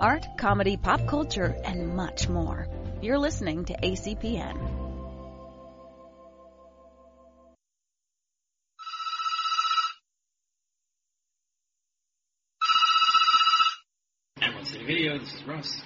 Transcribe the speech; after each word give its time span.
art, 0.00 0.26
comedy, 0.36 0.76
pop 0.76 1.06
culture, 1.06 1.54
and 1.64 1.96
much 1.96 2.28
more. 2.28 2.66
You're 3.00 3.18
listening 3.18 3.64
to 3.66 3.74
ACPN. 3.74 4.84
Emerald 14.40 14.66
City 14.66 14.84
Video, 14.84 15.18
this 15.18 15.34
is 15.34 15.44
Russ. 15.44 15.82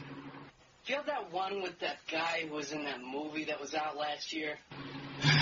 Do 0.86 0.92
you 0.92 0.96
have 0.96 1.06
that 1.06 1.32
one 1.32 1.62
with 1.62 1.78
that 1.80 1.98
guy 2.10 2.44
who 2.48 2.54
was 2.54 2.72
in 2.72 2.84
that 2.84 3.00
movie 3.02 3.44
that 3.44 3.60
was 3.60 3.74
out 3.74 3.96
last 3.96 4.32
year? 4.32 4.56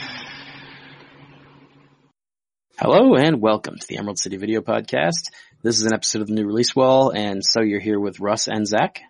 Hello 2.79 3.15
and 3.15 3.41
welcome 3.41 3.79
to 3.79 3.87
the 3.87 3.97
Emerald 3.99 4.19
City 4.19 4.37
Video 4.37 4.61
Podcast. 4.61 5.31
This 5.63 5.79
is 5.79 5.87
an 5.87 5.95
episode 5.95 6.23
of 6.23 6.29
the 6.29 6.35
new 6.35 6.47
release 6.47 6.75
wall, 6.77 7.11
and 7.11 7.43
so 7.45 7.63
you're 7.63 7.81
here 7.81 7.99
with 7.99 8.21
Russ 8.21 8.49
and 8.49 8.67
Zach. 8.67 9.01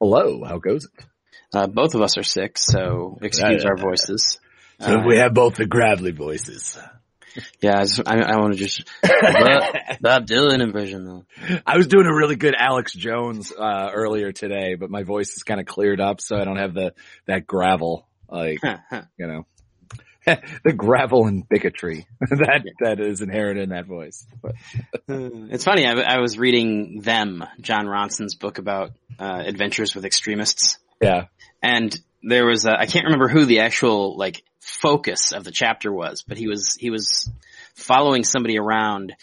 Hello, 0.00 0.44
how 0.44 0.58
goes 0.58 0.84
it? 0.84 1.04
Uh, 1.52 1.66
both 1.66 1.94
of 1.94 2.02
us 2.02 2.18
are 2.18 2.22
sick, 2.22 2.58
so 2.58 3.18
excuse 3.22 3.64
our 3.64 3.76
voices. 3.76 4.38
So 4.80 5.00
Uh, 5.00 5.02
we 5.08 5.16
have 5.16 5.34
both 5.34 5.56
the 5.56 5.66
gravelly 5.66 6.12
voices. 6.12 6.78
Yeah, 7.60 7.78
I, 7.80 7.82
just- 7.82 8.00
I, 8.06 8.20
I 8.20 8.36
want 8.36 8.52
to 8.52 8.58
just 8.60 8.84
Bob, 9.02 9.74
Bob 10.00 10.26
Dylan 10.28 10.60
impression 10.60 11.04
though. 11.04 11.24
I 11.66 11.76
was 11.76 11.88
doing 11.88 12.06
a 12.06 12.14
really 12.14 12.36
good 12.36 12.54
Alex 12.56 12.92
Jones 12.94 13.50
uh, 13.50 13.90
earlier 13.92 14.30
today, 14.30 14.76
but 14.76 14.88
my 14.88 15.02
voice 15.02 15.36
is 15.36 15.42
kind 15.42 15.58
of 15.58 15.66
cleared 15.66 16.00
up, 16.00 16.20
so 16.20 16.36
I 16.36 16.44
don't 16.44 16.58
have 16.58 16.74
the 16.74 16.94
that 17.26 17.44
gravel, 17.44 18.06
like 18.28 18.60
you 19.18 19.26
know, 19.26 19.46
the 20.64 20.72
gravel 20.72 21.26
and 21.26 21.48
bigotry 21.48 22.06
that 22.20 22.62
that 22.80 23.00
is 23.00 23.20
inherent 23.20 23.58
in 23.58 23.70
that 23.70 23.86
voice. 23.86 24.26
But, 24.42 24.54
it's 25.08 25.64
funny. 25.64 25.86
I, 25.86 25.92
I 25.92 26.18
was 26.20 26.38
reading 26.38 27.00
them, 27.00 27.44
Jon 27.60 27.86
Ronson's 27.86 28.34
book 28.34 28.58
about 28.58 28.92
uh, 29.18 29.42
adventures 29.46 29.94
with 29.94 30.04
extremists. 30.04 30.78
yeah, 31.00 31.26
and 31.62 31.98
there 32.22 32.46
was 32.46 32.66
I 32.66 32.86
can't 32.86 33.04
remember 33.04 33.28
who 33.28 33.44
the 33.44 33.60
actual 33.60 34.16
like 34.16 34.42
focus 34.60 35.32
of 35.32 35.44
the 35.44 35.52
chapter 35.52 35.92
was, 35.92 36.22
but 36.22 36.36
he 36.36 36.48
was 36.48 36.74
he 36.78 36.90
was 36.90 37.30
following 37.74 38.24
somebody 38.24 38.58
around, 38.58 39.14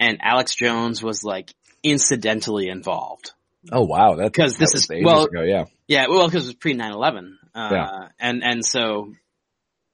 and 0.00 0.18
Alex 0.22 0.54
Jones 0.54 1.02
was 1.02 1.22
like 1.24 1.52
incidentally 1.82 2.68
involved. 2.68 3.32
Oh 3.70 3.82
wow, 3.84 4.14
that's 4.16 4.36
'Cause 4.36 4.54
that 4.54 4.60
this 4.60 4.72
was 4.72 4.84
is- 4.84 4.90
ages 4.90 5.04
well- 5.04 5.24
ago, 5.24 5.42
yeah, 5.42 5.64
Yeah, 5.86 6.06
well, 6.08 6.26
because 6.26 6.44
it 6.44 6.48
was 6.48 6.54
pre 6.54 6.74
9-11. 6.74 7.34
Uh, 7.54 7.68
Yeah. 7.72 8.08
and 8.20 8.42
and 8.44 8.64
so 8.64 9.12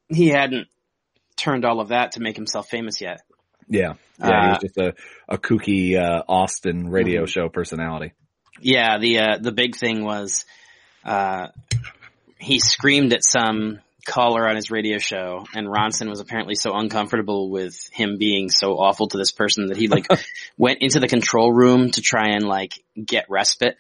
he 0.09 0.29
hadn't 0.29 0.69
turned 1.37 1.65
all 1.65 1.81
of 1.81 1.89
that 1.89 2.13
to 2.13 2.21
make 2.21 2.37
himself 2.37 2.69
famous 2.69 3.01
yet. 3.01 3.21
yeah, 3.69 3.95
yeah. 4.21 4.27
he 4.27 4.33
Uh, 4.33 4.49
was 4.51 4.59
just 4.61 4.77
a 4.79 4.95
a 5.29 5.39
kooky 5.39 5.97
uh, 5.97 6.23
Austin 6.29 6.89
radio 6.89 7.23
Mhm. 7.25 7.29
show 7.29 7.49
personality. 7.49 8.13
Yeah, 8.61 8.99
the 8.99 9.19
uh, 9.19 9.39
the 9.41 9.53
big 9.53 9.75
thing 9.77 10.05
was 10.05 10.45
uh, 11.05 11.49
he 12.39 12.61
screamed 12.61 13.13
at 13.13 13.25
some 13.25 13.81
caller 14.07 14.47
on 14.47 14.55
his 14.55 14.71
radio 14.71 14.99
show, 14.99 15.45
and 15.55 15.67
Ronson 15.67 16.09
was 16.11 16.21
apparently 16.21 16.55
so 16.55 16.73
uncomfortable 16.75 17.51
with 17.51 17.89
him 17.93 18.17
being 18.19 18.51
so 18.51 18.75
awful 18.79 19.09
to 19.09 19.17
this 19.19 19.33
person 19.33 19.69
that 19.69 19.77
he 19.79 19.89
like 19.89 20.07
went 20.59 20.83
into 20.83 21.01
the 21.01 21.09
control 21.09 21.53
room 21.53 21.91
to 21.91 22.01
try 22.03 22.29
and 22.35 22.45
like 22.47 22.75
get 23.03 23.27
respite. 23.31 23.77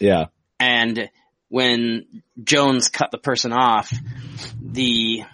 Yeah, 0.00 0.26
And 0.60 1.10
when 1.48 2.22
Jones 2.42 2.88
cut 2.88 3.10
the 3.10 3.18
person 3.18 3.52
off, 3.52 3.92
the 4.62 5.24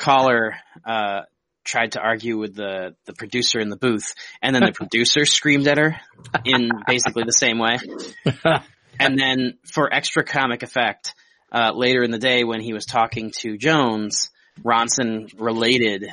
caller 0.00 0.56
uh, 0.84 1.20
tried 1.64 1.92
to 1.92 2.00
argue 2.00 2.38
with 2.38 2.54
the 2.54 2.96
the 3.04 3.12
producer 3.12 3.60
in 3.60 3.68
the 3.68 3.76
booth, 3.76 4.14
and 4.42 4.54
then 4.54 4.62
the 4.64 4.72
producer 4.74 5.24
screamed 5.24 5.68
at 5.68 5.78
her 5.78 5.96
in 6.44 6.70
basically 6.86 7.24
the 7.24 7.32
same 7.32 7.58
way. 7.58 7.78
And 9.00 9.18
then 9.18 9.58
for 9.64 9.92
extra 9.92 10.22
comic 10.22 10.62
effect, 10.62 11.14
uh, 11.50 11.72
later 11.74 12.02
in 12.02 12.10
the 12.10 12.18
day 12.18 12.44
when 12.44 12.60
he 12.60 12.74
was 12.74 12.84
talking 12.84 13.32
to 13.38 13.56
Jones, 13.56 14.30
Ronson 14.62 15.32
related 15.40 16.06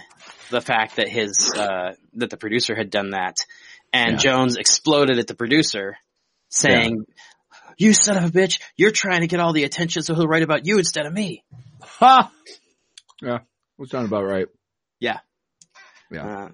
the 0.49 0.61
fact 0.61 0.95
that 0.95 1.09
his, 1.09 1.53
uh, 1.53 1.95
that 2.13 2.29
the 2.29 2.37
producer 2.37 2.75
had 2.75 2.89
done 2.89 3.11
that. 3.11 3.35
And 3.91 4.11
Yeah. 4.13 4.17
Jones 4.17 4.55
exploded 4.55 5.19
at 5.19 5.27
the 5.27 5.35
producer 5.35 5.97
saying, 6.49 7.05
you 7.77 7.91
son 7.91 8.15
of 8.15 8.23
a 8.23 8.29
bitch, 8.29 8.61
you're 8.77 8.91
trying 8.91 9.19
to 9.21 9.27
get 9.27 9.41
all 9.41 9.51
the 9.51 9.65
attention 9.65 10.01
so 10.01 10.15
he'll 10.15 10.27
write 10.27 10.43
about 10.43 10.65
you 10.65 10.77
instead 10.77 11.05
of 11.05 11.11
me. 11.11 11.43
ha, 11.81 12.31
yeah, 13.21 13.39
that 13.79 13.89
sound 13.89 14.07
about 14.07 14.23
right. 14.25 14.47
Yeah. 14.99 15.19
Yeah. 16.11 16.25
Uh, 16.25 16.49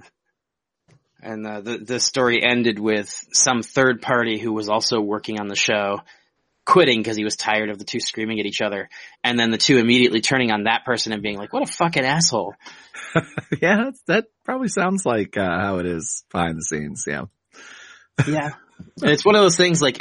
and 1.21 1.47
uh, 1.47 1.61
the 1.61 1.77
the 1.77 1.99
story 1.99 2.41
ended 2.43 2.79
with 2.79 3.07
some 3.31 3.63
third 3.63 4.01
party 4.01 4.37
who 4.37 4.51
was 4.51 4.67
also 4.67 4.99
working 4.99 5.39
on 5.39 5.47
the 5.47 5.55
show 5.55 6.01
quitting 6.65 6.99
because 6.99 7.17
he 7.17 7.23
was 7.23 7.35
tired 7.35 7.69
of 7.69 7.77
the 7.77 7.85
two 7.85 7.99
screaming 7.99 8.39
at 8.39 8.45
each 8.45 8.61
other, 8.61 8.89
and 9.23 9.37
then 9.39 9.51
the 9.51 9.57
two 9.57 9.77
immediately 9.77 10.21
turning 10.21 10.51
on 10.51 10.63
that 10.63 10.85
person 10.85 11.13
and 11.13 11.21
being 11.21 11.37
like, 11.37 11.53
"What 11.53 11.63
a 11.63 11.71
fucking 11.71 12.03
asshole!" 12.03 12.55
yeah, 13.61 13.83
that's, 13.85 14.01
that 14.07 14.25
probably 14.43 14.67
sounds 14.69 15.05
like 15.05 15.37
uh, 15.37 15.59
how 15.59 15.77
it 15.77 15.85
is 15.85 16.23
behind 16.31 16.57
the 16.57 16.61
scenes. 16.61 17.05
Yeah. 17.07 17.23
Yeah, 18.27 18.51
and 19.01 19.11
it's 19.11 19.23
one 19.25 19.35
of 19.35 19.41
those 19.41 19.57
things 19.57 19.81
like. 19.81 19.97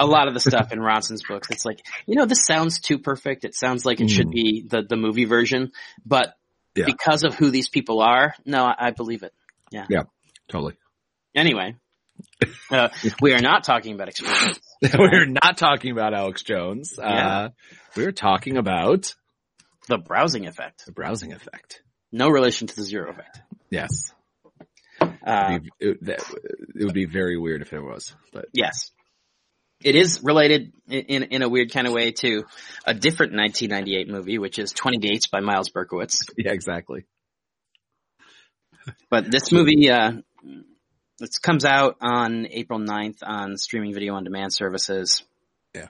A 0.00 0.06
lot 0.06 0.26
of 0.26 0.34
the 0.34 0.40
stuff 0.40 0.72
in 0.72 0.80
Ronson's 0.80 1.22
books, 1.22 1.50
it's 1.52 1.64
like, 1.64 1.78
you 2.04 2.16
know, 2.16 2.26
this 2.26 2.44
sounds 2.44 2.80
too 2.80 2.98
perfect. 2.98 3.44
It 3.44 3.54
sounds 3.54 3.86
like 3.86 4.00
it 4.00 4.10
should 4.10 4.26
Mm. 4.26 4.32
be 4.32 4.66
the, 4.68 4.82
the 4.82 4.96
movie 4.96 5.24
version, 5.24 5.70
but 6.04 6.34
Yeah. 6.76 6.84
because 6.86 7.24
of 7.24 7.34
who 7.34 7.50
these 7.50 7.68
people 7.68 8.00
are, 8.00 8.34
no, 8.44 8.64
I, 8.64 8.74
I 8.78 8.90
believe 8.90 9.22
it. 9.22 9.32
Yeah. 9.70 9.86
Yeah. 9.88 10.02
Totally. 10.48 10.74
Anyway, 11.34 11.76
uh, 12.70 12.88
we 13.20 13.32
are 13.32 13.40
not 13.40 13.64
talking 13.64 13.94
about 13.94 14.08
experience. 14.08 14.58
We're 14.98 15.26
not 15.26 15.56
talking 15.56 15.90
about 15.92 16.14
Alex 16.14 16.42
Jones. 16.42 16.94
Yeah. 16.98 17.04
Uh, 17.04 17.48
we're 17.96 18.12
talking 18.12 18.56
about 18.58 19.14
The 19.88 19.98
browsing 19.98 20.46
effect. 20.46 20.84
the 20.84 20.92
browsing 20.92 21.32
effect. 21.32 21.82
No 22.12 22.28
relation 22.28 22.66
to 22.66 22.76
the 22.76 22.82
zero 22.82 23.10
effect. 23.10 23.40
Yes. 23.70 24.12
Uh, 25.00 25.58
it, 25.80 26.04
that, 26.04 26.20
it 26.74 26.84
would 26.84 26.94
be 26.94 27.06
very 27.06 27.38
weird 27.38 27.62
if 27.62 27.72
it 27.72 27.80
was, 27.80 28.14
but 28.32 28.46
yes. 28.52 28.90
It 29.84 29.96
is 29.96 30.22
related 30.22 30.72
in, 30.88 31.24
in, 31.24 31.42
a 31.42 31.48
weird 31.48 31.70
kind 31.70 31.86
of 31.86 31.92
way 31.92 32.12
to 32.12 32.44
a 32.86 32.94
different 32.94 33.34
1998 33.34 34.08
movie, 34.08 34.38
which 34.38 34.58
is 34.58 34.72
20 34.72 34.96
Dates 34.96 35.26
by 35.26 35.40
Myles 35.40 35.68
Berkowitz. 35.68 36.16
yeah, 36.38 36.52
exactly. 36.52 37.04
But 39.10 39.30
this 39.30 39.52
movie, 39.52 39.90
uh, 39.90 40.12
it 41.20 41.30
comes 41.42 41.66
out 41.66 41.96
on 42.00 42.46
April 42.50 42.78
9th 42.78 43.18
on 43.22 43.58
streaming 43.58 43.92
video 43.92 44.14
on 44.14 44.24
demand 44.24 44.54
services. 44.54 45.22
Yeah. 45.74 45.88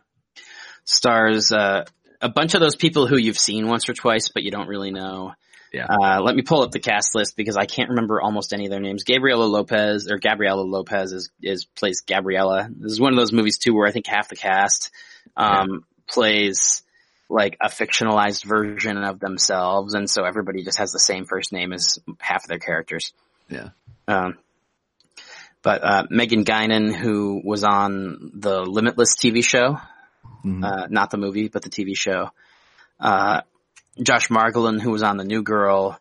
Stars, 0.84 1.52
uh, 1.52 1.84
a 2.20 2.28
bunch 2.28 2.54
of 2.54 2.60
those 2.60 2.74
people 2.74 3.06
who 3.06 3.16
you've 3.16 3.38
seen 3.38 3.68
once 3.68 3.88
or 3.88 3.94
twice, 3.94 4.28
but 4.28 4.42
you 4.42 4.50
don't 4.50 4.68
really 4.68 4.90
know. 4.90 5.34
Yeah. 5.74 5.86
Uh, 5.88 6.20
let 6.22 6.36
me 6.36 6.42
pull 6.42 6.62
up 6.62 6.70
the 6.70 6.78
cast 6.78 7.14
list 7.14 7.36
because 7.36 7.56
I 7.56 7.66
can't 7.66 7.90
remember 7.90 8.20
almost 8.20 8.52
any 8.52 8.66
of 8.66 8.70
their 8.70 8.80
names. 8.80 9.02
Gabriela 9.02 9.44
Lopez 9.44 10.08
or 10.10 10.18
Gabriela 10.18 10.62
Lopez 10.62 11.12
is, 11.12 11.30
is 11.42 11.64
plays 11.64 12.02
Gabriela. 12.06 12.68
This 12.70 12.92
is 12.92 13.00
one 13.00 13.12
of 13.12 13.18
those 13.18 13.32
movies 13.32 13.58
too 13.58 13.74
where 13.74 13.86
I 13.86 13.90
think 13.90 14.06
half 14.06 14.28
the 14.28 14.36
cast, 14.36 14.92
um, 15.36 15.84
plays 16.08 16.82
like 17.28 17.56
a 17.60 17.68
fictionalized 17.68 18.44
version 18.44 18.98
of 18.98 19.18
themselves. 19.18 19.94
And 19.94 20.08
so 20.08 20.24
everybody 20.24 20.62
just 20.62 20.78
has 20.78 20.92
the 20.92 21.00
same 21.00 21.24
first 21.24 21.52
name 21.52 21.72
as 21.72 21.98
half 22.18 22.44
of 22.44 22.48
their 22.48 22.58
characters. 22.60 23.12
Yeah. 23.48 23.70
Um, 24.06 24.38
but, 25.62 25.82
uh, 25.82 26.04
Megan 26.10 26.44
Guinan, 26.44 26.94
who 26.94 27.40
was 27.42 27.64
on 27.64 28.30
the 28.34 28.60
Limitless 28.62 29.16
TV 29.16 29.42
show, 29.42 29.80
Mhm. 30.44 30.62
uh, 30.64 30.86
not 30.90 31.10
the 31.10 31.16
movie, 31.16 31.48
but 31.48 31.62
the 31.62 31.70
TV 31.70 31.96
show. 31.96 32.30
Uh, 33.00 33.40
Josh 34.02 34.28
Margolin, 34.28 34.80
who 34.80 34.90
was 34.90 35.02
on 35.02 35.16
The 35.16 35.24
New 35.24 35.42
Girl, 35.42 35.98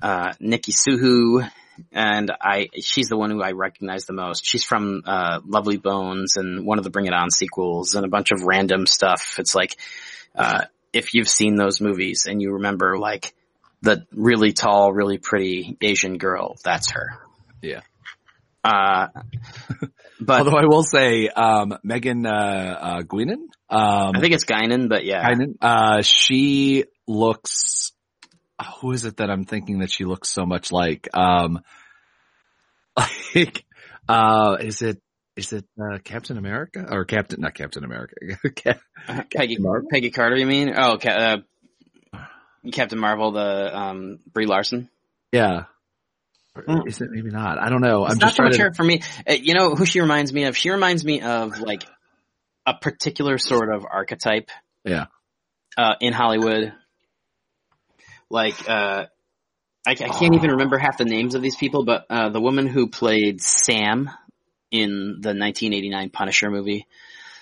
uh, 0.00 0.32
Nikki 0.38 0.72
Suhu, 0.72 1.48
and 1.92 2.30
I, 2.40 2.68
she's 2.80 3.08
the 3.08 3.16
one 3.16 3.30
who 3.30 3.42
I 3.42 3.52
recognize 3.52 4.04
the 4.06 4.12
most. 4.12 4.46
She's 4.46 4.64
from, 4.64 5.02
uh, 5.04 5.40
Lovely 5.44 5.76
Bones 5.76 6.36
and 6.36 6.64
one 6.64 6.78
of 6.78 6.84
the 6.84 6.90
Bring 6.90 7.06
It 7.06 7.12
On 7.12 7.30
sequels 7.30 7.94
and 7.94 8.04
a 8.04 8.08
bunch 8.08 8.30
of 8.32 8.42
random 8.42 8.86
stuff. 8.86 9.36
It's 9.38 9.54
like, 9.54 9.76
uh, 10.34 10.64
if 10.92 11.14
you've 11.14 11.28
seen 11.28 11.56
those 11.56 11.80
movies 11.80 12.26
and 12.28 12.40
you 12.40 12.54
remember 12.54 12.98
like 12.98 13.34
the 13.82 14.06
really 14.12 14.52
tall, 14.52 14.92
really 14.92 15.18
pretty 15.18 15.76
Asian 15.82 16.18
girl, 16.18 16.56
that's 16.64 16.92
her. 16.92 17.18
Yeah. 17.60 17.80
Uh, 18.64 19.08
but 20.20 20.38
Although 20.40 20.58
I 20.58 20.66
will 20.66 20.82
say, 20.82 21.28
um, 21.28 21.78
Megan, 21.82 22.26
uh, 22.26 22.78
uh, 22.80 23.02
Guinan, 23.02 23.48
um, 23.68 24.16
I 24.16 24.20
think 24.20 24.34
it's 24.34 24.44
Guinan, 24.44 24.88
but 24.88 25.04
yeah. 25.04 25.30
Guinan, 25.30 25.56
uh, 25.60 26.02
she 26.02 26.84
looks, 27.06 27.92
who 28.80 28.92
is 28.92 29.04
it 29.04 29.18
that 29.18 29.30
I'm 29.30 29.44
thinking 29.44 29.80
that 29.80 29.90
she 29.90 30.04
looks 30.04 30.28
so 30.30 30.46
much 30.46 30.72
like? 30.72 31.08
Um, 31.14 31.60
like, 33.34 33.64
uh, 34.08 34.56
is 34.60 34.82
it, 34.82 35.00
is 35.36 35.52
it, 35.52 35.64
uh, 35.80 35.98
Captain 36.02 36.38
America 36.38 36.86
or 36.90 37.04
Captain, 37.04 37.40
not 37.40 37.54
Captain 37.54 37.84
America? 37.84 38.14
Cap- 38.54 38.80
Peggy 39.34 39.58
Marvel? 39.58 39.88
Peggy 39.90 40.10
Carter, 40.10 40.36
you 40.36 40.46
mean? 40.46 40.72
Oh, 40.76 40.96
Ca- 40.98 41.42
uh, 42.14 42.18
Captain 42.72 42.98
Marvel, 42.98 43.32
the 43.32 43.76
um, 43.76 44.18
Brie 44.32 44.46
Larson. 44.46 44.88
yeah. 45.32 45.64
Hmm. 46.66 46.88
Is 46.88 47.02
it 47.02 47.08
maybe 47.10 47.28
not? 47.30 47.58
I 47.58 47.68
don't 47.68 47.82
know. 47.82 48.06
It's 48.06 48.14
I'm 48.14 48.18
not 48.18 48.26
just 48.28 48.36
trying 48.36 48.48
much 48.48 48.56
to. 48.56 48.72
for 48.74 48.82
me. 48.82 49.02
Uh, 49.28 49.34
you 49.34 49.52
know 49.52 49.74
who 49.74 49.84
she 49.84 50.00
reminds 50.00 50.32
me 50.32 50.44
of? 50.44 50.56
She 50.56 50.70
reminds 50.70 51.04
me 51.04 51.20
of 51.20 51.60
like 51.60 51.84
a 52.64 52.72
particular 52.72 53.36
sort 53.36 53.70
of 53.74 53.84
archetype 53.84 54.48
Yeah. 54.82 55.04
uh, 55.76 55.96
in 56.00 56.14
Hollywood. 56.14 56.72
Like, 58.30 58.68
uh, 58.68 59.06
I, 59.86 59.90
I 59.90 59.94
can't 59.94 60.34
even 60.34 60.50
remember 60.52 60.78
half 60.78 60.98
the 60.98 61.04
names 61.04 61.34
of 61.34 61.42
these 61.42 61.56
people, 61.56 61.84
but 61.84 62.06
uh, 62.10 62.28
the 62.30 62.40
woman 62.40 62.66
who 62.66 62.88
played 62.88 63.40
Sam 63.40 64.10
in 64.70 65.18
the 65.20 65.28
1989 65.28 66.10
Punisher 66.10 66.50
movie, 66.50 66.86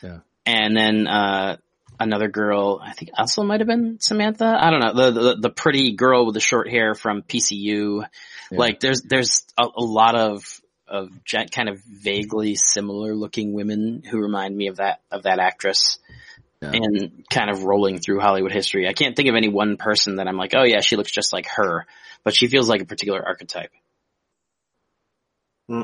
Yeah. 0.02 0.18
and 0.44 0.76
then 0.76 1.06
uh, 1.06 1.56
another 1.98 2.28
girl, 2.28 2.80
I 2.84 2.92
think 2.92 3.12
also 3.16 3.42
might 3.44 3.60
have 3.60 3.66
been 3.66 3.98
Samantha. 4.00 4.44
I 4.60 4.70
don't 4.70 4.80
know 4.80 4.92
the, 4.92 5.20
the 5.20 5.36
the 5.42 5.50
pretty 5.50 5.92
girl 5.94 6.26
with 6.26 6.34
the 6.34 6.40
short 6.40 6.68
hair 6.68 6.94
from 6.94 7.22
PCU. 7.22 8.06
Yeah. 8.50 8.58
Like, 8.58 8.80
there's 8.80 9.00
there's 9.02 9.44
a, 9.58 9.64
a 9.64 9.82
lot 9.82 10.14
of 10.14 10.60
of 10.86 11.08
kind 11.50 11.70
of 11.70 11.80
vaguely 11.80 12.56
similar 12.56 13.14
looking 13.14 13.54
women 13.54 14.02
who 14.08 14.20
remind 14.20 14.54
me 14.54 14.66
of 14.68 14.76
that 14.76 15.00
of 15.10 15.22
that 15.22 15.38
actress 15.38 15.98
Yeah. 16.72 16.80
and 16.82 17.24
kind 17.30 17.50
of 17.50 17.64
rolling 17.64 17.98
through 17.98 18.20
Hollywood 18.20 18.52
history. 18.52 18.88
I 18.88 18.92
can't 18.92 19.14
think 19.16 19.28
of 19.28 19.34
any 19.34 19.48
one 19.48 19.76
person 19.76 20.16
that 20.16 20.26
I'm 20.28 20.36
like, 20.36 20.52
oh 20.56 20.64
yeah, 20.64 20.80
she 20.80 20.96
looks 20.96 21.10
just 21.12 21.32
like 21.32 21.46
her, 21.56 21.86
but 22.24 22.34
she 22.34 22.46
feels 22.48 22.68
like 22.68 22.80
a 22.82 22.86
particular 22.86 23.24
archetype. 23.24 23.70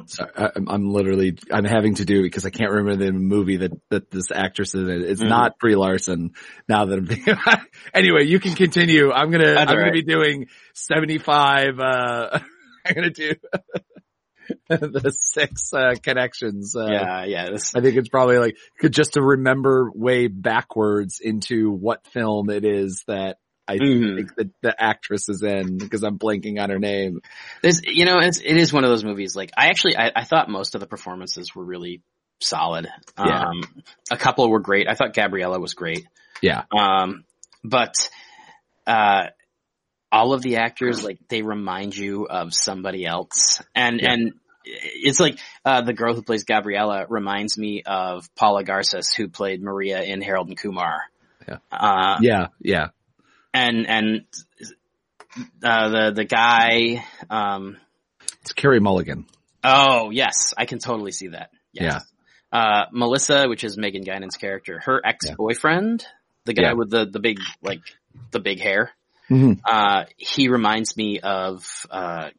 Sorry, 0.07 0.31
I, 0.37 0.43
I'm- 0.45 0.69
I'm 0.69 0.91
literally, 0.93 1.39
I'm 1.51 1.65
having 1.65 1.95
to 1.95 2.05
do 2.05 2.19
it 2.21 2.25
because 2.25 2.45
I 2.45 2.51
can't 2.51 2.71
remember 2.71 3.03
the 3.03 3.13
movie 3.13 3.57
that, 3.59 3.73
that 3.89 4.11
this 4.11 4.31
actress 4.31 4.75
is 4.75 4.83
in. 4.87 5.03
It's 5.05 5.23
Mhm. 5.23 5.29
not 5.31 5.59
Brie 5.59 5.75
Larson 5.75 6.33
now 6.69 6.85
that 6.85 6.99
I'm 6.99 7.07
thinking, 7.07 7.35
anyway, 7.95 8.25
you 8.27 8.41
can 8.41 8.55
continue. 8.55 9.11
I'm 9.11 9.31
to, 9.41 9.47
That's 9.55 9.71
I'm 9.71 9.77
going 9.79 9.87
to 9.87 9.93
be 9.93 10.03
doing 10.03 10.49
75, 10.75 11.81
uh, 11.81 12.41
I'm 12.87 12.95
to 12.95 13.11
do 13.11 13.35
the 14.69 15.15
six, 15.19 15.73
uh, 15.73 15.95
connections. 16.03 16.75
Uh, 16.77 16.87
yeah, 16.91 17.25
yeah. 17.25 17.51
This, 17.51 17.75
I 17.75 17.81
think 17.81 17.97
it's 17.97 18.09
probably 18.09 18.39
like, 18.39 18.57
could 18.79 18.93
just 18.93 19.15
to 19.15 19.23
remember 19.23 19.91
way 19.95 20.27
backwards 20.27 21.21
into 21.23 21.71
what 21.71 22.07
film 22.09 22.51
it 22.51 22.65
is 22.65 23.05
that 23.07 23.39
I 23.69 23.77
Mhm. 23.79 24.17
think 24.17 24.35
that 24.37 24.49
the 24.63 24.75
actress 24.83 25.29
is 25.29 25.43
in 25.45 25.79
because 25.79 26.03
I'm 26.03 26.19
blanking 26.19 26.61
on 26.61 26.71
her 26.71 26.79
name. 26.81 27.21
this, 27.63 27.81
you 27.85 28.05
know, 28.05 28.19
it's, 28.19 28.41
it 28.41 28.57
is 28.57 28.73
one 28.73 28.83
of 28.85 28.91
those 28.91 29.05
movies. 29.05 29.37
Like, 29.37 29.53
I 29.57 29.69
actually, 29.69 29.97
I, 29.97 30.11
I 30.17 30.25
thought 30.25 30.49
most 30.49 30.75
of 30.75 30.81
the 30.81 30.89
performances 30.89 31.55
were 31.55 31.65
really 31.65 32.03
solid. 32.41 32.89
Yeah. 33.19 33.45
Um, 33.45 33.63
a 34.11 34.17
couple 34.17 34.51
were 34.51 34.59
great. 34.61 34.89
I 34.89 34.95
thought 34.95 35.15
Gabriella 35.15 35.61
was 35.61 35.75
great. 35.75 36.05
Yeah. 36.43 36.65
Um, 36.77 37.25
but, 37.63 37.95
uh, 38.89 39.27
all 40.11 40.33
of 40.33 40.43
the 40.43 40.57
actors, 40.57 41.05
like, 41.05 41.19
they 41.29 41.43
remind 41.43 41.97
you 41.97 42.27
of 42.27 42.53
somebody 42.53 43.07
else. 43.07 43.63
And, 43.77 44.01
Yeah. 44.01 44.13
and 44.15 44.33
it's 44.65 45.21
like, 45.21 45.39
uh, 45.65 45.81
the 45.83 45.93
girl 45.93 46.15
who 46.15 46.23
plays 46.23 46.45
Gabriella 46.45 47.07
reminds 47.09 47.57
me 47.59 47.83
of 47.85 48.33
Paula 48.35 48.65
Garces, 48.65 49.13
who 49.13 49.29
played 49.29 49.63
Maria 49.63 50.03
in 50.03 50.21
Harold 50.21 50.49
and 50.49 50.59
Kumar. 50.59 51.03
Yeah. 51.49 51.59
Uh, 51.73 52.19
Yeah. 52.21 52.47
Yeah. 52.61 52.89
and, 53.55 53.89
and, 53.89 54.25
uh, 55.63 55.89
the, 55.89 56.13
the 56.15 56.25
guy, 56.25 57.05
um, 57.29 57.77
It's 58.43 58.53
Carey 58.53 58.81
Mulligan. 58.81 59.27
oh, 59.65 60.11
yes, 60.11 60.55
I 60.57 60.65
can 60.67 60.79
totally 60.79 61.13
see 61.13 61.29
that. 61.29 61.51
Yes. 61.73 62.05
Uh, 62.53 62.87
Melissa, 62.93 63.49
which 63.49 63.63
is 63.65 63.79
Megan 63.79 64.03
Guinan's 64.03 64.37
character, 64.37 64.81
her 64.85 65.01
ex-boyfriend, 65.05 66.05
the 66.45 66.53
guy 66.53 66.63
Yeah. 66.71 66.73
with 66.75 66.91
the, 66.91 67.07
the 67.07 67.21
big, 67.21 67.39
like, 67.63 67.81
the 68.33 68.41
big 68.41 68.61
hair, 68.61 68.91
Mhm. 69.31 69.61
uh, 69.65 70.05
he 70.17 70.49
reminds 70.49 70.97
me 70.97 71.21
of, 71.21 71.65
uh, 71.91 72.31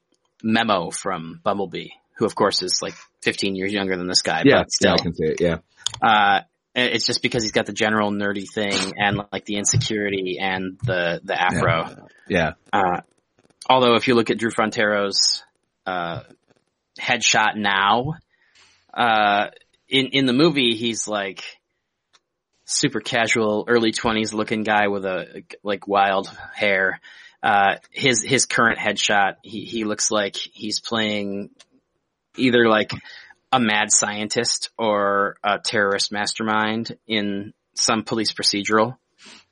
Memo 0.43 0.89
from 0.91 1.39
Bumblebee, 1.43 1.89
who 2.21 2.25
of 2.27 2.35
course 2.35 2.61
is 2.61 2.79
like 2.83 2.93
15 3.23 3.55
years 3.55 3.73
younger 3.73 3.97
than 3.97 4.07
this 4.07 4.21
guy, 4.21 4.43
Yeah. 4.45 4.59
but 4.59 4.71
still, 4.71 4.91
Yeah. 4.91 4.95
I 4.99 5.03
can 5.03 5.13
see 5.15 5.25
it. 5.25 5.41
Yeah. 5.41 5.57
uh, 6.01 6.41
it's 6.75 7.05
just 7.05 7.21
because 7.23 7.41
he's 7.43 7.51
got 7.51 7.65
the 7.65 7.73
general 7.73 8.11
nerdy 8.11 8.45
thing 8.49 8.93
and 8.95 9.21
like 9.33 9.43
the 9.45 9.55
insecurity 9.57 10.37
and 10.39 10.77
the, 10.83 11.19
the 11.23 11.33
afro. 11.41 12.07
Yeah. 12.29 12.51
Uh, 12.71 13.01
although 13.67 13.95
if 13.95 14.07
you 14.07 14.13
look 14.13 14.29
at 14.29 14.37
Drew 14.37 14.51
Frontero's, 14.51 15.43
uh, 15.87 16.21
headshot 16.99 17.55
now, 17.57 18.13
uh, 18.93 19.47
in, 19.89 20.07
in 20.13 20.25
the 20.27 20.33
movie, 20.33 20.75
he's 20.75 21.07
like 21.07 21.43
super 22.65 22.99
casual, 23.01 23.65
early 23.67 23.91
twenties 23.91 24.31
looking 24.31 24.61
guy 24.63 24.87
with 24.89 25.05
a, 25.05 25.43
like 25.63 25.87
wild 25.87 26.31
hair. 26.53 27.01
Uh, 27.43 27.77
his, 27.89 28.23
his 28.23 28.45
current 28.45 28.77
headshot, 28.77 29.33
he, 29.41 29.65
he 29.65 29.83
looks 29.83 30.11
like 30.11 30.35
he's 30.37 30.79
playing 30.79 31.49
either 32.37 32.67
like 32.67 32.91
a 33.51 33.59
mad 33.59 33.91
scientist 33.91 34.69
or 34.77 35.35
a 35.43 35.59
terrorist 35.59 36.11
mastermind 36.11 36.97
in 37.07 37.53
some 37.75 38.03
police 38.03 38.33
procedural. 38.33 38.97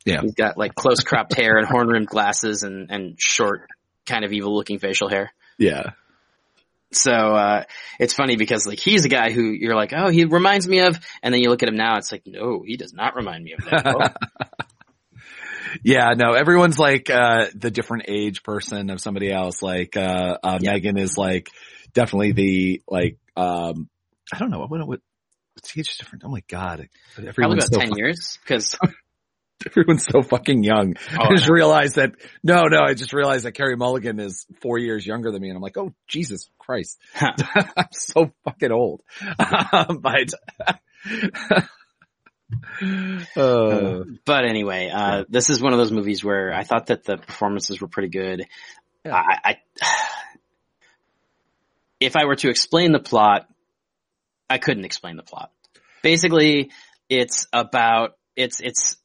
Yeah. 0.05 0.21
He's 0.21 0.33
got 0.33 0.57
like 0.57 0.75
close 0.75 1.01
cropped 1.01 1.33
hair 1.35 1.57
and 1.57 1.67
horn 1.67 1.87
rimmed 1.87 2.07
glasses 2.07 2.63
and, 2.63 2.89
and 2.89 3.15
short, 3.19 3.67
kind 4.05 4.23
of 4.23 4.31
evil 4.31 4.55
looking 4.55 4.79
facial 4.79 5.09
hair. 5.09 5.31
Yeah. 5.57 5.91
So, 6.91 7.11
uh, 7.11 7.63
it's 7.99 8.13
funny 8.13 8.35
because 8.35 8.65
like 8.65 8.79
he's 8.79 9.05
a 9.05 9.09
guy 9.09 9.31
who 9.31 9.43
you're 9.43 9.75
like, 9.75 9.93
oh, 9.95 10.09
he 10.09 10.25
reminds 10.25 10.67
me 10.67 10.79
of, 10.79 10.97
and 11.21 11.33
then 11.33 11.41
you 11.41 11.49
look 11.49 11.61
at 11.61 11.69
him 11.69 11.75
now, 11.75 11.97
it's 11.97 12.11
like, 12.11 12.23
no, 12.25 12.63
he 12.65 12.77
does 12.77 12.93
not 12.93 13.15
remind 13.15 13.43
me 13.43 13.53
of 13.53 13.65
that. 13.65 14.15
Oh, 14.41 14.65
Yeah, 15.83 16.13
no, 16.17 16.31
everyone's 16.33 16.79
like, 16.79 17.11
uh, 17.11 17.45
the 17.53 17.69
different 17.69 18.05
age 18.07 18.41
person 18.41 18.89
of 18.89 18.99
somebody 18.99 19.31
else. 19.31 19.61
Like, 19.61 19.95
uh, 19.95 20.37
uh, 20.41 20.57
Yeah. 20.59 20.71
Megan 20.71 20.97
is 20.97 21.15
like 21.15 21.51
definitely 21.93 22.31
the, 22.33 22.81
like, 22.87 23.17
um, 23.35 23.89
I 24.31 24.39
don't 24.39 24.51
know. 24.51 24.59
What, 24.59 24.87
what, 24.87 24.99
what's 25.55 25.77
age 25.77 25.97
difference? 25.97 26.23
Oh 26.25 26.29
my 26.29 26.43
God. 26.47 26.87
Probably 27.15 27.57
about 27.57 27.63
so, 27.73 27.79
10 27.79 27.89
fu- 27.89 27.97
years 27.97 28.37
because 28.43 28.77
everyone's 29.65 30.05
so 30.05 30.21
fucking 30.21 30.63
young. 30.63 30.95
Oh, 31.17 31.25
I 31.25 31.35
just 31.35 31.47
know. 31.47 31.53
realized 31.53 31.95
that, 31.95 32.11
no, 32.43 32.63
no, 32.63 32.79
I 32.79 32.93
just 32.93 33.13
realized 33.13 33.45
that 33.45 33.53
Carey 33.53 33.75
Mulligan 33.75 34.19
is 34.19 34.45
four 34.61 34.77
years 34.77 35.05
younger 35.05 35.31
than 35.31 35.41
me. 35.41 35.49
And 35.49 35.57
I'm 35.57 35.61
like, 35.61 35.77
oh, 35.77 35.93
Jesus 36.07 36.49
Christ. 36.57 36.99
I'm 37.15 37.87
so 37.91 38.31
fucking 38.45 38.71
old. 38.71 39.01
but, 39.37 40.33
uh, 43.35 44.03
But 44.25 44.45
anyway, 44.45 44.91
uh, 44.93 45.23
this 45.29 45.49
is 45.49 45.61
one 45.61 45.73
of 45.73 45.79
those 45.79 45.91
movies 45.91 46.23
where 46.23 46.53
I 46.53 46.63
thought 46.63 46.87
that 46.87 47.03
the 47.03 47.17
performances 47.17 47.81
were 47.81 47.87
pretty 47.87 48.09
good. 48.09 48.45
Yeah. 49.05 49.15
I, 49.15 49.39
I, 49.45 49.57
if 51.99 52.15
I 52.15 52.25
were 52.25 52.35
to 52.37 52.49
explain 52.49 52.91
the 52.91 52.99
plot, 52.99 53.47
I 54.49 54.57
couldn't 54.57 54.85
explain 54.85 55.17
the 55.17 55.23
plot. 55.23 55.51
Basically, 56.01 56.71
it's 57.09 57.47
about, 57.51 58.11
it's, 58.35 58.61
it's, 58.61 58.97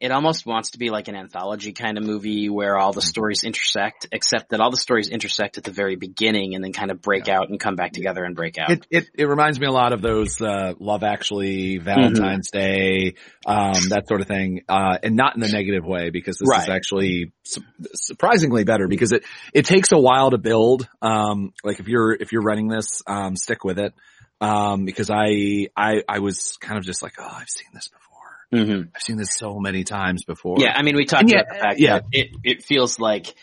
it 0.00 0.10
almost 0.10 0.46
wants 0.46 0.72
to 0.72 0.78
be 0.78 0.90
like 0.90 1.08
an 1.08 1.16
anthology 1.16 1.72
kind 1.72 1.98
of 1.98 2.04
movie 2.04 2.48
where 2.48 2.76
all 2.76 2.92
the 2.92 3.02
stories 3.02 3.44
intersect, 3.44 4.06
except 4.12 4.50
that 4.50 4.60
all 4.60 4.70
the 4.70 4.76
stories 4.76 5.08
intersect 5.08 5.58
at 5.58 5.64
the 5.64 5.70
very 5.70 5.96
beginning 5.96 6.54
and 6.54 6.64
then 6.64 6.72
kind 6.72 6.90
of 6.90 7.00
break 7.00 7.28
out 7.28 7.48
and 7.48 7.58
come 7.58 7.76
back 7.76 7.92
together 7.92 8.24
and 8.24 8.34
break 8.34 8.58
out. 8.58 8.70
It, 8.70 8.86
it 8.90 9.04
it 9.14 9.24
reminds 9.28 9.58
me 9.60 9.66
a 9.66 9.72
lot 9.72 9.92
of 9.92 10.02
those 10.02 10.40
uh 10.40 10.74
Love 10.78 11.02
Actually, 11.02 11.78
Valentine's 11.78 12.50
Day, 12.50 13.14
um 13.46 13.72
that 13.88 14.04
sort 14.08 14.20
of 14.20 14.26
thing, 14.26 14.62
uh 14.68 14.98
and 15.02 15.16
not 15.16 15.34
in 15.34 15.40
the 15.40 15.48
negative 15.48 15.84
way 15.84 16.10
because 16.10 16.38
this 16.38 16.48
is 16.62 16.68
actually 16.68 17.32
su- 17.44 17.62
surprisingly 17.94 18.64
better 18.64 18.88
because 18.88 19.12
it 19.12 19.24
it 19.52 19.64
takes 19.66 19.92
a 19.92 19.98
while 19.98 20.30
to 20.30 20.38
build. 20.38 20.88
Um 21.00 21.52
like 21.64 21.80
if 21.80 21.88
you're 21.88 22.12
if 22.12 22.32
you're 22.32 22.42
running 22.42 22.68
this, 22.68 23.02
um 23.06 23.36
stick 23.36 23.64
with 23.64 23.78
it. 23.78 23.94
Um 24.40 24.84
because 24.84 25.10
I 25.10 25.68
I 25.76 26.02
I 26.08 26.18
was 26.18 26.56
kind 26.60 26.78
of 26.78 26.84
just 26.84 27.02
like, 27.02 27.14
oh, 27.18 27.28
I've 27.30 27.48
seen 27.48 27.68
this 27.72 27.88
before. 27.88 28.11
Hmm 28.52 28.82
I've 28.94 29.02
seen 29.02 29.16
this 29.16 29.36
so 29.36 29.58
many 29.58 29.84
times 29.84 30.24
before. 30.24 30.56
Yeah, 30.58 30.72
I 30.74 30.82
mean, 30.82 30.96
we 30.96 31.06
talked 31.06 31.30
yeah, 31.30 31.40
about 31.40 31.48
the 31.48 31.58
fact 31.58 31.80
yeah. 31.80 31.98
that 31.98 32.04
it, 32.12 32.28
it 32.44 32.62
feels 32.64 32.98
like 32.98 33.34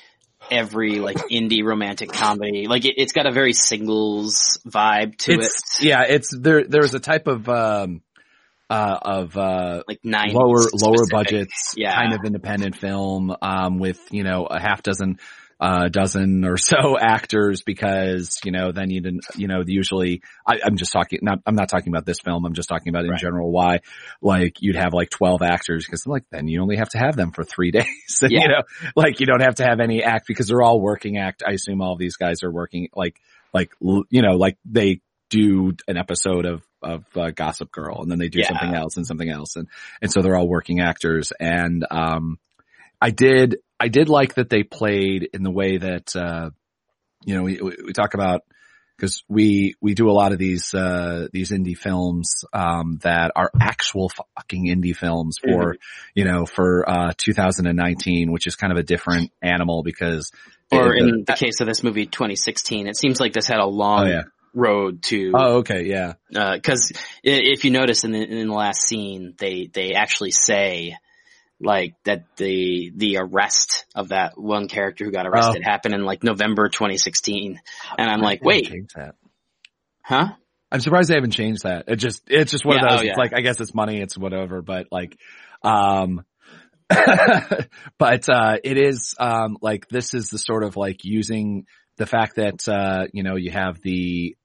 every 0.51 0.99
like 0.99 1.17
indie 1.31 1.63
romantic 1.63 2.11
comedy, 2.11 2.67
like 2.67 2.85
it, 2.85 2.95
it's 2.97 3.13
got 3.13 3.25
a 3.25 3.31
very 3.31 3.53
singles 3.53 4.59
vibe 4.67 5.17
to 5.19 5.33
it's 5.33 5.79
it, 5.79 5.85
yeah, 5.85 6.03
it's 6.07 6.33
there 6.37 6.63
there's 6.63 6.93
a 6.93 6.99
type 6.99 7.27
of 7.27 7.49
um 7.49 8.01
uh 8.69 8.99
of 9.01 9.35
uh 9.35 9.83
like 9.87 9.99
nine 10.03 10.31
lower 10.31 10.67
lower 10.73 11.07
budgets 11.09 11.73
Yeah. 11.75 11.95
kind 11.95 12.13
of 12.13 12.23
independent 12.23 12.75
film 12.75 13.35
um 13.41 13.79
with 13.79 13.99
you 14.11 14.23
know 14.23 14.45
a 14.45 14.59
half 14.59 14.83
dozen 14.83 15.17
uh 15.59 15.89
dozen 15.89 16.45
or 16.45 16.57
so 16.57 16.97
actors 17.01 17.61
because 17.63 18.39
you 18.45 18.51
know 18.51 18.71
then 18.71 18.89
you 18.89 19.01
didn't 19.01 19.25
you 19.35 19.47
know 19.47 19.61
usually 19.65 20.21
I, 20.47 20.59
I'm 20.63 20.77
just 20.77 20.91
talking 20.93 21.19
not 21.21 21.39
I'm 21.45 21.55
not 21.55 21.67
talking 21.69 21.91
about 21.93 22.05
this 22.05 22.19
film 22.21 22.45
I'm 22.45 22.53
just 22.53 22.69
talking 22.69 22.89
about 22.89 23.03
in 23.03 23.11
Right. 23.11 23.19
general 23.19 23.51
why 23.51 23.79
like 24.21 24.57
you'd 24.61 24.77
have 24.77 24.93
like 24.93 25.09
12 25.09 25.41
actors 25.41 25.85
because 25.85 26.07
like 26.07 26.23
then 26.31 26.47
you 26.47 26.61
only 26.61 26.77
have 26.77 26.89
to 26.89 26.97
have 26.97 27.15
them 27.15 27.31
for 27.31 27.43
three 27.43 27.71
days 27.79 27.85
and, 28.21 28.31
Yeah. 28.31 28.41
you 28.41 28.47
know 28.47 28.61
like 28.95 29.19
you 29.19 29.25
don't 29.25 29.41
have 29.41 29.55
to 29.55 29.65
have 29.65 29.79
any 29.81 30.01
act 30.03 30.27
because 30.27 30.47
they're 30.47 30.61
all 30.61 30.79
working 30.79 31.17
act 31.17 31.43
I 31.45 31.51
assume 31.51 31.81
all 31.81 31.93
of 31.93 31.99
these 31.99 32.15
guys 32.15 32.43
are 32.43 32.51
working 32.51 32.87
like 32.95 33.17
like 33.53 33.71
you 33.81 34.21
know 34.21 34.37
like 34.37 34.57
they 34.65 35.01
do 35.29 35.73
an 35.87 35.97
episode 35.97 36.45
of 36.45 36.63
of 36.81 37.03
uh, 37.17 37.31
Gossip 37.31 37.69
Girl 37.71 38.01
and 38.01 38.09
then 38.09 38.17
they 38.19 38.29
do 38.29 38.39
Yeah. 38.39 38.47
something 38.47 38.73
else 38.73 38.95
and 38.95 39.05
something 39.05 39.29
else 39.29 39.57
and 39.57 39.67
and 40.01 40.09
so 40.11 40.21
they're 40.21 40.37
all 40.37 40.47
working 40.47 40.79
actors 40.79 41.33
and 41.37 41.85
um 41.91 42.39
I 43.01 43.11
did 43.11 43.57
I 43.79 43.87
did 43.87 44.09
like 44.09 44.35
that 44.35 44.49
they 44.49 44.63
played 44.63 45.29
in 45.33 45.43
the 45.43 45.51
way 45.51 45.77
that 45.77 46.15
uh 46.15 46.49
you 47.23 47.35
know 47.35 47.43
we 47.43 47.59
we 47.61 47.75
we 47.87 47.93
talk 47.93 48.13
about 48.13 48.41
because 48.97 49.23
we 49.29 49.75
we 49.81 49.93
do 49.93 50.09
a 50.09 50.11
lot 50.11 50.33
of 50.33 50.37
these 50.39 50.73
uh 50.73 51.27
these 51.31 51.51
indie 51.51 51.77
films 51.77 52.43
um 52.51 52.99
that 53.03 53.31
are 53.35 53.51
actual 53.59 54.09
fucking 54.09 54.67
indie 54.67 54.95
films 54.95 55.37
for 55.41 55.75
you 56.13 56.25
know 56.25 56.45
for 56.45 56.87
uh 56.89 57.13
2019, 57.17 58.31
which 58.31 58.47
is 58.47 58.55
kind 58.55 58.71
of 58.73 58.77
a 58.77 58.83
different 58.83 59.31
animal 59.41 59.83
because 59.83 60.31
Or 60.71 60.93
it- 60.95 61.01
in 61.03 61.23
the 61.25 61.33
case 61.33 61.61
of 61.61 61.67
this 61.67 61.83
movie, 61.83 62.05
2016, 62.05 62.87
it 62.87 62.97
seems 62.97 63.19
like 63.19 63.33
this 63.33 63.47
had 63.47 63.59
a 63.59 63.65
long 63.65 64.03
Oh, 64.03 64.05
yeah. 64.05 64.23
road 64.53 65.03
to 65.03 65.31
oh 65.35 65.57
okay 65.59 65.83
yeah 65.85 66.13
because 66.31 66.91
if 67.23 67.63
you 67.65 67.71
notice 67.71 68.03
in 68.03 68.11
the, 68.11 68.21
in 68.21 68.47
the 68.47 68.53
last 68.53 68.87
scene, 68.87 69.35
they 69.37 69.69
they 69.71 69.93
actually 69.93 70.31
say 70.31 70.97
like 71.59 71.95
that 72.05 72.25
the 72.37 72.91
the 72.95 73.17
arrest 73.17 73.85
of 73.95 74.09
that 74.09 74.37
one 74.37 74.67
character 74.67 75.05
who 75.05 75.11
got 75.11 75.27
arrested 75.27 75.63
happened 75.63 75.93
in 75.93 76.05
like 76.05 76.23
November 76.23 76.69
2016, 76.69 77.59
and 77.97 78.09
I'm 78.09 78.21
like, 78.21 78.43
wait, 78.43 78.71
that. 78.95 79.15
huh? 80.01 80.29
I'm 80.71 80.79
surprised 80.81 81.09
they 81.09 81.15
haven't 81.15 81.31
changed 81.31 81.63
that. 81.63 81.85
It 81.87 81.95
just, 81.95 82.21
it's 82.27 82.51
just 82.51 82.65
one 82.65 82.77
Yeah, 82.77 82.83
of 82.83 82.89
those, 82.89 82.99
oh, 82.99 83.01
it's 83.01 83.07
yeah. 83.07 83.17
like, 83.17 83.33
I 83.33 83.41
guess 83.41 83.59
it's 83.59 83.73
money, 83.73 84.01
it's 84.01 84.17
whatever, 84.17 84.61
but 84.61 84.87
like, 84.91 85.17
um, 85.63 86.23
but, 86.89 88.29
uh, 88.29 88.57
it 88.63 88.77
is, 88.77 89.15
um, 89.19 89.57
like, 89.61 89.87
this 89.87 90.13
is 90.13 90.29
the 90.29 90.37
sort 90.37 90.63
of 90.63 90.77
like 90.77 91.03
using 91.03 91.65
the 91.97 92.05
fact 92.05 92.35
that, 92.35 92.67
uh, 92.67 93.07
you 93.13 93.23
know, 93.23 93.35
you 93.35 93.51
have 93.51 93.81
the, 93.81 94.35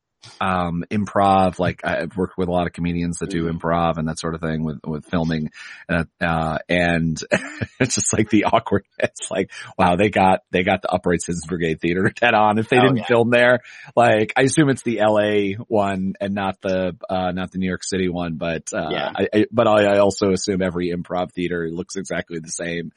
um, 0.40 0.84
improv, 0.90 1.58
like 1.58 1.84
I've 1.84 2.16
worked 2.16 2.36
with 2.38 2.48
a 2.48 2.52
lot 2.52 2.66
of 2.66 2.72
comedians 2.72 3.18
that 3.18 3.30
do 3.30 3.44
Mhm. 3.44 3.58
improv 3.58 3.98
and 3.98 4.08
that 4.08 4.18
sort 4.18 4.34
of 4.34 4.40
thing 4.40 4.64
with, 4.64 4.78
with 4.86 5.04
filming, 5.06 5.50
uh, 5.88 6.04
uh, 6.20 6.58
and 6.68 7.18
it's 7.80 7.94
just 7.94 8.12
like 8.12 8.30
the 8.30 8.44
awkward, 8.52 8.84
it's 8.98 9.30
like, 9.30 9.50
wow, 9.78 9.96
they 9.96 10.10
got, 10.10 10.40
they 10.50 10.62
got 10.62 10.82
the 10.82 10.90
Upright 10.92 11.22
Citizens 11.22 11.46
Brigade 11.46 11.80
Theater 11.80 12.12
dead 12.20 12.34
on. 12.34 12.58
If 12.58 12.68
they 12.68 12.78
Oh, 12.78 12.82
didn't 12.82 12.96
yeah. 12.98 13.06
film 13.06 13.30
there, 13.30 13.60
like, 13.96 14.32
I 14.36 14.42
assume 14.42 14.68
it's 14.70 14.82
the 14.82 15.00
LA 15.00 15.62
one 15.68 16.14
and 16.20 16.34
not 16.34 16.60
the, 16.60 16.96
uh, 17.08 17.32
not 17.32 17.50
the 17.52 17.58
New 17.58 17.68
York 17.68 17.84
City 17.84 18.08
one, 18.08 18.36
but, 18.36 18.68
uh, 18.74 18.88
Yeah. 18.90 19.10
I, 19.14 19.28
I, 19.34 19.46
but 19.50 19.66
I, 19.66 19.94
I 19.94 19.98
also 19.98 20.30
assume 20.32 20.62
every 20.62 20.90
improv 20.94 21.32
theater 21.32 21.68
looks 21.70 21.96
exactly 21.96 22.38
the 22.40 22.50
same, 22.50 22.92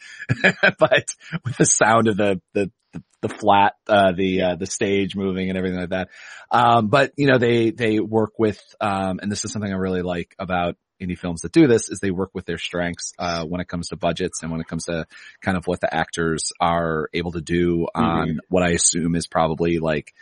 but 0.79 1.05
with 1.45 1.57
the 1.57 1.65
sound 1.65 2.07
of 2.07 2.17
the, 2.17 2.41
the, 2.53 2.71
the, 2.93 3.03
the 3.21 3.29
flat, 3.29 3.73
uh, 3.87 4.11
the, 4.11 4.41
uh, 4.41 4.55
the 4.55 4.65
stage 4.65 5.15
moving 5.15 5.49
and 5.49 5.57
everything 5.57 5.79
like 5.79 5.89
that. 5.89 6.09
Um, 6.51 6.87
but 6.87 7.13
you 7.17 7.27
know, 7.27 7.37
they, 7.37 7.71
they 7.71 7.99
work 7.99 8.33
with, 8.37 8.61
um, 8.79 9.19
and 9.21 9.31
this 9.31 9.43
is 9.45 9.51
something 9.51 9.71
I 9.71 9.75
really 9.75 10.01
like 10.01 10.35
about 10.39 10.77
indie 11.01 11.17
films 11.17 11.41
that 11.41 11.51
do 11.51 11.67
this 11.67 11.89
is 11.89 11.99
they 11.99 12.11
work 12.11 12.31
with 12.33 12.45
their 12.45 12.57
strengths, 12.57 13.13
uh, 13.19 13.43
when 13.45 13.61
it 13.61 13.67
comes 13.67 13.89
to 13.89 13.95
budgets 13.95 14.41
and 14.41 14.51
when 14.51 14.61
it 14.61 14.67
comes 14.67 14.85
to 14.85 15.05
kind 15.41 15.57
of 15.57 15.65
what 15.65 15.79
the 15.79 15.93
actors 15.93 16.51
are 16.59 17.09
able 17.13 17.31
to 17.33 17.41
do 17.41 17.87
on 17.93 18.39
what 18.49 18.63
I 18.63 18.71
assume 18.71 19.15
is 19.15 19.27
probably 19.27 19.79
like 19.79 20.13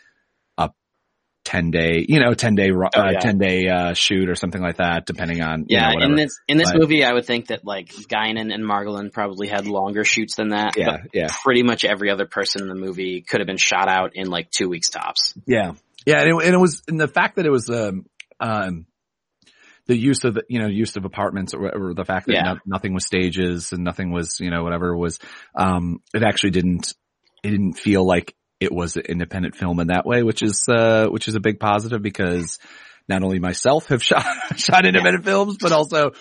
10 1.45 1.71
day, 1.71 2.05
you 2.09 2.19
know, 2.19 2.33
10 2.33 2.55
day, 2.55 2.71
ru- 2.71 2.87
Oh, 2.93 2.99
uh, 3.01 3.11
yeah. 3.11 3.19
10 3.19 3.37
day, 3.37 3.67
uh, 3.69 3.93
shoot 3.93 4.27
or 4.29 4.35
something 4.35 4.61
like 4.61 4.77
that, 4.77 5.05
depending 5.05 5.41
on, 5.41 5.61
you 5.69 5.77
Yeah, 5.77 5.91
know, 5.91 6.03
in 6.05 6.15
this 6.15 6.39
in 6.47 6.57
this 6.57 6.71
But- 6.71 6.81
movie, 6.81 7.05
I 7.05 7.13
would 7.13 7.25
think 7.25 7.47
that 7.47 7.63
like 7.63 7.89
Guinan 7.89 8.53
and 8.53 8.63
Margolin 8.65 9.13
probably 9.13 9.47
had 9.47 9.67
longer 9.67 10.03
shoots 10.03 10.35
than 10.35 10.49
that. 10.49 10.75
yeah, 10.75 10.97
but 11.03 11.11
yeah. 11.13 11.27
pretty 11.43 11.63
much 11.63 11.85
every 11.85 12.09
other 12.09 12.25
person 12.25 12.63
in 12.63 12.67
the 12.67 12.75
movie 12.75 13.21
could 13.21 13.39
have 13.39 13.47
been 13.47 13.57
shot 13.57 13.87
out 13.87 14.11
in 14.15 14.27
like 14.29 14.49
two 14.49 14.67
weeks 14.67 14.89
tops. 14.89 15.33
Yeah. 15.45 15.73
Yeah. 16.05 16.21
And 16.21 16.29
it, 16.29 16.45
and 16.45 16.53
it 16.55 16.59
was, 16.59 16.81
and 16.87 16.99
the 16.99 17.07
fact 17.07 17.37
that 17.37 17.45
it 17.45 17.51
was, 17.51 17.69
um, 17.69 18.05
um, 18.39 18.85
the 19.87 19.95
use 19.95 20.23
of, 20.23 20.39
you 20.49 20.57
know, 20.59 20.67
use 20.67 20.95
of 20.97 21.05
apartments 21.05 21.53
or, 21.53 21.69
or 21.89 21.93
the 21.93 22.05
fact 22.05 22.25
that 22.25 22.33
Yeah. 22.33 22.53
no- 22.53 22.59
nothing 22.65 22.95
was 22.95 23.05
stages 23.05 23.71
and 23.71 23.83
nothing 23.83 24.11
was, 24.11 24.39
you 24.39 24.49
know, 24.49 24.63
whatever 24.63 24.97
was, 24.97 25.19
um, 25.55 25.99
it 26.13 26.23
actually 26.23 26.49
didn't, 26.51 26.93
it 27.43 27.51
didn't 27.51 27.73
feel 27.73 28.03
like 28.03 28.33
it 28.59 28.71
was 28.71 28.95
an 28.95 29.03
independent 29.07 29.55
film 29.55 29.79
in 29.79 29.88
that 29.88 30.05
way, 30.05 30.24
which 30.24 30.41
is, 30.41 30.65
uh, 30.67 31.07
which 31.07 31.27
is 31.27 31.35
a 31.35 31.39
big 31.39 31.59
positive 31.59 32.01
because 32.01 32.59
not 33.07 33.24
only 33.24 33.39
myself 33.39 33.88
have 33.88 34.03
shot, 34.03 34.25
shot 34.57 34.85
independent 34.85 35.25
films, 35.25 35.57
but 35.59 35.71
also, 35.71 36.12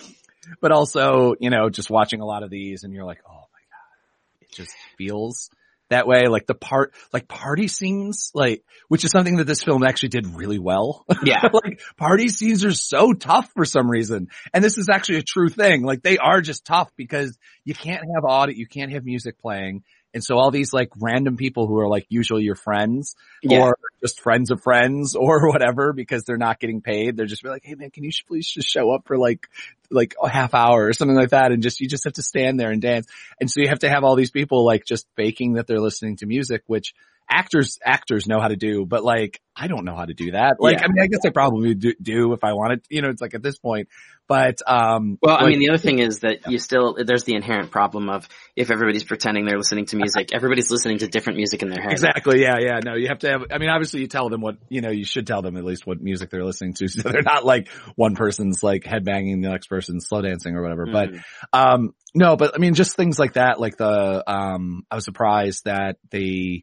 but 0.61 0.71
also, 0.71 1.35
you 1.39 1.49
know, 1.49 1.69
just 1.69 1.89
watching 1.89 2.21
a 2.21 2.25
lot 2.25 2.43
of 2.43 2.49
these 2.49 2.83
and 2.83 2.93
you're 2.93 3.05
like, 3.05 3.21
oh 3.27 3.31
my 3.31 3.39
God, 3.39 4.41
it 4.41 4.51
just 4.51 4.75
feels 4.97 5.49
that 5.89 6.07
way. 6.07 6.27
Like 6.27 6.47
the 6.47 6.55
part, 6.55 6.93
like 7.13 7.27
party 7.27 7.67
scenes, 7.67 8.31
like, 8.33 8.63
which 8.87 9.03
is 9.03 9.11
something 9.11 9.37
that 9.37 9.47
this 9.47 9.63
film 9.63 9.83
actually 9.83 10.09
did 10.09 10.27
really 10.27 10.59
well. 10.59 11.05
Yeah, 11.23 11.47
like 11.53 11.81
party 11.97 12.27
scenes 12.27 12.63
are 12.65 12.73
so 12.73 13.13
tough 13.13 13.49
for 13.55 13.65
some 13.65 13.89
reason. 13.89 14.27
And 14.53 14.63
this 14.63 14.77
is 14.77 14.89
actually 14.89 15.19
a 15.19 15.23
true 15.23 15.49
thing. 15.49 15.83
Like 15.83 16.03
they 16.03 16.19
are 16.19 16.39
just 16.41 16.65
tough 16.65 16.91
because 16.95 17.35
you 17.63 17.73
can't 17.73 18.03
have 18.13 18.25
audio, 18.25 18.55
you 18.55 18.67
can't 18.67 18.91
have 18.91 19.05
music 19.05 19.39
playing. 19.39 19.83
And 20.15 20.23
so 20.23 20.37
all 20.37 20.49
these 20.49 20.73
like 20.73 20.89
random 20.97 21.35
people 21.37 21.67
who 21.67 21.77
are 21.79 21.87
like 21.89 22.07
usually 22.09 22.43
your 22.43 22.55
friends 22.55 23.15
Yeah. 23.43 23.59
or 23.59 23.77
just 24.01 24.21
friends 24.21 24.49
of 24.49 24.63
friends 24.63 25.13
or 25.19 25.49
whatever 25.49 25.93
because 25.93 26.23
they're 26.23 26.37
not 26.37 26.59
getting 26.59 26.81
paid. 26.81 27.17
They're 27.17 27.25
just 27.27 27.45
like, 27.45 27.63
Hey 27.63 27.75
man, 27.75 27.91
can 27.91 28.03
you 28.03 28.11
please 28.27 28.47
just 28.47 28.69
show 28.69 28.91
up 28.91 29.05
for 29.05 29.17
like, 29.17 29.47
like 29.91 30.15
a 30.23 30.27
half 30.29 30.55
hour 30.55 30.87
or 30.87 30.93
something 30.93 31.15
like 31.17 31.29
that. 31.29 31.51
And 31.51 31.61
just, 31.61 31.79
you 31.81 31.87
just 31.87 32.05
have 32.05 32.13
to 32.13 32.23
stand 32.23 32.59
there 32.59 32.71
and 32.71 32.81
dance. 32.81 33.07
And 33.39 33.51
so 33.51 33.61
you 33.61 33.67
have 33.67 33.79
to 33.79 33.89
have 33.89 34.03
all 34.03 34.15
these 34.15 34.31
people 34.31 34.65
like 34.65 34.85
just 34.85 35.05
faking 35.15 35.53
that 35.53 35.67
they're 35.67 35.81
listening 35.81 36.15
to 36.17 36.25
music, 36.25 36.63
which 36.65 36.95
actors, 37.29 37.77
actors 37.83 38.27
know 38.27 38.39
how 38.39 38.47
to 38.47 38.55
do, 38.55 38.85
but 38.85 39.03
like, 39.03 39.41
I 39.55 39.67
don't 39.67 39.85
know 39.85 39.95
how 39.95 40.05
to 40.05 40.13
do 40.13 40.31
that. 40.31 40.57
Like, 40.59 40.79
Yeah. 40.79 40.85
I 40.85 40.87
mean, 40.89 41.01
I 41.03 41.07
guess 41.07 41.21
I 41.25 41.29
probably 41.29 41.73
do, 41.75 41.93
do 42.01 42.33
if 42.33 42.43
I 42.43 42.53
wanted, 42.53 42.85
you 42.89 43.01
know, 43.01 43.09
it's 43.09 43.21
like 43.21 43.33
at 43.33 43.41
this 43.41 43.57
point, 43.57 43.87
but, 44.27 44.57
um, 44.67 45.17
Well, 45.21 45.37
I 45.39 45.47
mean, 45.47 45.59
the 45.59 45.69
other 45.69 45.77
thing 45.77 45.99
is 45.99 46.19
that 46.19 46.49
you 46.51 46.57
still, 46.59 46.97
there's 47.03 47.23
the 47.23 47.35
inherent 47.35 47.71
problem 47.71 48.09
of 48.09 48.27
if 48.55 48.69
everybody's 48.69 49.03
pretending 49.03 49.45
they're 49.45 49.57
listening 49.57 49.85
to 49.87 49.95
music, 49.97 50.33
everybody's 50.33 50.69
listening 50.71 50.97
to 50.99 51.07
different 51.07 51.37
music 51.37 51.61
in 51.61 51.69
their 51.69 51.81
head. 51.81 51.91
Exactly. 51.91 52.41
Yeah. 52.41 52.57
Yeah. 52.59 52.79
No, 52.83 52.95
you 52.95 53.07
have 53.07 53.19
to 53.19 53.29
have, 53.29 53.43
I 53.51 53.57
mean, 53.59 53.69
obviously 53.69 54.01
you 54.01 54.07
tell 54.07 54.29
them 54.29 54.41
what, 54.41 54.57
you 54.69 54.81
know, 54.81 54.91
you 54.91 55.05
should 55.05 55.25
tell 55.27 55.41
them 55.41 55.57
at 55.57 55.63
least 55.63 55.87
what 55.87 56.01
music 56.01 56.29
they're 56.29 56.45
listening 56.45 56.73
to. 56.75 56.87
So 56.95 57.09
they're 57.09 57.21
not 57.23 57.45
like 57.45 57.69
one 57.95 58.15
person's 58.15 58.63
like 58.63 58.83
headbanging, 58.83 59.41
the 59.41 59.49
next 59.49 59.67
person's 59.67 60.07
slow 60.07 60.21
dancing 60.21 60.55
or 60.55 60.61
whatever. 60.61 60.85
But, 60.85 61.09
Mhm. 61.11 61.21
um, 61.53 61.93
no, 62.13 62.35
but 62.37 62.53
I 62.55 62.59
mean, 62.59 62.73
just 62.73 62.95
things 62.95 63.19
like 63.19 63.33
that, 63.33 63.59
like 63.59 63.77
the, 63.77 64.23
um, 64.27 64.83
I 64.89 64.95
was 64.95 65.03
surprised 65.05 65.65
that 65.65 65.97
they, 66.09 66.61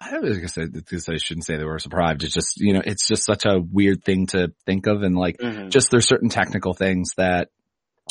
I 0.00 0.10
don't 0.10 0.24
know, 0.24 0.32
I 0.34 0.38
guess 0.38 0.56
I, 0.56 0.62
I 0.62 1.16
shouldn't 1.18 1.44
say 1.44 1.56
they 1.58 1.64
were 1.64 1.78
surprised. 1.78 2.24
It's 2.24 2.32
just, 2.34 2.58
you 2.58 2.72
know, 2.72 2.82
it's 2.84 3.06
just 3.06 3.24
such 3.24 3.44
a 3.44 3.60
weird 3.60 4.02
thing 4.02 4.26
to 4.28 4.52
think 4.64 4.86
of. 4.86 5.02
And 5.02 5.14
like, 5.16 5.36
Mhm. 5.38 5.70
just 5.70 5.90
there's 5.90 6.08
certain 6.08 6.30
technical 6.30 6.72
things 6.72 7.10
that 7.16 7.48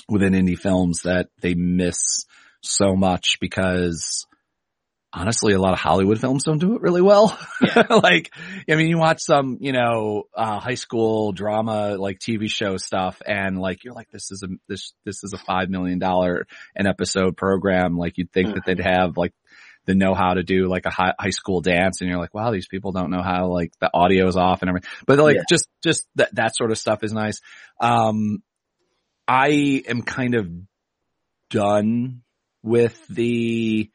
within 0.08 0.34
indie 0.34 0.58
films 0.58 1.02
that 1.04 1.30
they 1.42 1.56
miss 1.56 2.26
so 2.62 2.96
much 2.96 3.38
because 3.42 4.26
honestly, 5.12 5.54
a 5.54 5.60
lot 5.60 5.74
of 5.74 5.80
Hollywood 5.80 6.20
films 6.22 6.44
don't 6.44 6.60
do 6.60 6.76
it 6.76 6.82
really 6.82 7.02
well. 7.02 7.36
Yeah. 7.62 7.84
like, 8.04 8.32
I 8.70 8.76
mean, 8.76 8.88
you 8.90 9.00
watch 9.00 9.22
some, 9.22 9.58
you 9.60 9.72
know, 9.72 10.24
uh, 10.36 10.60
high 10.60 10.76
school 10.76 11.32
drama, 11.32 11.96
like 11.98 12.20
TV 12.20 12.48
show 12.50 12.78
stuff 12.78 13.20
and 13.26 13.58
like, 13.58 13.84
you're 13.84 13.96
like, 13.96 14.12
this 14.12 14.30
is 14.32 14.44
a, 14.44 14.48
this, 14.68 14.94
this 15.06 15.24
is 15.24 15.34
a 15.34 15.40
five 15.40 15.70
million 15.70 15.98
dollar 15.98 16.46
an 16.76 16.86
episode 16.86 17.36
program. 17.36 17.98
Like 17.98 18.18
you'd 18.20 18.32
think 18.32 18.54
that 18.54 18.64
they'd 18.68 18.80
have 18.80 19.18
like 19.18 19.34
the 19.90 19.96
know 19.96 20.14
how 20.14 20.34
to 20.36 20.44
do 20.44 20.68
like 20.68 20.86
a 20.86 20.90
high, 20.90 21.14
high 21.20 21.30
school 21.32 21.62
dance 21.62 22.00
and 22.02 22.10
you're 22.10 22.20
like, 22.20 22.34
wow, 22.34 22.52
these 22.52 22.68
people 22.68 22.92
don't 22.92 23.10
know 23.12 23.22
how 23.22 23.48
like 23.48 23.72
the 23.82 23.90
audio 23.94 24.28
is 24.28 24.38
off 24.38 24.62
and 24.62 24.70
everything. 24.70 24.90
But 25.06 25.20
like 25.20 25.36
Yeah. 25.38 25.42
just, 25.50 25.68
just 25.84 26.08
that, 26.16 26.34
that 26.36 26.56
sort 26.56 26.72
of 26.72 26.78
stuff 26.78 27.04
is 27.04 27.12
nice. 27.12 27.42
Um, 27.82 28.42
I 29.28 29.84
am 29.88 30.02
kind 30.02 30.36
of 30.36 30.50
done 31.50 32.22
with 32.64 33.06
the 33.08 33.90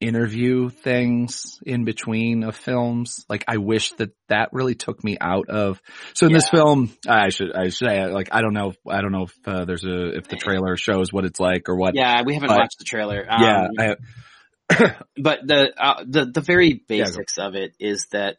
interview 0.00 0.70
things 0.70 1.58
in 1.66 1.84
between 1.84 2.42
of 2.42 2.56
films. 2.56 3.24
Like 3.28 3.44
I 3.46 3.58
wish 3.58 3.92
that 3.98 4.10
that 4.28 4.48
really 4.52 4.74
took 4.74 5.04
me 5.04 5.18
out 5.20 5.50
of, 5.50 5.80
so 6.14 6.26
in 6.26 6.32
this 6.32 6.48
film, 6.48 6.90
I 7.06 7.28
should, 7.28 7.52
I 7.54 7.64
should 7.68 7.88
say, 7.88 8.06
like, 8.06 8.28
I 8.32 8.40
don't 8.40 8.54
know, 8.54 8.72
I 8.88 9.02
don't 9.02 9.12
know 9.12 9.24
if 9.24 9.34
uh, 9.46 9.64
there's 9.66 9.84
a, 9.84 10.16
if 10.16 10.28
the 10.28 10.36
trailer 10.36 10.76
shows 10.76 11.12
what 11.12 11.26
it's 11.26 11.38
like 11.40 11.68
or 11.68 11.76
what. 11.76 11.94
Yeah, 11.94 12.22
we 12.24 12.32
haven't 12.34 12.48
But- 12.48 12.60
watched 12.60 12.78
the 12.78 12.84
trailer. 12.86 13.26
Um, 13.28 13.42
Yeah. 13.42 13.66
I, 13.78 13.96
but 15.16 15.46
the 15.46 15.72
uh, 15.76 16.04
the 16.06 16.26
the 16.26 16.40
very 16.40 16.82
Yeah, 16.88 17.04
basics 17.04 17.38
of 17.38 17.54
it 17.54 17.74
is 17.78 18.06
that 18.12 18.36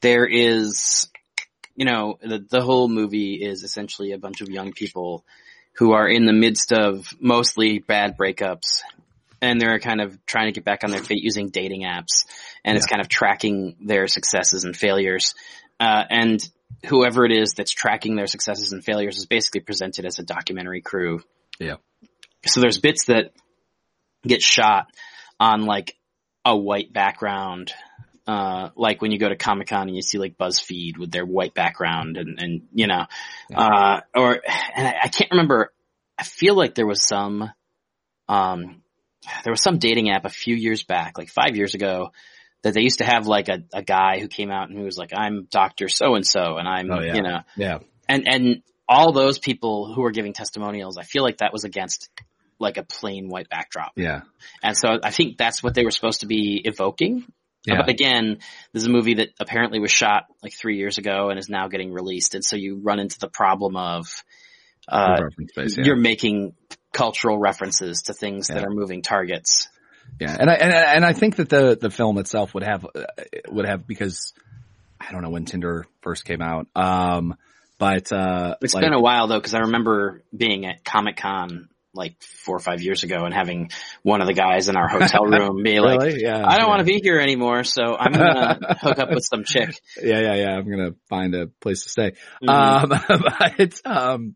there 0.00 0.26
is, 0.26 1.08
you 1.74 1.84
know, 1.84 2.18
the 2.22 2.38
the 2.38 2.62
whole 2.62 2.88
movie 2.88 3.34
is 3.34 3.62
essentially 3.62 4.12
a 4.12 4.18
bunch 4.18 4.40
of 4.40 4.48
young 4.48 4.72
people 4.72 5.24
who 5.74 5.92
are 5.92 6.08
in 6.08 6.26
the 6.26 6.32
midst 6.32 6.72
of 6.72 7.08
mostly 7.20 7.78
bad 7.78 8.16
breakups, 8.16 8.82
and 9.40 9.60
they're 9.60 9.78
kind 9.78 10.00
of 10.00 10.18
trying 10.26 10.46
to 10.46 10.52
get 10.52 10.64
back 10.64 10.82
on 10.84 10.90
their 10.90 11.02
feet 11.02 11.22
using 11.22 11.50
dating 11.50 11.82
apps, 11.82 12.24
and 12.64 12.76
it's 12.76 12.86
kind 12.86 13.00
of 13.00 13.08
tracking 13.08 13.76
their 13.80 14.08
successes 14.08 14.64
and 14.64 14.76
failures, 14.76 15.34
uh, 15.78 16.02
and 16.10 16.48
whoever 16.86 17.24
it 17.24 17.32
is 17.32 17.54
that's 17.54 17.72
tracking 17.72 18.16
their 18.16 18.26
successes 18.26 18.72
and 18.72 18.84
failures 18.84 19.16
is 19.16 19.26
basically 19.26 19.60
presented 19.60 20.04
as 20.04 20.18
a 20.18 20.22
documentary 20.24 20.80
crew. 20.80 21.20
Yeah. 21.58 21.76
So 22.46 22.60
there's 22.60 22.78
bits 22.78 23.06
that 23.06 23.32
get 24.26 24.42
shot 24.42 24.86
on 25.40 25.64
like 25.66 25.96
a 26.44 26.56
white 26.56 26.92
background. 26.92 27.72
Uh, 28.26 28.68
like 28.76 29.00
when 29.00 29.10
you 29.10 29.18
go 29.18 29.28
to 29.28 29.36
Comic 29.36 29.68
Con 29.68 29.88
and 29.88 29.96
you 29.96 30.02
see 30.02 30.18
like 30.18 30.36
BuzzFeed 30.36 30.98
with 30.98 31.10
their 31.10 31.24
white 31.24 31.54
background 31.54 32.18
and, 32.18 32.38
and, 32.38 32.62
you 32.74 32.86
know, 32.86 33.06
uh, 33.54 34.00
or, 34.14 34.42
and 34.76 34.86
I, 34.86 34.94
I 35.04 35.08
can't 35.08 35.30
remember, 35.30 35.72
I 36.18 36.24
feel 36.24 36.54
like 36.54 36.74
there 36.74 36.86
was 36.86 37.02
some, 37.02 37.50
um, 38.28 38.82
there 39.44 39.52
was 39.52 39.62
some 39.62 39.78
dating 39.78 40.10
app 40.10 40.26
a 40.26 40.30
few 40.30 40.54
years 40.54 40.84
back, 40.84 41.16
like 41.16 41.30
five 41.30 41.56
years 41.56 41.74
ago, 41.74 42.12
that 42.62 42.74
they 42.74 42.82
used 42.82 42.98
to 42.98 43.04
have 43.04 43.26
like 43.26 43.48
a, 43.48 43.62
a 43.72 43.82
guy 43.82 44.18
who 44.18 44.28
came 44.28 44.50
out 44.50 44.68
and 44.68 44.76
who 44.76 44.84
was 44.84 44.98
like, 44.98 45.12
I'm 45.16 45.46
Dr. 45.50 45.88
So 45.88 46.14
and 46.14 46.26
so 46.26 46.58
and 46.58 46.68
I'm, 46.68 46.90
Oh, 46.90 47.00
yeah. 47.00 47.14
you 47.14 47.22
know, 47.22 47.38
Yeah. 47.56 47.78
and, 48.10 48.28
and 48.28 48.62
all 48.86 49.12
those 49.12 49.38
people 49.38 49.92
who 49.94 50.02
were 50.02 50.10
giving 50.10 50.34
testimonials, 50.34 50.98
I 50.98 51.04
feel 51.04 51.22
like 51.22 51.38
that 51.38 51.52
was 51.54 51.64
against 51.64 52.10
like 52.58 52.76
a 52.76 52.82
plain 52.82 53.28
white 53.28 53.48
backdrop. 53.48 53.92
Yeah. 53.96 54.22
And 54.62 54.76
so 54.76 54.98
I 55.02 55.10
think 55.10 55.36
that's 55.36 55.62
what 55.62 55.74
they 55.74 55.84
were 55.84 55.90
supposed 55.90 56.20
to 56.20 56.26
be 56.26 56.60
evoking. 56.64 57.24
Yeah. 57.66 57.78
But 57.78 57.88
again, 57.90 58.38
this 58.72 58.82
is 58.82 58.86
a 58.86 58.90
movie 58.90 59.14
that 59.14 59.30
apparently 59.40 59.78
was 59.78 59.90
shot 59.90 60.26
like 60.42 60.52
three 60.54 60.76
years 60.78 60.98
ago 60.98 61.28
and 61.30 61.38
is 61.38 61.48
now 61.48 61.68
getting 61.68 61.92
released. 61.92 62.34
And 62.34 62.44
so 62.44 62.56
you 62.56 62.80
run 62.82 62.98
into 62.98 63.18
the 63.18 63.28
problem 63.28 63.76
of, 63.76 64.24
uh, 64.88 65.18
space, 65.48 65.76
yeah. 65.76 65.84
you're 65.84 65.96
making 65.96 66.54
cultural 66.92 67.38
references 67.38 68.02
to 68.02 68.14
things 68.14 68.48
that 68.48 68.64
are 68.64 68.70
moving 68.70 69.02
targets. 69.02 69.68
Yeah, 70.18 70.34
and 70.40 70.48
I 70.48 70.54
and, 70.54 70.72
I- 70.72 70.94
and 70.94 71.04
I 71.04 71.12
think 71.12 71.36
that 71.36 71.50
the 71.50 71.76
the 71.78 71.90
film 71.90 72.16
itself 72.16 72.54
would 72.54 72.62
have 72.62 72.86
uh, 72.86 73.04
would 73.48 73.66
have 73.66 73.86
because 73.86 74.32
I 74.98 75.12
don't 75.12 75.22
know 75.22 75.28
when 75.28 75.44
Tinder 75.44 75.84
first 76.00 76.24
came 76.24 76.40
out, 76.40 76.66
um, 76.74 77.34
but 77.76 78.10
uh, 78.10 78.56
It's 78.62 78.72
like- 78.72 78.82
been 78.82 78.94
a 78.94 79.00
while 79.00 79.26
though, 79.26 79.38
because 79.38 79.52
I 79.52 79.60
remember 79.60 80.22
being 80.34 80.64
at 80.64 80.82
Comic 80.84 81.18
Con 81.18 81.68
like 81.98 82.22
four 82.22 82.56
or 82.56 82.60
five 82.60 82.80
years 82.80 83.02
ago 83.02 83.24
and 83.24 83.34
having 83.34 83.70
one 84.02 84.20
of 84.20 84.26
the 84.26 84.32
guys 84.32 84.68
in 84.68 84.76
our 84.76 84.88
hotel 84.88 85.24
room 85.26 85.62
be 85.62 85.80
like, 85.80 86.00
Really? 86.00 86.22
yeah, 86.22 86.38
I 86.38 86.56
don't 86.56 86.66
yeah. 86.66 86.68
want 86.68 86.80
to 86.80 86.84
be 86.84 87.00
here 87.02 87.18
anymore, 87.18 87.64
so 87.64 87.96
I'm 87.98 88.12
gonna 88.12 88.58
hook 88.80 88.98
up 88.98 89.10
with 89.10 89.24
some 89.24 89.44
chick. 89.44 89.78
Yeah, 90.02 90.20
yeah, 90.20 90.34
yeah. 90.34 90.50
I'm 90.56 90.70
gonna 90.70 90.94
find 91.08 91.34
a 91.34 91.48
place 91.60 91.82
to 91.82 91.88
stay. 91.90 92.12
Mhm. 92.42 92.48
Um, 92.48 93.22
but 93.58 93.80
um, 93.84 94.34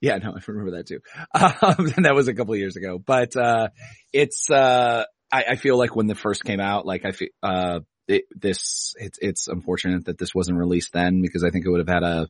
yeah, 0.00 0.18
no, 0.18 0.30
I 0.32 0.40
remember 0.46 0.72
that 0.72 0.86
too. 0.86 1.00
Um, 1.34 1.92
and 1.96 2.04
that 2.04 2.14
was 2.14 2.28
a 2.28 2.34
couple 2.34 2.54
of 2.54 2.60
years 2.60 2.76
ago. 2.76 2.98
But 2.98 3.36
uh, 3.36 3.68
it's 4.12 4.50
uh, 4.50 5.04
I, 5.32 5.44
I 5.50 5.56
feel 5.56 5.78
like 5.78 5.96
when 5.96 6.06
the 6.06 6.14
first 6.14 6.44
came 6.44 6.60
out, 6.60 6.86
like 6.86 7.04
I 7.04 7.12
feel 7.12 7.28
uh, 7.42 7.80
it, 8.08 8.24
this 8.34 8.94
it's 8.98 9.18
it's 9.22 9.48
unfortunate 9.48 10.06
that 10.06 10.18
this 10.18 10.34
wasn't 10.34 10.58
released 10.58 10.92
then 10.92 11.22
because 11.22 11.44
I 11.44 11.50
think 11.50 11.64
it 11.64 11.70
would 11.70 11.80
have 11.80 11.88
had 11.88 12.02
a 12.02 12.28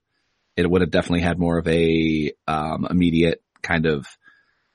it 0.56 0.70
would 0.70 0.82
have 0.82 0.90
definitely 0.90 1.22
had 1.22 1.38
more 1.38 1.58
of 1.58 1.66
a 1.68 2.32
um 2.46 2.86
immediate 2.88 3.42
kind 3.62 3.86
of 3.86 4.06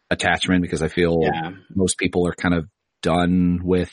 attachment 0.09 0.61
because 0.61 0.81
I 0.81 0.87
feel 0.87 1.19
yeah. 1.21 1.51
most 1.73 1.97
people 1.97 2.27
are 2.27 2.35
kind 2.35 2.53
of 2.53 2.67
done 3.01 3.61
with 3.63 3.91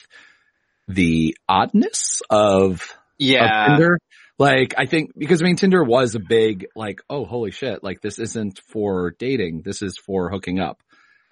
the 0.89 1.37
oddness 1.49 2.21
of 2.31 2.73
of 2.73 2.99
Yeah. 3.19 3.67
Tinder. 3.69 3.99
Like, 4.39 4.75
I 4.77 4.87
think, 4.87 5.13
because 5.17 5.43
I 5.43 5.45
mean, 5.45 5.57
Tinder 5.57 5.85
was 5.85 6.15
a 6.15 6.19
big, 6.19 6.67
like, 6.75 7.01
oh, 7.09 7.25
holy 7.25 7.53
shit, 7.53 7.85
like, 7.85 8.01
this 8.01 8.19
isn't 8.19 8.61
for 8.69 9.15
dating. 9.19 9.63
This 9.65 9.83
is 9.83 9.99
for 9.99 10.31
hooking 10.31 10.59
up. 10.59 10.83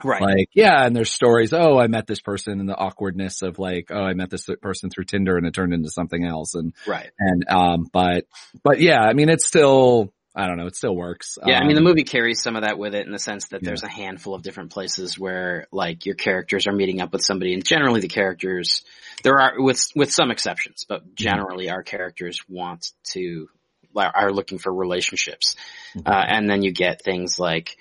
Right. 0.05 0.23
Like, 0.23 0.49
yeah, 0.55 0.87
and 0.87 0.95
there's 0.95 1.11
stories, 1.11 1.53
oh, 1.53 1.79
I 1.79 1.89
met 1.89 2.07
this 2.07 2.21
person 2.21 2.61
and 2.61 2.69
the 2.69 2.77
awkwardness 2.77 3.43
of 3.43 3.59
like, 3.59 3.89
oh, 3.91 4.03
I 4.03 4.15
met 4.15 4.31
this 4.31 4.49
person 4.63 4.91
through 4.91 5.05
Tinder 5.05 5.37
and 5.37 5.47
it 5.47 5.55
turned 5.55 5.75
into 5.75 5.91
something 5.91 6.25
else. 6.25 6.55
And, 6.55 6.73
right. 6.87 7.11
and, 7.19 7.45
um, 7.49 7.87
but, 7.93 8.27
but 8.63 8.81
yeah, 8.81 9.01
I 9.01 9.13
mean, 9.13 9.29
it's 9.29 9.47
still, 9.47 10.13
I 10.35 10.47
don't 10.47 10.57
know, 10.57 10.67
it 10.67 10.77
still 10.77 10.95
works. 10.95 11.39
Yeah, 11.45 11.59
I 11.59 11.65
mean, 11.65 11.75
the 11.75 11.81
Um, 11.81 11.85
movie 11.85 12.05
carries 12.05 12.41
some 12.41 12.55
of 12.55 12.63
that 12.63 12.79
with 12.79 12.95
it 12.95 13.05
in 13.05 13.13
the 13.13 13.19
sense 13.19 13.49
that 13.49 13.63
Yeah. 13.63 13.67
there's 13.71 13.83
a 13.83 13.89
handful 13.91 14.35
of 14.35 14.43
different 14.43 14.71
places 14.71 15.19
where, 15.19 15.67
like, 15.73 16.07
your 16.07 16.15
characters 16.15 16.69
are 16.69 16.73
meeting 16.73 17.01
up 17.01 17.13
with 17.13 17.23
somebody, 17.23 17.53
and 17.53 17.65
generally 17.65 18.01
the 18.01 18.09
characters, 18.09 18.83
there 19.25 19.41
are, 19.41 19.55
with, 19.61 19.83
with 19.97 20.13
some 20.13 20.31
exceptions, 20.31 20.85
but 20.89 21.15
generally 21.17 21.69
our 21.69 21.83
characters 21.83 22.39
want 22.49 22.93
to, 23.13 23.49
are 23.97 24.33
looking 24.33 24.59
for 24.59 24.73
relationships. 24.73 25.57
Mhm. 25.97 26.07
Uh, 26.07 26.25
and 26.29 26.49
then 26.49 26.63
you 26.63 26.71
get 26.71 27.03
things 27.03 27.41
like, 27.41 27.77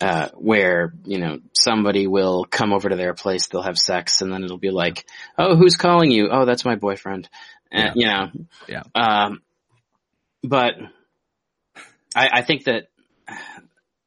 uh, 0.00 0.28
where, 0.34 0.94
you 1.04 1.18
know, 1.18 1.40
somebody 1.52 2.06
will 2.06 2.44
come 2.44 2.72
over 2.72 2.88
to 2.88 2.96
their 2.96 3.12
place, 3.12 3.48
they'll 3.48 3.60
have 3.62 3.78
sex, 3.78 4.22
and 4.22 4.32
then 4.32 4.44
it'll 4.44 4.56
be 4.56 4.70
like, 4.70 5.04
oh, 5.36 5.56
who's 5.56 5.76
calling 5.76 6.10
you? 6.10 6.28
Oh, 6.30 6.46
that's 6.46 6.64
my 6.64 6.74
boyfriend. 6.76 7.28
And, 7.70 7.92
you 7.96 8.06
know. 8.06 8.30
Yeah. 8.66 8.82
Um, 8.94 9.42
but 10.42 10.74
I, 12.16 12.38
I 12.38 12.42
think 12.42 12.64
that 12.64 12.88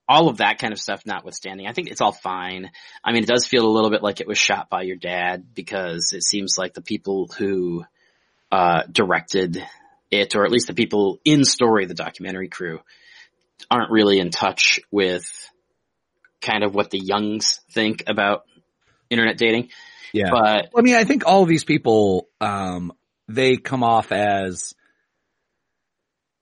all 0.08 0.28
of 0.28 0.38
that 0.38 0.58
kind 0.58 0.74
of 0.74 0.80
stuff 0.80 1.06
notwithstanding, 1.06 1.68
I 1.68 1.74
think 1.74 1.89
it's 1.89 2.01
all 2.01 2.12
fine. 2.12 2.72
I 3.06 3.12
mean, 3.13 3.24
it 3.24 3.30
does 3.30 3.46
feel 3.46 3.66
a 3.66 3.70
little 3.70 3.92
bit 3.92 4.01
like 4.01 4.20
it 4.20 4.27
was 4.27 4.40
shot 4.40 4.70
by 4.70 4.81
your 4.81 4.96
dad 4.96 5.53
because 5.53 6.12
it 6.14 6.24
seems 6.24 6.55
like 6.57 6.74
the 6.74 6.81
people 6.81 7.29
who, 7.38 7.86
uh, 8.51 8.81
directed 8.92 9.64
it, 10.10 10.36
or 10.36 10.44
at 10.44 10.51
least 10.51 10.66
the 10.66 10.74
people 10.74 11.20
in 11.24 11.46
story, 11.46 11.86
the 11.86 11.94
documentary 11.94 12.48
crew, 12.50 12.79
aren't 13.70 13.92
really 13.92 14.20
in 14.20 14.31
touch 14.31 14.79
with 14.90 15.27
kind 16.42 16.64
of 16.64 16.74
what 16.74 16.90
the 16.90 17.00
youngs 17.00 17.60
think 17.72 18.03
about 18.07 18.46
internet 19.12 19.38
dating. 19.38 19.70
yeah. 20.12 20.31
But 20.31 20.72
I 20.75 20.81
mean, 20.81 20.96
I 20.96 21.03
think 21.03 21.27
all 21.27 21.44
of 21.44 21.50
these 21.50 21.64
people, 21.64 22.27
um, 22.42 22.94
they 23.27 23.57
come 23.57 23.83
off 23.83 24.12
as 24.12 24.74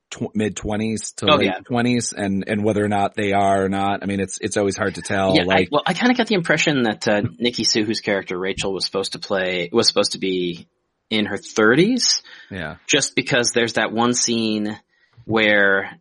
tw- 0.09 0.35
mid 0.35 0.55
twenties 0.55 1.11
to 1.13 1.29
Oh, 1.29 1.35
late 1.35 1.45
yeah. 1.45 1.59
twenties, 1.59 2.13
and 2.13 2.43
and 2.47 2.63
whether 2.63 2.83
or 2.83 2.87
not 2.87 3.15
they 3.15 3.33
are 3.33 3.65
or 3.65 3.69
not, 3.69 4.03
I 4.03 4.05
mean, 4.05 4.19
it's 4.19 4.37
it's 4.39 4.57
always 4.57 4.77
hard 4.77 4.95
to 4.95 5.01
tell. 5.01 5.35
yeah, 5.35 5.43
I, 5.49 5.67
well, 5.71 5.83
I 5.85 5.93
kind 5.93 6.11
of 6.11 6.17
got 6.17 6.27
the 6.27 6.35
impression 6.35 6.83
that 6.83 7.07
uh, 7.07 7.21
Nikki 7.37 7.63
Sue, 7.63 7.83
whose 7.83 8.01
character 8.01 8.37
Rachel 8.37 8.73
was 8.73 8.85
supposed 8.85 9.13
to 9.13 9.19
play, 9.19 9.69
was 9.71 9.87
supposed 9.87 10.13
to 10.13 10.19
be 10.19 10.67
in 11.09 11.25
her 11.25 11.37
30s, 11.37 12.21
yeah, 12.51 12.75
just 12.87 13.15
because 13.15 13.51
there's 13.51 13.73
that 13.73 13.91
one 13.93 14.13
scene 14.13 14.77
where, 15.25 15.97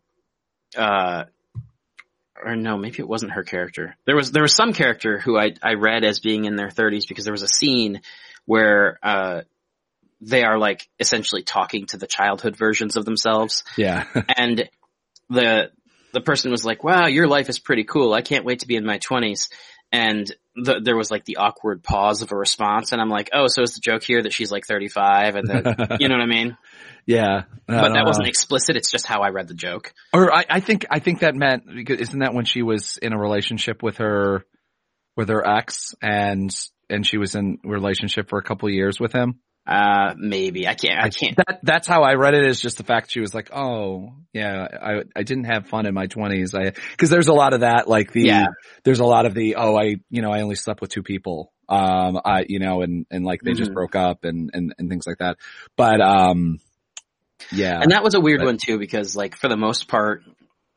uh, 0.77 1.25
or 2.45 2.57
no, 2.57 2.77
maybe 2.77 2.99
it 2.99 3.09
wasn't 3.09 3.33
her 3.33 3.45
character. 3.45 3.97
There 4.05 4.17
was 4.17 4.33
there 4.33 4.43
was 4.43 4.55
some 4.55 4.73
character 4.73 5.19
who 5.19 5.39
I 5.39 5.53
I 5.63 5.75
read 5.75 6.05
as 6.05 6.21
being 6.21 6.45
in 6.45 6.57
their 6.57 6.69
30s 6.69 7.09
because 7.09 7.25
there 7.25 7.33
was 7.33 7.43
a 7.43 7.49
scene 7.49 8.01
where 8.45 8.99
uh, 9.03 9.43
they 10.21 10.43
are 10.43 10.59
like 10.59 10.89
essentially 10.99 11.43
talking 11.43 11.87
to 11.87 11.97
the 11.97 12.07
childhood 12.07 12.57
versions 12.57 12.97
of 12.97 13.05
themselves, 13.05 13.65
yeah, 13.77 14.07
and 14.37 14.69
the 15.29 15.71
the 16.13 16.21
person 16.21 16.51
was 16.51 16.65
like, 16.65 16.83
"Wow, 16.85 17.07
your 17.07 17.29
life 17.29 17.49
is 17.49 17.59
pretty 17.59 17.85
cool. 17.85 18.13
I 18.13 18.23
can't 18.23 18.45
wait 18.45 18.61
to 18.61 18.67
be 18.67 18.77
in 18.77 18.85
my 18.85 18.99
20s." 18.99 19.51
And 19.93 20.27
the, 20.57 20.81
there 20.83 20.97
was 20.97 21.11
like 21.11 21.25
the 21.25 21.37
awkward 21.37 21.83
pause 21.85 22.23
of 22.23 22.33
a 22.33 22.37
response, 22.37 22.93
and 22.93 23.01
I'm 23.01 23.09
like, 23.09 23.31
"Oh, 23.33 23.47
so 23.47 23.63
is 23.63 23.75
the 23.75 23.81
joke 23.81 24.03
here 24.03 24.23
that 24.23 24.33
she's 24.33 24.51
like 24.51 24.67
35 24.67 25.37
and 25.37 25.49
that 25.49 25.97
you 26.01 26.09
know 26.09 26.17
what 26.17 26.23
I 26.23 26.27
mean?" 26.27 26.57
yeah. 27.07 27.43
I 27.69 27.81
But 27.81 27.89
that 27.93 28.01
know. 28.01 28.05
wasn't 28.05 28.29
explicit. 28.29 28.77
It's 28.77 28.91
just 28.91 29.07
how 29.07 29.21
I 29.23 29.29
read 29.31 29.49
the 29.49 29.55
joke. 29.55 29.95
Or 30.13 30.35
I, 30.35 30.45
I 30.49 30.61
think 30.61 30.87
I 30.91 30.99
think 30.99 31.21
that 31.21 31.35
meant 31.35 31.65
because 31.73 32.01
isn't 32.01 32.19
that 32.19 32.35
when 32.35 32.45
she 32.45 32.63
was 32.63 32.99
in 33.01 33.13
a 33.13 33.19
relationship 33.19 33.83
with 33.83 33.99
her 33.99 34.45
with 35.17 35.29
her 35.29 35.47
ex 35.47 35.95
and 36.03 36.55
and 36.91 37.07
she 37.07 37.19
was 37.19 37.35
in 37.35 37.59
relationship 37.65 38.29
for 38.29 38.39
a 38.39 38.43
couple 38.43 38.69
of 38.69 38.75
years 38.75 38.99
with 39.01 39.13
him. 39.13 39.41
Uh, 39.67 40.15
maybe 40.17 40.69
I 40.69 40.75
can't. 40.75 41.01
I 41.03 41.09
can't. 41.11 41.37
That 41.37 41.59
that's 41.63 41.89
how 41.89 42.03
I 42.03 42.15
read 42.15 42.35
it. 42.35 42.47
Is 42.47 42.61
just 42.61 42.77
the 42.77 42.85
fact 42.85 43.11
she 43.11 43.21
was 43.21 43.35
like, 43.35 43.51
oh 43.53 44.13
yeah, 44.33 44.67
I 44.81 45.03
I 45.17 45.23
didn't 45.25 45.45
have 45.45 45.67
fun 45.67 45.87
in 45.87 45.95
my 45.95 46.07
twenties. 46.07 46.55
I 46.55 46.71
because 46.93 47.11
there's 47.11 47.27
a 47.29 47.33
lot 47.35 47.53
of 47.53 47.61
that. 47.61 47.89
Like 47.89 48.13
the 48.13 48.23
Yeah. 48.27 48.47
there's 48.85 49.01
a 49.01 49.05
lot 49.05 49.27
of 49.27 49.35
the 49.35 49.57
oh 49.57 49.77
I 49.77 49.97
you 50.09 50.23
know 50.23 50.31
I 50.31 50.43
only 50.43 50.55
slept 50.55 50.81
with 50.81 50.91
two 50.91 51.03
people. 51.03 51.53
Um 51.69 52.21
I 52.25 52.45
you 52.49 52.61
know 52.61 52.83
and 52.83 53.07
and 53.11 53.25
like 53.25 53.41
they 53.43 53.55
just 53.55 53.71
Mhm. 53.73 53.75
broke 53.75 53.97
up 53.97 54.25
and 54.25 54.51
and 54.55 54.73
and 54.79 54.89
things 54.89 55.05
like 55.07 55.19
that. 55.19 55.39
But 55.77 56.01
um 56.01 56.59
yeah 57.53 57.81
And 57.83 57.91
that 57.91 58.05
was 58.05 58.15
a 58.15 58.21
weird 58.21 58.41
But- 58.41 58.47
one 58.47 58.59
too, 58.59 58.79
because 58.79 59.17
like 59.17 59.35
for 59.37 59.49
the 59.49 59.57
most 59.57 59.89
part, 59.89 60.23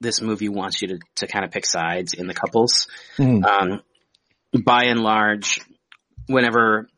this 0.01 0.19
movie 0.21 0.49
wants 0.49 0.81
you 0.81 0.87
to 0.87 0.99
to 1.17 1.27
kind 1.27 1.45
of 1.45 1.51
pick 1.51 1.65
sides 1.67 2.13
in 2.15 2.25
the 2.25 2.33
couples. 2.33 2.87
Mhm. 3.19 3.45
Um, 3.45 3.81
by 4.63 4.85
and 4.85 4.99
large, 5.01 5.59
whenever 6.25 6.89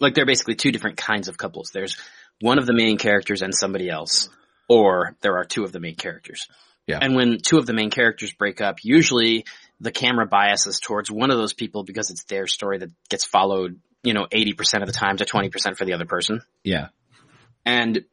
like 0.00 0.14
there 0.14 0.22
are 0.22 0.26
basically 0.26 0.54
two 0.54 0.72
different 0.72 0.96
kinds 0.96 1.28
of 1.28 1.38
couples. 1.38 1.70
There's 1.72 1.96
one 2.40 2.58
of 2.58 2.66
the 2.66 2.74
main 2.74 2.98
characters 2.98 3.42
and 3.42 3.54
somebody 3.54 3.88
else, 3.88 4.28
or 4.68 5.16
there 5.20 5.36
are 5.36 5.44
two 5.44 5.64
of 5.64 5.72
the 5.72 5.80
main 5.80 5.94
characters. 5.94 6.46
Yeah. 6.86 6.98
And 7.00 7.16
when 7.16 7.38
two 7.38 7.58
of 7.58 7.66
the 7.66 7.72
main 7.72 7.90
characters 7.90 8.32
break 8.32 8.60
up, 8.60 8.78
usually 8.82 9.44
the 9.80 9.90
camera 9.90 10.26
biases 10.26 10.78
towards 10.80 11.10
one 11.10 11.30
of 11.30 11.36
those 11.36 11.52
people 11.52 11.82
because 11.82 12.10
it's 12.10 12.24
their 12.24 12.46
story 12.46 12.78
that 12.78 12.90
gets 13.08 13.24
followed, 13.24 13.80
you 14.02 14.14
know, 14.14 14.26
80% 14.26 14.82
of 14.82 14.86
the 14.86 14.92
time 14.92 15.16
to 15.16 15.24
20% 15.24 15.76
for 15.76 15.84
the 15.84 15.94
other 15.94 16.04
person. 16.04 16.42
yeah 16.62 16.88
And 17.64 18.04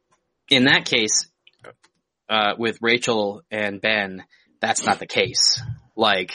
in 0.50 0.64
that 0.64 0.86
case, 0.86 1.28
uh, 2.28 2.54
with 2.58 2.78
Rachel 2.80 3.42
and 3.50 3.80
Ben, 3.80 4.24
that's 4.60 4.84
not 4.84 4.98
the 4.98 5.06
case. 5.06 5.60
Like, 5.94 6.32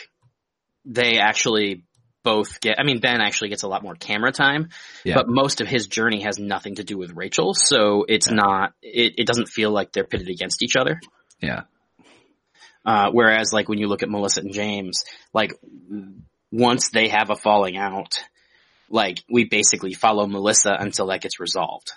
they 0.85 1.19
actually 1.19 1.83
both 2.23 2.59
get, 2.59 2.79
I 2.79 2.83
mean, 2.83 2.99
Ben 2.99 3.21
actually 3.21 3.49
gets 3.49 3.63
a 3.63 3.67
lot 3.67 3.81
more 3.83 3.95
camera 3.95 4.31
time, 4.31 4.69
Yeah. 5.05 5.15
but 5.15 5.27
most 5.29 5.61
of 5.61 5.67
his 5.67 5.87
journey 5.87 6.21
has 6.23 6.37
nothing 6.39 6.75
to 6.75 6.83
do 6.83 6.97
with 6.97 7.11
Rachel, 7.13 7.53
so 7.53 8.05
it's 8.07 8.27
Yeah. 8.27 8.35
not, 8.35 8.73
it, 8.81 9.13
it 9.19 9.27
doesn't 9.27 9.47
feel 9.47 9.71
like 9.71 9.91
they're 9.93 10.03
pitted 10.03 10.27
against 10.29 10.61
each 10.63 10.75
other. 10.75 10.99
yeah 11.41 11.61
Uh, 12.85 13.09
whereas 13.11 13.51
like 13.53 13.69
when 13.69 13.77
you 13.79 13.87
look 13.87 14.03
at 14.03 14.09
Melissa 14.09 14.41
and 14.41 14.53
James, 14.53 15.03
like 15.33 15.53
once 16.51 16.89
they 16.89 17.09
have 17.09 17.29
a 17.29 17.35
falling 17.35 17.77
out, 17.77 18.19
like 18.89 19.19
we 19.29 19.43
basically 19.45 19.93
follow 19.93 20.25
Melissa 20.27 20.75
until 20.79 21.07
that 21.07 21.21
gets 21.21 21.39
resolved. 21.39 21.91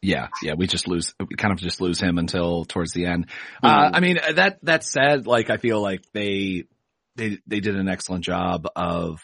Yeah, 0.00 0.28
yeah, 0.42 0.54
we 0.56 0.68
just 0.68 0.86
lose, 0.86 1.12
we 1.18 1.34
kind 1.36 1.52
of 1.52 1.58
just 1.58 1.80
lose 1.80 2.00
him 2.00 2.18
until 2.18 2.64
towards 2.64 2.92
the 2.92 3.06
end. 3.06 3.26
Mhm. 3.62 3.68
Uh, 3.68 3.90
I 3.94 4.00
mean, 4.00 4.18
that, 4.36 4.58
that 4.62 4.84
said, 4.84 5.26
like, 5.26 5.50
I 5.50 5.56
feel 5.56 5.82
like 5.82 6.02
they, 6.12 6.64
they, 7.18 7.38
they 7.46 7.60
did 7.60 7.76
an 7.76 7.88
excellent 7.88 8.24
job 8.24 8.66
of, 8.74 9.20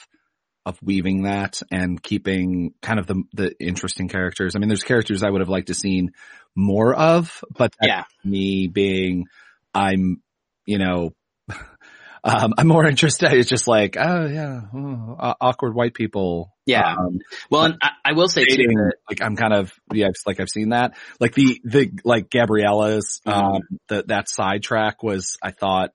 of 0.67 0.79
weaving 0.83 1.23
that 1.25 1.61
and 1.71 2.03
keeping 2.03 2.73
kind 2.81 2.99
of 2.99 3.07
the 3.07 3.23
the 3.35 3.55
interesting 3.61 4.09
characters. 4.09 4.57
I 4.57 4.59
mean, 4.59 4.69
there's 4.69 4.83
characters 4.83 5.23
I 5.23 5.29
would 5.31 5.41
have 5.43 5.49
liked 5.51 5.67
to 5.69 5.75
seen 5.75 6.13
more 6.57 6.95
of, 6.95 7.43
but 7.57 7.75
Yeah. 7.83 8.05
me 8.25 8.69
being 8.69 9.27
I'm 9.75 10.23
you 10.65 10.79
know 10.79 11.11
um, 12.25 12.55
I'm 12.57 12.67
more 12.67 12.87
interested. 12.87 13.31
It's 13.35 13.51
just 13.51 13.69
like 13.69 13.97
oh 13.99 14.27
yeah, 14.27 14.61
oh, 14.75 15.35
awkward 15.41 15.75
white 15.75 15.93
people. 15.93 16.51
Yeah. 16.65 16.95
Um, 16.95 17.19
Well, 17.51 17.65
and 17.65 17.75
I, 17.83 17.91
I 18.03 18.13
will 18.15 18.29
say 18.29 18.47
too 18.47 18.57
that 18.57 18.95
like 19.11 19.21
I'm 19.23 19.37
kind 19.37 19.53
of 19.53 19.71
yeah, 19.93 20.07
it's 20.07 20.23
like 20.27 20.41
I've 20.41 20.49
seen 20.49 20.71
that. 20.71 20.97
Like 21.21 21.35
the 21.35 21.61
the 21.65 21.91
like 22.05 22.31
Gabriella's 22.31 23.21
um 23.27 23.61
the 23.89 24.05
that 24.09 24.31
sidetrack 24.31 25.03
was 25.03 25.37
I 25.43 25.51
thought 25.51 25.91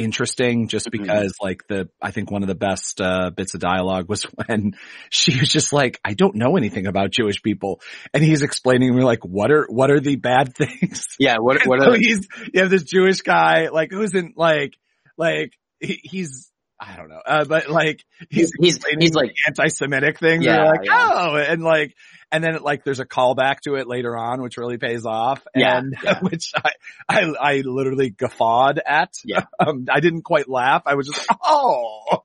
interesting 0.00 0.68
just 0.68 0.88
Mhm. 0.88 0.92
because 1.02 1.34
like 1.40 1.66
the 1.68 1.88
I 2.02 2.10
think 2.10 2.30
one 2.30 2.42
of 2.42 2.48
the 2.48 2.54
best 2.54 3.00
uh 3.00 3.30
bits 3.30 3.54
of 3.54 3.60
dialogue 3.60 4.08
was 4.08 4.22
when 4.46 4.74
she 5.10 5.38
was 5.38 5.50
just 5.52 5.72
like 5.72 6.00
I 6.04 6.14
don't 6.14 6.34
know 6.36 6.56
anything 6.56 6.86
about 6.86 7.10
Jewish 7.10 7.42
people 7.42 7.80
and 8.12 8.24
he's 8.24 8.42
explaining 8.42 8.90
to 8.90 8.96
me 8.98 9.04
like 9.04 9.24
what 9.24 9.50
are 9.52 9.66
what 9.68 9.90
are 9.90 10.00
the 10.00 10.16
bad 10.16 10.54
things 10.56 11.06
yeah, 11.18 11.36
what 11.38 11.64
what 11.66 11.80
so 11.84 11.90
are 11.92 11.96
he's 11.96 12.26
you 12.52 12.60
have 12.62 12.70
this 12.70 12.84
Jewish 12.84 13.20
guy 13.22 13.68
like 13.68 13.90
who 13.92 14.02
isn't 14.02 14.36
like 14.36 14.74
like 15.16 15.52
he, 15.80 16.00
he's 16.02 16.49
I 16.82 16.96
don't 16.96 17.10
know 17.10 17.20
uh, 17.26 17.44
but 17.44 17.68
like 17.68 18.02
he's 18.30 18.52
he's 18.58 18.80
he's 18.98 19.12
like 19.14 19.34
anti-Semitic 19.46 20.18
things. 20.18 20.44
Yeah, 20.44 20.56
Yeah, 20.64 20.70
like, 20.70 20.80
yeah. 20.84 21.10
oh, 21.12 21.36
and 21.36 21.62
like, 21.62 21.94
and 22.32 22.42
then 22.42 22.58
like 22.62 22.84
there's 22.84 23.00
a 23.00 23.04
callback 23.04 23.60
to 23.64 23.74
it 23.74 23.86
later 23.86 24.16
on, 24.16 24.40
which 24.40 24.56
really 24.56 24.78
pays 24.78 25.04
off. 25.04 25.46
Yeah, 25.54 25.76
and 25.78 25.94
yeah. 26.02 26.20
which 26.20 26.52
I, 26.56 26.70
I, 27.08 27.20
I 27.38 27.62
literally 27.64 28.08
guffawed 28.10 28.80
at. 28.84 29.12
Yeah. 29.24 29.44
Um, 29.60 29.84
I 29.92 30.00
didn't 30.00 30.22
quite 30.22 30.48
laugh. 30.48 30.84
I 30.86 30.94
was 30.94 31.06
just, 31.08 31.26
oh, 31.44 32.24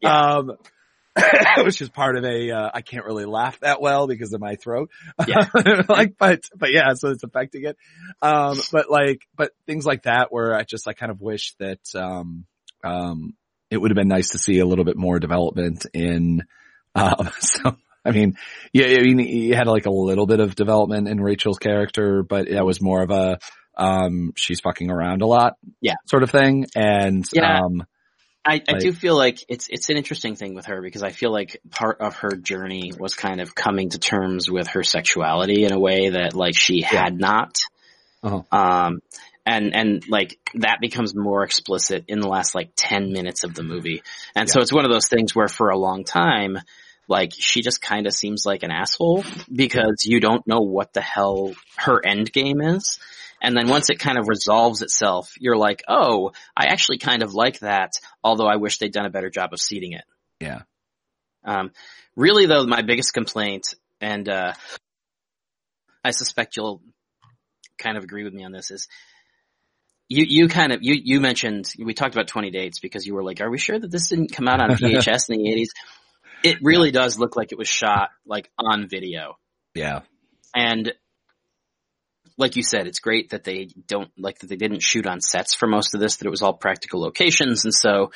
Yeah. 0.00 0.36
um, 0.36 0.52
which 1.64 1.80
is 1.82 1.90
part 1.90 2.16
of 2.16 2.24
a, 2.24 2.50
uh, 2.52 2.70
I 2.72 2.82
can't 2.82 3.04
really 3.04 3.24
laugh 3.24 3.58
that 3.60 3.80
well 3.82 4.06
because 4.06 4.32
of 4.32 4.40
my 4.40 4.54
throat. 4.54 4.90
Yeah. 5.26 5.48
like, 5.88 6.14
but, 6.18 6.42
but 6.56 6.72
yeah, 6.72 6.94
so 6.94 7.08
it's 7.10 7.24
affecting 7.24 7.64
it. 7.64 7.76
Um, 8.22 8.58
but 8.70 8.90
like, 8.90 9.22
but 9.36 9.50
things 9.66 9.84
like 9.84 10.04
that 10.04 10.28
where 10.32 10.54
I 10.54 10.62
just, 10.62 10.86
I 10.88 10.92
kind 10.92 11.10
of 11.10 11.20
wish 11.20 11.54
that, 11.58 11.80
um, 11.96 12.46
um, 12.82 13.34
it 13.70 13.78
would 13.78 13.90
have 13.90 13.96
been 13.96 14.08
nice 14.08 14.30
to 14.30 14.38
see 14.38 14.58
a 14.58 14.66
little 14.66 14.84
bit 14.84 14.96
more 14.96 15.18
development 15.18 15.86
in, 15.94 16.42
um, 16.94 17.30
so, 17.40 17.76
I 18.04 18.10
mean, 18.10 18.36
yeah, 18.72 18.86
I 18.86 19.00
mean, 19.02 19.18
you 19.20 19.54
had 19.54 19.66
like 19.66 19.86
a 19.86 19.90
little 19.90 20.26
bit 20.26 20.40
of 20.40 20.54
development 20.54 21.08
in 21.08 21.20
Rachel's 21.20 21.58
character, 21.58 22.22
but 22.22 22.48
that 22.50 22.64
was 22.66 22.80
more 22.82 23.02
of 23.02 23.10
a, 23.10 23.38
um, 23.76 24.32
she's 24.36 24.60
fucking 24.60 24.90
around 24.90 25.22
a 25.22 25.26
lot. 25.26 25.54
Yeah. 25.80 25.94
Sort 26.06 26.22
of 26.22 26.30
thing. 26.30 26.66
And, 26.74 27.24
Yeah. 27.32 27.60
um, 27.60 27.84
I, 28.44 28.54
I 28.68 28.72
Like- 28.72 28.80
do 28.80 28.92
feel 28.92 29.16
like 29.16 29.38
it's 29.48 29.68
it's 29.70 29.88
an 29.88 29.96
interesting 29.96 30.34
thing 30.34 30.54
with 30.56 30.66
her 30.66 30.82
because 30.82 31.04
I 31.04 31.10
feel 31.10 31.30
like 31.30 31.60
part 31.70 32.00
of 32.00 32.16
her 32.16 32.30
journey 32.30 32.90
was 32.98 33.14
kind 33.14 33.40
of 33.40 33.54
coming 33.54 33.90
to 33.90 34.00
terms 34.00 34.50
with 34.50 34.66
her 34.70 34.82
sexuality 34.82 35.64
in 35.64 35.70
a 35.72 35.78
way 35.78 36.10
that 36.10 36.34
like 36.34 36.56
she 36.56 36.80
had 36.82 37.16
not. 37.16 37.58
Uh-huh. 38.20 38.42
Um 38.50 38.98
and 39.44 39.74
and 39.74 40.08
like 40.08 40.38
that 40.54 40.78
becomes 40.80 41.14
more 41.14 41.42
explicit 41.42 42.04
in 42.08 42.20
the 42.20 42.28
last 42.28 42.54
like 42.54 42.70
10 42.76 43.12
minutes 43.12 43.44
of 43.44 43.54
the 43.54 43.62
movie. 43.62 44.02
And 44.34 44.48
so 44.48 44.60
it's 44.60 44.72
one 44.72 44.84
of 44.84 44.90
those 44.90 45.08
things 45.08 45.34
where 45.34 45.48
for 45.48 45.70
a 45.70 45.78
long 45.78 46.04
time 46.04 46.58
like 47.08 47.32
she 47.36 47.62
just 47.62 47.82
kind 47.82 48.06
of 48.06 48.12
seems 48.12 48.46
like 48.46 48.62
an 48.62 48.70
asshole 48.70 49.24
because 49.52 50.04
you 50.06 50.20
don't 50.20 50.46
know 50.46 50.60
what 50.60 50.92
the 50.92 51.00
hell 51.00 51.52
her 51.76 52.04
end 52.04 52.32
game 52.32 52.60
is. 52.60 52.98
And 53.42 53.56
then 53.56 53.68
once 53.68 53.90
it 53.90 53.98
kind 53.98 54.18
of 54.18 54.28
resolves 54.28 54.82
itself, 54.82 55.34
you're 55.38 55.56
like, 55.56 55.82
oh, 55.88 56.30
I 56.56 56.66
actually 56.66 56.98
kind 56.98 57.24
of 57.24 57.34
like 57.34 57.58
that, 57.58 57.94
although 58.22 58.46
I 58.46 58.56
wish 58.56 58.78
they'd 58.78 58.92
done 58.92 59.04
a 59.04 59.10
better 59.10 59.30
job 59.30 59.52
of 59.52 59.60
seeding 59.60 59.92
it. 59.92 60.04
yeah. 60.40 60.62
Um, 61.44 61.72
really 62.14 62.46
though, 62.46 62.64
my 62.66 62.82
biggest 62.82 63.12
complaint, 63.12 63.74
and, 64.00 64.28
uh, 64.28 64.54
I 66.04 66.12
suspect 66.12 66.56
you'll 66.56 66.80
kind 67.78 67.96
of 67.96 68.04
agree 68.04 68.22
with 68.22 68.32
me 68.32 68.44
on 68.44 68.52
this 68.52 68.70
is, 68.70 68.86
you, 70.08 70.24
you 70.28 70.48
kind 70.48 70.72
of, 70.72 70.80
you, 70.82 70.94
you 71.02 71.20
mentioned, 71.20 71.72
we 71.78 71.94
talked 71.94 72.14
about 72.14 72.28
20 72.28 72.50
dates 72.50 72.80
because 72.80 73.06
you 73.06 73.14
were 73.14 73.22
like, 73.22 73.40
are 73.40 73.50
we 73.50 73.58
sure 73.58 73.78
that 73.78 73.90
this 73.90 74.08
didn't 74.08 74.32
come 74.32 74.48
out 74.48 74.60
on 74.60 74.70
VHS 74.76 75.30
in 75.30 75.42
the 75.42 75.50
80s? 75.50 75.68
It 76.44 76.58
really 76.62 76.90
does 76.90 77.18
look 77.18 77.36
like 77.36 77.52
it 77.52 77.58
was 77.58 77.68
shot 77.68 78.10
like 78.26 78.50
on 78.58 78.88
video. 78.88 79.38
Yeah. 79.74 80.00
And 80.54 80.92
like 82.36 82.56
you 82.56 82.62
said, 82.62 82.86
it's 82.86 82.98
great 82.98 83.30
that 83.30 83.44
they 83.44 83.68
don't 83.86 84.10
like 84.18 84.40
that 84.40 84.48
they 84.48 84.56
didn't 84.56 84.82
shoot 84.82 85.06
on 85.06 85.20
sets 85.20 85.54
for 85.54 85.66
most 85.66 85.94
of 85.94 86.00
this, 86.00 86.16
that 86.16 86.26
it 86.26 86.30
was 86.30 86.42
all 86.42 86.54
practical 86.54 87.00
locations. 87.00 87.64
And 87.64 87.74
so 87.74 88.12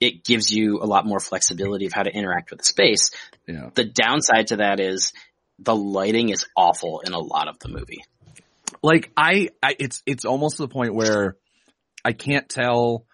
it 0.00 0.24
gives 0.24 0.50
you 0.50 0.80
a 0.82 0.86
lot 0.86 1.06
more 1.06 1.20
flexibility 1.20 1.86
of 1.86 1.92
how 1.92 2.02
to 2.02 2.10
interact 2.10 2.50
with 2.50 2.58
the 2.58 2.64
space. 2.64 3.10
Yeah. 3.46 3.70
The 3.74 3.84
downside 3.84 4.48
to 4.48 4.56
that 4.56 4.80
is 4.80 5.12
the 5.58 5.76
lighting 5.76 6.30
is 6.30 6.46
awful 6.56 7.00
in 7.06 7.12
a 7.12 7.18
lot 7.18 7.48
of 7.48 7.58
the 7.60 7.68
movie. 7.68 8.04
Like 8.82 9.10
I, 9.16 9.48
I 9.62 9.76
it's 9.78 10.02
it's 10.06 10.24
almost 10.24 10.56
to 10.58 10.62
the 10.62 10.68
point 10.68 10.94
where 10.94 11.36
I 12.04 12.12
can't 12.12 12.48
tell 12.48 13.06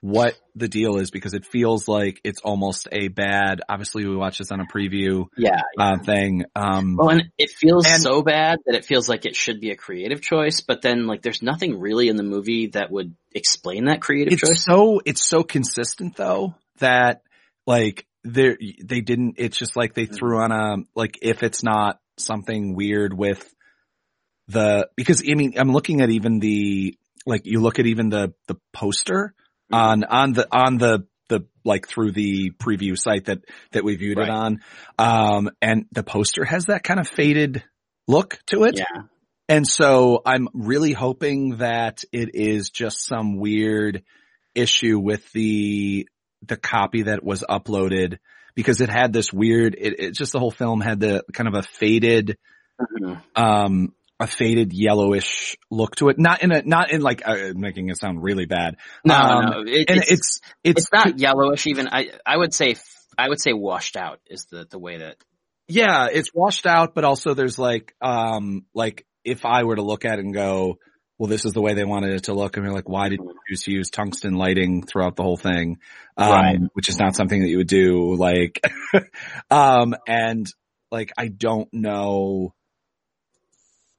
what 0.00 0.34
the 0.54 0.68
deal 0.68 0.98
is 0.98 1.10
because 1.10 1.32
it 1.32 1.46
feels 1.46 1.88
like 1.88 2.20
it's 2.24 2.40
almost 2.42 2.86
a 2.92 3.08
bad 3.08 3.62
obviously 3.70 4.06
we 4.06 4.14
watched 4.14 4.38
this 4.38 4.52
on 4.52 4.60
a 4.60 4.66
preview 4.66 5.24
Yeah. 5.38 5.62
uh, 5.78 5.96
thing 6.04 6.44
um 6.54 6.96
Well, 6.98 7.08
and 7.08 7.30
it 7.38 7.48
feels 7.50 7.86
And- 7.86 8.02
so 8.02 8.20
bad 8.22 8.58
that 8.66 8.74
it 8.74 8.84
feels 8.84 9.08
like 9.08 9.24
it 9.24 9.34
should 9.34 9.60
be 9.62 9.70
a 9.70 9.76
creative 9.76 10.20
choice, 10.20 10.60
but 10.60 10.82
then 10.82 11.06
like 11.06 11.22
there's 11.22 11.40
nothing 11.42 11.80
really 11.80 12.08
in 12.08 12.16
the 12.16 12.22
movie 12.22 12.66
that 12.74 12.90
would 12.90 13.14
explain 13.34 13.86
that 13.86 14.02
creative 14.02 14.34
it's 14.34 14.42
choice. 14.46 14.62
so 14.64 15.00
it's 15.06 15.26
so 15.26 15.42
consistent 15.42 16.16
though 16.16 16.54
that 16.80 17.22
like 17.66 18.06
they 18.24 18.56
they 18.84 19.00
didn't 19.00 19.36
it's 19.38 19.56
just 19.56 19.74
like 19.74 19.94
they 19.94 20.04
threw 20.06 20.38
on 20.42 20.52
a 20.52 20.76
like 20.94 21.18
if 21.22 21.42
it's 21.42 21.62
not 21.62 21.98
something 22.18 22.74
weird 22.76 23.14
with 23.16 23.50
the 24.48 24.88
because 24.96 25.22
I 25.28 25.34
mean 25.34 25.54
I'm 25.56 25.72
looking 25.72 26.00
at 26.00 26.10
even 26.10 26.38
the 26.38 26.96
like 27.26 27.42
you 27.46 27.60
look 27.60 27.78
at 27.78 27.86
even 27.86 28.10
the 28.10 28.34
the 28.48 28.56
poster 28.72 29.34
on 29.72 30.04
on 30.04 30.32
the 30.34 30.46
on 30.54 30.76
the 30.78 31.06
the 31.28 31.46
like 31.64 31.88
through 31.88 32.12
the 32.12 32.50
preview 32.50 32.98
site 32.98 33.24
that 33.26 33.38
that 33.72 33.84
we 33.84 33.96
viewed 33.96 34.18
Right. 34.18 34.28
it 34.28 34.30
on 34.30 34.60
um 34.98 35.50
and 35.62 35.86
the 35.92 36.02
poster 36.02 36.44
has 36.44 36.66
that 36.66 36.82
kind 36.84 37.00
of 37.00 37.08
faded 37.08 37.64
look 38.06 38.38
to 38.48 38.64
it 38.64 38.78
Yeah. 38.78 39.02
and 39.48 39.66
so 39.66 40.20
I'm 40.26 40.48
really 40.52 40.92
hoping 40.92 41.56
that 41.58 42.04
it 42.12 42.34
is 42.34 42.68
just 42.68 43.06
some 43.06 43.38
weird 43.38 44.02
issue 44.54 44.98
with 44.98 45.32
the 45.32 46.06
the 46.46 46.58
copy 46.58 47.04
that 47.04 47.24
was 47.24 47.42
uploaded 47.48 48.18
because 48.54 48.82
it 48.82 48.90
had 48.90 49.14
this 49.14 49.32
weird 49.32 49.74
it, 49.78 49.98
it 49.98 50.14
just 50.14 50.32
the 50.32 50.38
whole 50.38 50.50
film 50.50 50.82
had 50.82 51.00
the 51.00 51.24
kind 51.32 51.48
of 51.48 51.54
a 51.54 51.62
faded 51.62 52.36
Mhm. 52.78 53.22
um 53.34 53.94
a 54.20 54.26
faded 54.26 54.72
yellowish 54.72 55.56
look 55.70 55.96
to 55.96 56.08
it 56.08 56.18
not 56.18 56.42
in 56.42 56.52
a 56.52 56.62
not 56.62 56.90
in 56.92 57.00
like 57.00 57.22
uh, 57.26 57.52
making 57.54 57.88
it 57.88 57.98
sound 57.98 58.22
really 58.22 58.46
bad 58.46 58.76
No, 59.04 59.14
Um, 59.14 59.44
no, 59.50 59.60
it- 59.66 59.90
and 59.90 59.98
it's, 59.98 60.10
it's 60.10 60.40
it's, 60.62 60.80
it's 60.82 60.92
not 60.92 61.18
yellowish 61.18 61.66
even. 61.66 61.88
I 61.88 62.10
I 62.24 62.36
would 62.36 62.54
say 62.54 62.76
I 63.18 63.28
would 63.28 63.40
say 63.40 63.52
washed 63.52 63.96
out 63.96 64.20
is 64.26 64.46
the 64.50 64.66
the 64.70 64.78
way 64.78 64.98
that 64.98 65.16
yeah 65.68 66.08
it's 66.12 66.30
washed 66.34 66.66
out 66.66 66.94
but 66.94 67.04
also 67.04 67.34
there's 67.34 67.58
like 67.58 67.94
um 68.00 68.64
like 68.74 69.06
if 69.24 69.44
I 69.44 69.64
were 69.64 69.76
to 69.76 69.82
look 69.82 70.04
at 70.04 70.18
it 70.18 70.24
and 70.24 70.32
go 70.34 70.78
well 71.18 71.28
this 71.28 71.44
is 71.44 71.52
the 71.52 71.60
way 71.62 71.74
they 71.74 71.84
wanted 71.84 72.14
it 72.14 72.24
to 72.24 72.34
look 72.34 72.56
and 72.56 72.64
you're 72.66 72.74
like 72.74 72.88
why 72.88 73.08
did 73.08 73.18
you 73.20 73.34
choose 73.48 73.62
to 73.62 73.72
use 73.72 73.90
tungsten 73.90 74.34
lighting 74.34 74.82
throughout 74.84 75.16
the 75.16 75.22
whole 75.22 75.36
thing 75.36 75.78
um 76.16 76.30
Right. 76.30 76.58
which 76.74 76.88
is 76.88 76.98
not 76.98 77.16
something 77.16 77.40
that 77.40 77.48
you 77.48 77.58
would 77.58 77.66
do 77.68 78.14
like 78.14 78.60
um 79.50 79.94
and 80.06 80.46
like 80.90 81.10
I 81.18 81.28
don't 81.28 81.68
know 81.72 82.54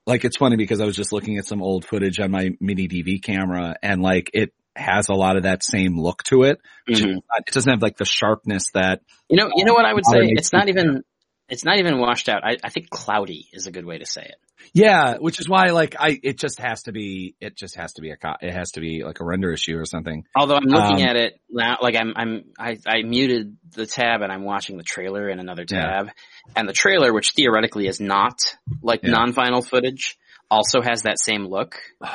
like 0.06 0.26
it's 0.26 0.38
funny 0.38 0.56
because 0.56 0.82
I 0.82 0.86
was 0.86 0.96
just 0.96 1.12
looking 1.12 1.38
at 1.38 1.46
some 1.46 1.62
old 1.62 1.86
footage 1.86 2.20
on 2.20 2.32
my 2.32 2.52
mini 2.60 2.88
DV 2.88 3.24
camera 3.24 3.76
and 3.82 4.02
like 4.02 4.30
it 4.34 4.54
has 4.76 5.10
a 5.10 5.14
lot 5.14 5.38
of 5.38 5.44
that 5.44 5.64
same 5.64 6.00
look 6.00 6.24
to 6.24 6.44
it. 6.44 6.60
Mhm. 6.90 7.18
It 7.38 7.54
doesn't 7.54 7.72
have 7.72 7.82
like 7.82 7.98
the 7.98 8.06
sharpness 8.06 8.72
that 8.74 9.02
you 9.30 9.38
know 9.38 9.50
you 9.56 9.66
know 9.66 9.74
what 9.74 9.86
I 9.86 9.94
would 9.94 10.06
say. 10.06 10.20
It's 10.22 10.54
not 10.54 10.70
even 10.70 11.04
it's 11.50 11.64
not 11.64 11.78
even 11.78 12.00
washed 12.00 12.30
out. 12.30 12.44
I, 12.44 12.58
I 12.64 12.70
think 12.70 12.90
cloudy 12.90 13.48
is 13.54 13.68
a 13.68 13.72
good 13.72 13.86
way 13.86 13.98
to 13.98 14.06
say 14.06 14.24
it. 14.24 14.36
Yeah, 14.74 15.18
which 15.20 15.40
is 15.40 15.48
why 15.48 15.68
like 15.72 15.96
I 16.00 16.20
it 16.24 16.38
just 16.38 16.60
has 16.60 16.84
to 16.84 16.92
be 16.92 17.36
it 17.40 17.56
just 17.56 17.76
has 17.76 17.94
to 17.94 18.02
be 18.02 18.12
a 18.12 18.18
co- 18.18 18.36
it 18.42 18.52
has 18.54 18.72
to 18.72 18.82
be 18.82 19.04
like 19.04 19.20
a 19.20 19.26
render 19.26 19.52
issue 19.52 19.78
or 19.78 19.86
something. 19.86 20.24
Although 20.36 20.56
I'm 20.56 20.66
looking 20.66 21.04
Um, 21.04 21.10
at 21.10 21.16
it 21.16 21.40
now, 21.50 21.78
like 21.82 21.96
I'm 21.96 22.14
I'm 22.16 22.44
I, 22.58 22.78
I 22.86 23.04
muted 23.04 23.58
the 23.74 23.86
tab 23.86 24.22
and 24.22 24.32
I'm 24.32 24.44
watching 24.44 24.78
the 24.78 24.84
trailer 24.84 25.30
in 25.30 25.40
another 25.40 25.66
Yeah. 25.70 25.82
tab, 25.82 26.10
and 26.56 26.68
the 26.68 26.74
trailer, 26.74 27.14
which 27.14 27.32
theoretically 27.36 27.88
is 27.88 28.00
not 28.00 28.40
like 28.82 29.02
Yeah. 29.04 29.12
non-final 29.12 29.62
footage, 29.62 30.18
also 30.50 30.82
has 30.82 31.04
that 31.04 31.20
same 31.20 31.46
look. 31.46 31.78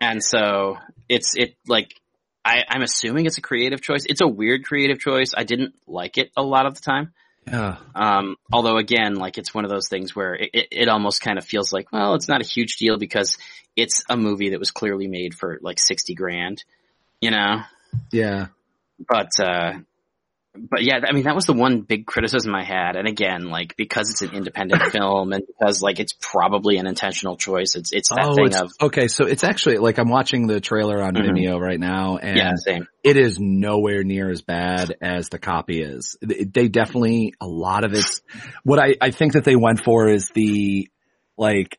And 0.00 0.22
so 0.22 0.76
it's 1.08 1.34
it 1.34 1.54
like 1.66 1.88
I, 2.44 2.62
I'm 2.68 2.82
assuming 2.82 3.24
it's 3.24 3.38
a 3.38 3.42
creative 3.42 3.80
choice. 3.80 4.04
It's 4.06 4.20
a 4.20 4.26
weird 4.28 4.64
creative 4.64 4.98
choice. 4.98 5.32
I 5.34 5.44
didn't 5.44 5.74
like 5.86 6.18
it 6.18 6.30
a 6.36 6.42
lot 6.42 6.66
of 6.66 6.74
the 6.74 6.82
time. 6.82 7.14
Yeah. 7.46 7.76
Um, 7.94 8.36
although 8.52 8.76
again, 8.76 9.16
like 9.16 9.38
it's 9.38 9.54
one 9.54 9.64
of 9.64 9.70
those 9.70 9.88
things 9.88 10.14
where 10.16 10.34
it, 10.34 10.50
it, 10.52 10.68
it 10.70 10.88
almost 10.88 11.20
kind 11.20 11.38
of 11.38 11.44
feels 11.44 11.72
like, 11.72 11.92
well, 11.92 12.14
it's 12.14 12.28
not 12.28 12.40
a 12.40 12.46
huge 12.46 12.76
deal 12.76 12.98
because 12.98 13.36
it's 13.76 14.02
a 14.08 14.16
movie 14.16 14.50
that 14.50 14.58
was 14.58 14.70
clearly 14.70 15.08
made 15.08 15.34
for 15.34 15.58
like 15.60 15.78
60 15.78 16.14
grand, 16.14 16.64
you 17.20 17.30
know? 17.30 17.62
Yeah. 18.10 18.46
But, 19.06 19.30
uh, 19.38 19.74
but 20.56 20.84
yeah, 20.84 21.00
I 21.08 21.12
mean, 21.12 21.24
that 21.24 21.34
was 21.34 21.46
the 21.46 21.52
one 21.52 21.80
big 21.80 22.06
criticism 22.06 22.54
I 22.54 22.62
had. 22.62 22.94
And 22.94 23.08
again, 23.08 23.50
like, 23.50 23.76
because 23.76 24.08
it's 24.10 24.22
an 24.22 24.30
independent 24.34 24.82
film 24.92 25.32
and 25.32 25.42
because 25.46 25.82
like 25.82 25.98
it's 25.98 26.12
probably 26.20 26.76
an 26.76 26.86
intentional 26.86 27.36
choice, 27.36 27.74
it's, 27.74 27.92
it's 27.92 28.10
that 28.10 28.24
oh, 28.24 28.34
thing 28.34 28.46
it's- 28.46 28.62
of, 28.62 28.70
okay. 28.80 29.08
So 29.08 29.26
it's 29.26 29.42
actually 29.42 29.78
like 29.78 29.98
I'm 29.98 30.08
watching 30.08 30.46
the 30.46 30.60
trailer 30.60 31.02
on 31.02 31.14
Mhm. 31.14 31.30
Vimeo 31.30 31.58
right 31.60 31.80
now, 31.80 32.18
and 32.18 32.36
yeah, 32.36 32.78
it 33.02 33.16
is 33.16 33.38
nowhere 33.40 34.04
near 34.04 34.30
as 34.30 34.42
bad 34.42 34.94
as 35.00 35.28
the 35.28 35.38
copy 35.40 35.82
is. 35.82 36.16
They 36.22 36.44
they 36.44 36.68
definitely 36.68 37.34
a 37.40 37.46
lot 37.46 37.84
of 37.84 37.92
it's 37.92 38.22
what 38.62 38.78
I 38.78 38.94
I 39.00 39.10
think 39.10 39.32
that 39.32 39.44
they 39.44 39.56
went 39.56 39.82
for 39.84 40.08
is 40.08 40.28
the 40.34 40.88
like 41.36 41.78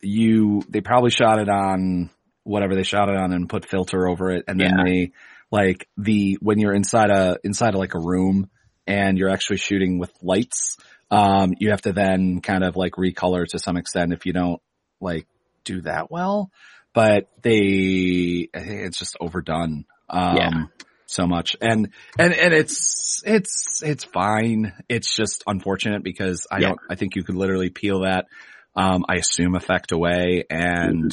you 0.00 0.62
they 0.68 0.80
probably 0.80 1.10
shot 1.10 1.38
it 1.38 1.48
on 1.48 2.10
whatever 2.44 2.74
they 2.74 2.82
shot 2.82 3.08
it 3.08 3.16
on 3.16 3.32
and 3.32 3.48
put 3.48 3.66
filter 3.68 4.06
over 4.08 4.30
it, 4.30 4.44
and 4.48 4.58
then 4.60 4.78
Yeah. 4.78 4.84
they 4.84 5.12
like 5.54 5.88
the 5.96 6.36
when 6.40 6.58
you're 6.58 6.74
inside 6.74 7.10
a 7.10 7.38
inside 7.44 7.74
of 7.74 7.80
like 7.80 7.94
a 7.94 8.00
room 8.00 8.50
and 8.88 9.16
you're 9.16 9.30
actually 9.30 9.58
shooting 9.58 10.00
with 10.00 10.10
lights, 10.20 10.76
um, 11.12 11.54
you 11.60 11.70
have 11.70 11.82
to 11.82 11.92
then 11.92 12.40
kind 12.40 12.64
of 12.64 12.74
like 12.74 12.94
recolor 12.94 13.46
to 13.46 13.60
some 13.60 13.76
extent 13.76 14.12
if 14.12 14.26
you 14.26 14.32
don't 14.32 14.60
like 15.00 15.28
do 15.64 15.80
that 15.82 16.10
well. 16.10 16.50
But 16.92 17.28
they, 17.40 18.48
it's 18.52 18.98
just 18.98 19.16
overdone. 19.20 19.84
Um, 20.08 20.36
Yeah. 20.36 20.64
so 21.06 21.26
much 21.28 21.54
and, 21.60 21.92
and, 22.18 22.34
and 22.34 22.52
it's, 22.52 23.22
it's, 23.24 23.80
it's 23.84 24.02
fine. 24.02 24.72
It's 24.88 25.14
just 25.14 25.44
unfortunate 25.46 26.02
because 26.02 26.48
I 26.50 26.58
Yeah. 26.58 26.68
don't, 26.68 26.80
I 26.90 26.96
think 26.96 27.14
you 27.14 27.22
could 27.22 27.36
literally 27.36 27.70
peel 27.70 28.00
that, 28.00 28.26
um, 28.74 29.04
I 29.08 29.16
assume 29.18 29.54
effect 29.54 29.92
away 29.92 30.44
and 30.50 31.12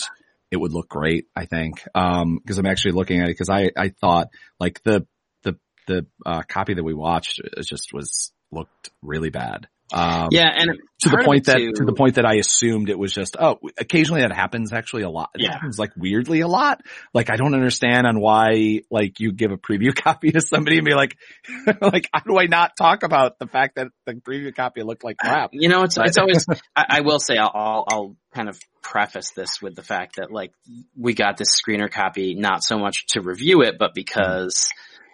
it 0.52 0.58
would 0.58 0.74
look 0.74 0.90
great, 0.90 1.28
I 1.36 1.46
think. 1.46 1.84
Um, 1.96 2.40
cause 2.46 2.58
I'm 2.58 2.66
actually 2.66 2.92
looking 2.92 3.22
at 3.22 3.30
it 3.30 3.36
cause 3.36 3.50
I, 3.50 3.72
I 3.78 3.90
thought 3.90 4.28
like 4.60 4.84
the, 4.84 5.08
the, 5.44 5.58
the, 5.88 6.06
uh, 6.26 6.42
copy 6.44 6.74
that 6.74 6.84
we 6.84 6.94
watched 6.94 7.42
just 7.62 7.94
was, 7.94 8.34
looked 8.52 8.90
really 9.02 9.30
bad. 9.30 9.68
Um, 9.94 10.30
Yeah. 10.32 10.50
And 10.56 10.80
to 11.02 11.10
the 11.10 11.22
point 11.26 11.46
that 11.46 11.58
too- 11.58 11.72
to 11.74 11.84
the 11.86 11.94
point 11.94 12.16
that 12.16 12.26
I 12.26 12.36
assumed 12.36 12.90
it 12.90 12.98
was 13.00 13.12
just 13.12 13.36
oh 13.40 13.60
occasionally 13.80 14.22
that 14.22 14.32
happens 14.32 14.72
actually 14.72 15.02
a 15.04 15.10
lot 15.10 15.32
it 15.34 15.42
Yeah. 15.42 15.54
happens 15.54 15.80
like 15.80 15.92
weirdly 15.98 16.42
a 16.42 16.48
lot 16.48 16.82
like 17.14 17.30
I 17.32 17.36
don't 17.38 17.54
understand 17.56 18.06
on 18.06 18.20
why 18.20 18.82
like 18.92 19.20
you 19.20 19.32
give 19.32 19.52
a 19.52 19.58
preview 19.58 19.96
copy 20.04 20.32
to 20.32 20.42
somebody 20.42 20.78
and 20.78 20.86
be 20.86 20.94
like 20.94 21.18
like 21.82 22.08
how 22.14 22.20
do 22.22 22.38
I 22.38 22.46
not 22.46 22.74
talk 22.78 23.04
about 23.04 23.40
the 23.40 23.48
fact 23.48 23.76
that 23.76 23.88
the 24.06 24.14
preview 24.14 24.56
copy 24.56 24.84
looked 24.84 25.04
like 25.04 25.18
crap 25.18 25.50
You 25.54 25.70
know, 25.70 25.84
it's 25.84 25.96
But- 25.98 26.08
it's 26.08 26.18
always. 26.18 26.46
I, 26.76 26.86
I 26.98 27.02
will 27.02 27.20
say 27.20 27.38
I'll, 27.38 27.52
I'll 27.54 27.86
I'll 27.90 28.16
kind 28.34 28.48
of 28.48 28.60
preface 28.82 29.32
this 29.32 29.62
with 29.62 29.76
the 29.76 29.84
fact 29.84 30.16
that 30.18 30.32
like 30.32 30.52
we 30.96 31.14
got 31.14 31.36
this 31.38 31.60
screener 31.60 31.92
copy 31.92 32.36
not 32.36 32.64
so 32.64 32.78
much 32.78 33.08
to 33.08 33.22
review 33.22 33.62
it, 33.64 33.78
but 33.78 33.94
because 33.94 34.70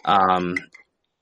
um 0.05 0.55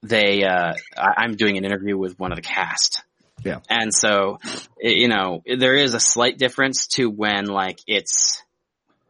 they 0.03 0.43
uh 0.43 0.73
I, 0.97 1.13
I'm 1.23 1.35
doing 1.35 1.57
an 1.57 1.65
interview 1.65 1.97
with 1.97 2.19
one 2.19 2.31
of 2.31 2.35
the 2.35 2.41
cast. 2.41 3.03
Yeah. 3.45 3.59
And 3.69 3.91
so 3.93 4.39
you 4.79 5.07
know 5.07 5.41
there 5.45 5.75
is 5.75 5.93
a 5.93 5.99
slight 5.99 6.37
difference 6.37 6.87
to 6.95 7.09
when 7.09 7.45
like 7.45 7.79
it's 7.87 8.41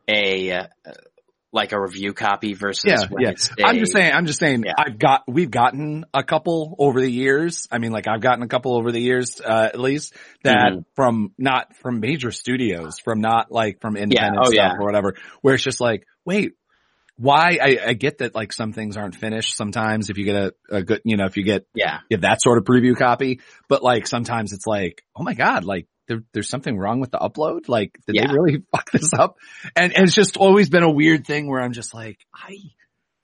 a 0.07 0.51
uh, 0.51 0.67
like 1.51 1.71
a 1.71 1.79
review 1.81 2.13
copy 2.13 2.53
versus 2.53 2.83
yeah 2.85 3.07
yeah 3.17 3.31
I'm 3.65 3.79
just 3.79 3.93
saying 3.93 4.11
I'm 4.13 4.25
just 4.25 4.39
saying 4.39 4.63
Yeah. 4.65 4.73
I've 4.77 4.99
got 4.99 5.23
we've 5.25 5.49
gotten 5.49 6.05
a 6.13 6.21
couple 6.23 6.75
over 6.77 6.99
the 6.99 7.09
years 7.09 7.67
I 7.71 7.77
mean 7.77 7.91
like 7.93 8.07
I've 8.07 8.19
gotten 8.19 8.43
a 8.43 8.47
couple 8.49 8.77
over 8.77 8.91
the 8.91 8.99
years 8.99 9.39
uh 9.39 9.69
at 9.73 9.79
least 9.79 10.13
that 10.43 10.73
Mhm. 10.73 10.85
from 10.95 11.31
not 11.37 11.75
from 11.77 12.01
major 12.01 12.31
studios 12.31 12.99
from 12.99 13.21
not 13.21 13.51
like 13.53 13.79
from 13.79 13.95
independent 13.95 14.37
Oh, 14.41 14.51
stuff 14.51 14.55
yeah. 14.55 14.73
or 14.77 14.85
whatever 14.85 15.15
where 15.41 15.55
it's 15.55 15.63
just 15.63 15.79
like 15.79 16.05
wait 16.25 16.53
why 17.17 17.57
I, 17.61 17.77
I 17.87 17.93
get 17.93 18.17
that 18.17 18.35
like 18.35 18.51
some 18.51 18.73
things 18.73 18.97
aren't 18.97 19.15
finished 19.15 19.55
sometimes 19.55 20.09
if 20.09 20.17
you 20.17 20.25
get 20.25 20.35
a, 20.35 20.53
a 20.69 20.83
good 20.83 21.01
you 21.05 21.15
know 21.17 21.25
if 21.25 21.37
you 21.37 21.43
get 21.43 21.65
yeah. 21.73 21.99
get 22.09 22.21
that 22.21 22.41
sort 22.41 22.57
of 22.57 22.65
preview 22.65 22.95
copy. 22.97 23.39
But 23.69 23.83
like 23.83 24.05
sometimes 24.07 24.51
it's 24.53 24.67
like 24.67 25.03
oh 25.15 25.23
my 25.23 25.33
god 25.33 25.63
like 25.63 25.87
there, 26.07 26.23
there's 26.33 26.49
something 26.49 26.77
wrong 26.77 26.99
with 26.99 27.11
the 27.11 27.17
upload? 27.17 27.67
Like 27.69 27.97
did 28.05 28.15
Yeah. 28.15 28.27
they 28.27 28.33
really 28.33 28.63
fuck 28.71 28.91
this 28.91 29.13
up? 29.13 29.37
And, 29.75 29.93
and 29.93 30.03
it's 30.05 30.13
just 30.13 30.37
always 30.37 30.69
been 30.69 30.83
a 30.83 30.91
weird 30.91 31.25
thing 31.25 31.49
where 31.49 31.61
I'm 31.61 31.73
just 31.73 31.93
like 31.93 32.19
I 32.33 32.57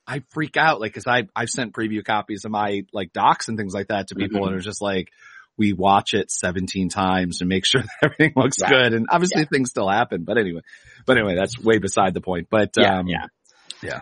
I 0.06 0.22
freak 0.30 0.56
out. 0.56 0.80
Like 0.80 0.94
cause 0.94 1.04
I 1.06 1.28
I've 1.36 1.50
sent 1.50 1.74
preview 1.74 2.02
copies 2.04 2.44
of 2.46 2.50
my 2.50 2.82
like 2.92 3.12
docs 3.12 3.48
and 3.48 3.58
things 3.58 3.74
like 3.74 3.88
that 3.88 4.08
to 4.08 4.14
people 4.14 4.40
Mhm. 4.40 4.46
and 4.48 4.56
it's 4.56 4.64
just 4.64 4.82
like 4.82 5.10
we 5.58 5.74
watch 5.74 6.14
it 6.14 6.30
17 6.30 6.88
times 6.88 7.38
to 7.38 7.44
make 7.44 7.66
sure 7.70 7.82
that 7.82 7.90
everything 8.02 8.32
looks 8.36 8.56
Yeah. 8.58 8.70
good. 8.70 8.94
And 8.94 9.06
obviously 9.10 9.44
things 9.44 9.68
still 9.68 9.88
happen. 9.88 10.24
But 10.24 10.38
anyway 10.38 10.62
but 11.04 11.18
anyway 11.18 11.36
that's 11.36 11.58
way 11.58 11.76
beside 11.78 12.14
the 12.14 12.22
point. 12.22 12.48
But 12.50 12.70
yeah 12.78 13.00
um 13.00 13.06
yeah 13.06 13.26
yeah. 13.82 14.00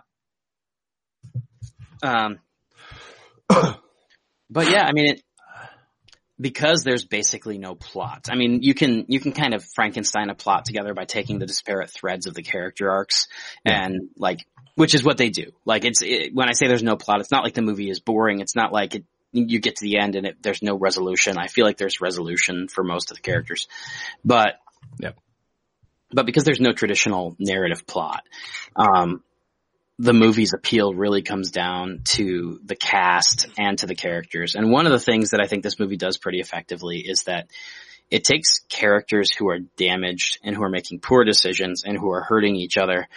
Um, 2.02 2.38
but 3.48 4.70
yeah, 4.70 4.85
I 4.85 4.92
mean, 4.92 5.14
it, 5.14 5.22
because 6.40 6.83
there's 6.85 7.04
basically 7.04 7.59
no 7.59 7.74
plot. 7.74 8.28
I 8.30 8.35
mean, 8.37 8.62
you 8.62 8.72
can, 8.74 9.04
you 9.09 9.20
can 9.20 9.33
kind 9.33 9.52
of 9.52 9.62
Frankenstein 9.74 10.30
a 10.30 10.35
plot 10.35 10.64
together 10.64 10.94
by 10.94 11.04
taking 11.04 11.38
the 11.38 11.46
disparate 11.46 11.90
threads 11.90 12.26
of 12.26 12.35
the 12.35 12.42
character 12.42 12.90
arcs 12.90 13.28
Yeah. 13.64 13.85
and 13.85 14.09
like, 14.16 14.46
which 14.74 14.94
is 14.94 15.04
what 15.04 15.18
they 15.18 15.28
do. 15.28 15.52
Like 15.66 15.85
it's, 15.85 16.00
it, 16.02 16.35
when 16.35 16.48
I 16.48 16.52
say 16.52 16.66
there's 16.66 16.83
no 16.83 16.96
plot, 16.96 17.20
it's 17.20 17.30
not 17.30 17.44
like 17.44 17.54
the 17.54 17.61
movie 17.62 17.90
is 17.90 18.00
boring. 18.00 18.40
It's 18.40 18.56
not 18.56 18.72
like 18.72 18.94
it, 18.94 19.04
you 19.33 19.61
get 19.61 19.76
to 19.76 19.85
the 19.85 19.98
end 19.98 20.16
and 20.16 20.26
it, 20.26 20.42
there's 20.42 20.62
no 20.62 20.76
resolution. 20.76 21.37
I 21.37 21.46
feel 21.48 21.66
like 21.66 21.76
there's 21.76 22.00
resolution 22.00 22.68
for 22.68 22.83
most 22.83 23.11
of 23.11 23.16
the 23.18 23.22
characters, 23.22 23.68
but, 24.24 24.54
Yep. 24.98 25.18
but 26.11 26.24
because 26.24 26.44
there's 26.44 26.61
no 26.61 26.72
traditional 26.72 27.37
narrative 27.38 27.87
plot, 27.87 28.22
um, 28.74 29.22
the 30.00 30.14
movie's 30.14 30.54
appeal 30.54 30.94
really 30.94 31.20
comes 31.20 31.50
down 31.50 32.00
to 32.04 32.58
the 32.64 32.74
cast 32.74 33.46
and 33.58 33.78
to 33.78 33.86
the 33.86 33.94
characters. 33.94 34.54
And 34.54 34.72
one 34.72 34.86
of 34.86 34.92
the 34.92 34.98
things 34.98 35.30
that 35.30 35.42
I 35.42 35.46
think 35.46 35.62
this 35.62 35.78
movie 35.78 35.98
does 35.98 36.16
pretty 36.16 36.40
effectively 36.40 37.00
is 37.00 37.24
that 37.24 37.48
it 38.10 38.24
takes 38.24 38.60
characters 38.70 39.30
who 39.30 39.50
are 39.50 39.58
damaged 39.76 40.38
and 40.42 40.56
who 40.56 40.62
are 40.62 40.70
making 40.70 41.00
poor 41.00 41.24
decisions 41.24 41.84
and 41.84 41.98
who 41.98 42.10
are 42.12 42.22
hurting 42.22 42.56
each 42.56 42.78
other. 42.78 43.08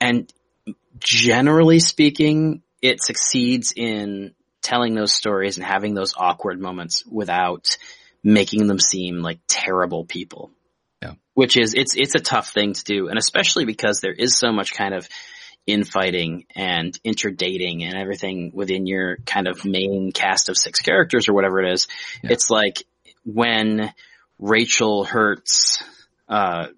And 0.00 0.32
generally 0.98 1.78
speaking, 1.78 2.62
it 2.82 3.00
succeeds 3.00 3.72
in 3.76 4.34
telling 4.62 4.96
those 4.96 5.12
stories 5.12 5.58
and 5.58 5.64
having 5.64 5.94
those 5.94 6.14
awkward 6.16 6.60
moments 6.60 7.04
without 7.06 7.76
making 8.24 8.66
them 8.66 8.80
seem 8.80 9.22
like 9.22 9.38
terrible 9.46 10.04
people. 10.04 10.50
Yeah. 11.00 11.12
Which 11.34 11.56
is, 11.56 11.74
it's, 11.74 11.94
it's 11.94 12.16
a 12.16 12.20
tough 12.20 12.52
thing 12.52 12.72
to 12.72 12.82
do. 12.82 13.06
And 13.06 13.16
especially 13.16 13.64
because 13.64 14.00
there 14.00 14.12
is 14.12 14.36
so 14.36 14.50
much 14.50 14.74
kind 14.74 14.92
of 14.92 15.08
infighting 15.66 16.46
and 16.54 16.98
interdating 17.02 17.82
and 17.82 17.96
everything 17.96 18.52
within 18.54 18.86
your 18.86 19.16
kind 19.26 19.48
of 19.48 19.64
main 19.64 20.12
cast 20.12 20.48
of 20.48 20.56
six 20.56 20.80
characters 20.80 21.28
or 21.28 21.34
whatever 21.34 21.60
it 21.60 21.72
is. 21.72 21.88
Yeah. 22.22 22.32
It's 22.32 22.50
like 22.50 22.84
when 23.24 23.92
Rachel 24.38 25.04
hurts, 25.04 25.82
uh, 26.28 26.68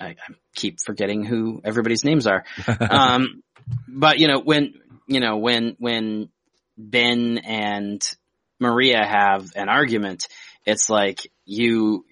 I, 0.00 0.06
I 0.06 0.16
keep 0.54 0.78
forgetting 0.84 1.24
who 1.24 1.60
everybody's 1.62 2.04
names 2.04 2.26
are. 2.26 2.44
um, 2.90 3.42
but 3.86 4.18
you 4.18 4.28
know, 4.28 4.40
when, 4.40 4.74
you 5.06 5.20
know, 5.20 5.36
when, 5.36 5.76
when 5.78 6.30
Ben 6.78 7.38
and 7.38 8.02
Maria 8.58 9.04
have 9.04 9.50
an 9.56 9.68
argument, 9.68 10.26
it's 10.64 10.88
like 10.88 11.30
you, 11.44 12.04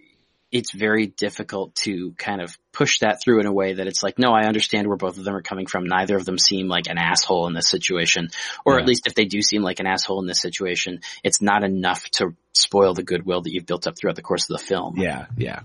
it's 0.53 0.73
very 0.73 1.07
difficult 1.07 1.75
to 1.75 2.13
kind 2.19 2.41
of 2.41 2.57
push 2.73 3.01
that 3.01 3.21
through 3.23 3.41
in 3.41 3.47
a 3.47 3.53
way 3.53 3.75
that 3.75 3.87
it's 3.87 4.03
like, 4.03 4.19
no, 4.19 4.33
I 4.33 4.47
understand 4.47 4.87
where 4.87 4.97
both 4.97 5.19
of 5.19 5.25
them 5.25 5.35
are 5.35 5.43
coming 5.43 5.67
from. 5.67 5.87
Neither 5.87 6.17
of 6.17 6.25
them 6.25 6.39
seem 6.39 6.69
like 6.69 6.89
an 6.89 6.99
asshole 6.99 7.47
in 7.49 7.55
this 7.55 7.69
situation. 7.69 8.29
Or 8.65 8.75
Yeah. 8.75 8.83
at 8.83 8.87
least 8.89 9.07
if 9.07 9.15
they 9.15 9.25
do 9.25 9.43
seem 9.43 9.63
like 9.63 9.81
an 9.81 9.87
asshole 9.87 10.21
in 10.21 10.27
this 10.27 10.41
situation, 10.41 11.01
it's 11.25 11.43
not 11.43 11.65
enough 11.65 12.09
to 12.13 12.35
spoil 12.53 12.95
the 12.95 13.03
goodwill 13.03 13.43
that 13.43 13.53
you've 13.53 13.67
built 13.67 13.87
up 13.87 13.99
throughout 13.99 14.17
the 14.17 14.23
course 14.23 14.49
of 14.49 14.59
the 14.59 14.65
film. 14.65 14.99
yeah 14.99 15.27
yeah 15.37 15.61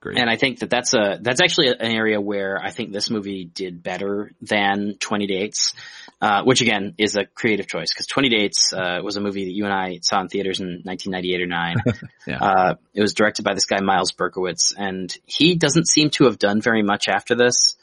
great 0.00 0.18
And 0.18 0.30
I 0.30 0.36
think 0.36 0.60
that 0.60 0.70
that's 0.70 0.94
a 0.94 1.18
that's 1.20 1.40
actually 1.40 1.68
an 1.68 1.80
area 1.80 2.20
where 2.20 2.60
I 2.62 2.70
think 2.70 2.92
this 2.92 3.10
movie 3.10 3.44
did 3.44 3.82
better 3.82 4.32
than 4.42 4.96
Twenty 4.98 5.26
Dates, 5.26 5.74
uh, 6.20 6.42
which 6.44 6.60
again 6.60 6.94
is 6.98 7.16
a 7.16 7.24
creative 7.24 7.66
choice 7.66 7.92
because 7.92 8.06
Twenty 8.06 8.28
Dates 8.28 8.72
uh, 8.72 9.00
was 9.02 9.16
a 9.16 9.20
movie 9.20 9.44
that 9.44 9.54
you 9.54 9.64
and 9.64 9.72
I 9.72 9.98
saw 10.02 10.20
in 10.20 10.28
theaters 10.28 10.60
in 10.60 10.82
1998 10.84 11.42
or 11.42 11.46
nine. 11.46 11.76
Yeah. 12.26 12.38
uh, 12.42 12.74
it 12.92 13.00
was 13.00 13.14
directed 13.14 13.42
by 13.42 13.54
this 13.54 13.64
guy 13.64 13.80
Myles 13.80 14.12
Berkowitz, 14.12 14.74
and 14.76 15.16
he 15.24 15.54
doesn't 15.54 15.88
seem 15.88 16.10
to 16.10 16.24
have 16.24 16.38
done 16.38 16.60
very 16.60 16.82
much 16.82 17.08
after 17.08 17.34
this. 17.34 17.76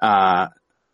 Uh, 0.00 0.48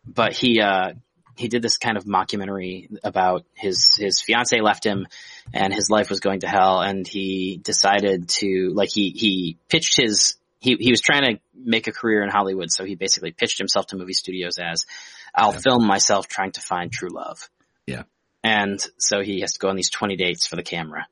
but 0.07 0.33
he 0.33 0.59
uh, 0.59 0.93
he 1.35 1.47
did 1.47 1.61
this 1.61 1.77
kind 1.77 1.97
of 1.97 2.05
mockumentary 2.05 2.87
about 3.03 3.45
his 3.53 3.95
his 3.97 4.21
fiance 4.21 4.59
left 4.59 4.85
him 4.85 5.07
and 5.53 5.73
his 5.73 5.89
life 5.89 6.09
was 6.09 6.19
going 6.19 6.39
to 6.41 6.47
hell 6.47 6.81
and 6.81 7.07
he 7.07 7.59
decided 7.61 8.29
to 8.29 8.71
like 8.73 8.89
he 8.91 9.09
he 9.09 9.57
pitched 9.69 9.99
his 10.01 10.37
he 10.65 10.75
he 10.79 10.91
was 10.91 11.01
trying 11.01 11.35
to 11.35 11.41
make 11.55 11.87
a 11.87 11.91
career 11.91 12.23
in 12.23 12.29
Hollywood 12.29 12.69
so 12.71 12.83
he 12.85 12.95
basically 12.95 13.31
pitched 13.31 13.57
himself 13.57 13.87
to 13.87 13.95
movie 13.97 14.13
studios 14.13 14.57
as 14.57 14.85
I'll 15.33 15.53
Yeah. 15.53 15.59
film 15.59 15.85
myself 15.87 16.27
trying 16.27 16.51
to 16.53 16.61
find 16.61 16.91
true 16.91 17.09
love. 17.09 17.49
Yeah. 17.87 18.03
And 18.43 18.79
so 18.97 19.21
he 19.21 19.41
has 19.41 19.53
to 19.53 19.59
go 19.59 19.69
on 19.69 19.75
these 19.75 19.89
20 19.89 20.15
dates 20.17 20.47
for 20.47 20.55
the 20.55 20.63
camera. 20.63 21.07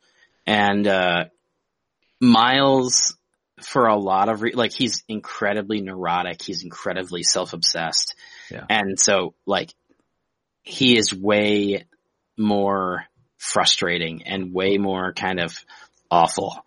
And 0.45 0.85
uh 0.87 1.25
Myles 2.21 3.15
for 3.61 3.87
a 3.87 3.95
lot 3.97 4.29
of 4.29 4.41
re- 4.41 4.53
like 4.53 4.71
he's 4.73 5.03
incredibly 5.07 5.81
neurotic, 5.81 6.41
he's 6.41 6.63
incredibly 6.63 7.23
self-obsessed. 7.23 8.15
Yeah. 8.51 8.65
And 8.69 8.99
so 8.99 9.33
like 9.45 9.73
he 10.63 10.97
is 10.97 11.13
way 11.13 11.85
more 12.37 13.05
frustrating 13.37 14.23
and 14.23 14.53
way 14.53 14.77
more 14.77 15.13
kind 15.13 15.39
of 15.39 15.53
awful 16.09 16.65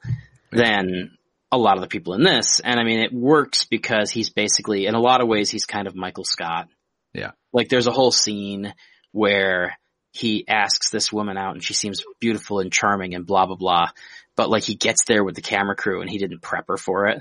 than 0.52 1.15
a 1.52 1.58
lot 1.58 1.76
of 1.76 1.80
the 1.82 1.88
people 1.88 2.14
in 2.14 2.22
this. 2.24 2.60
And 2.60 2.78
I 2.80 2.84
mean, 2.84 3.00
it 3.00 3.12
works 3.12 3.64
because 3.64 4.10
he's 4.10 4.30
basically, 4.30 4.86
in 4.86 4.94
a 4.94 5.00
lot 5.00 5.20
of 5.20 5.28
ways, 5.28 5.50
he's 5.50 5.66
kind 5.66 5.86
of 5.86 5.94
Michael 5.94 6.24
Scott. 6.24 6.68
Yeah. 7.12 7.32
Like 7.52 7.68
there's 7.68 7.86
a 7.86 7.92
whole 7.92 8.10
scene 8.10 8.74
where 9.12 9.78
he 10.12 10.46
asks 10.48 10.90
this 10.90 11.12
woman 11.12 11.36
out 11.36 11.54
and 11.54 11.62
she 11.62 11.74
seems 11.74 12.02
beautiful 12.20 12.60
and 12.60 12.72
charming 12.72 13.14
and 13.14 13.26
blah, 13.26 13.46
blah, 13.46 13.56
blah. 13.56 13.90
But 14.34 14.50
like 14.50 14.64
he 14.64 14.74
gets 14.74 15.04
there 15.04 15.24
with 15.24 15.34
the 15.34 15.42
camera 15.42 15.76
crew 15.76 16.00
and 16.00 16.10
he 16.10 16.18
didn't 16.18 16.42
prep 16.42 16.68
her 16.68 16.76
for 16.76 17.06
it. 17.08 17.20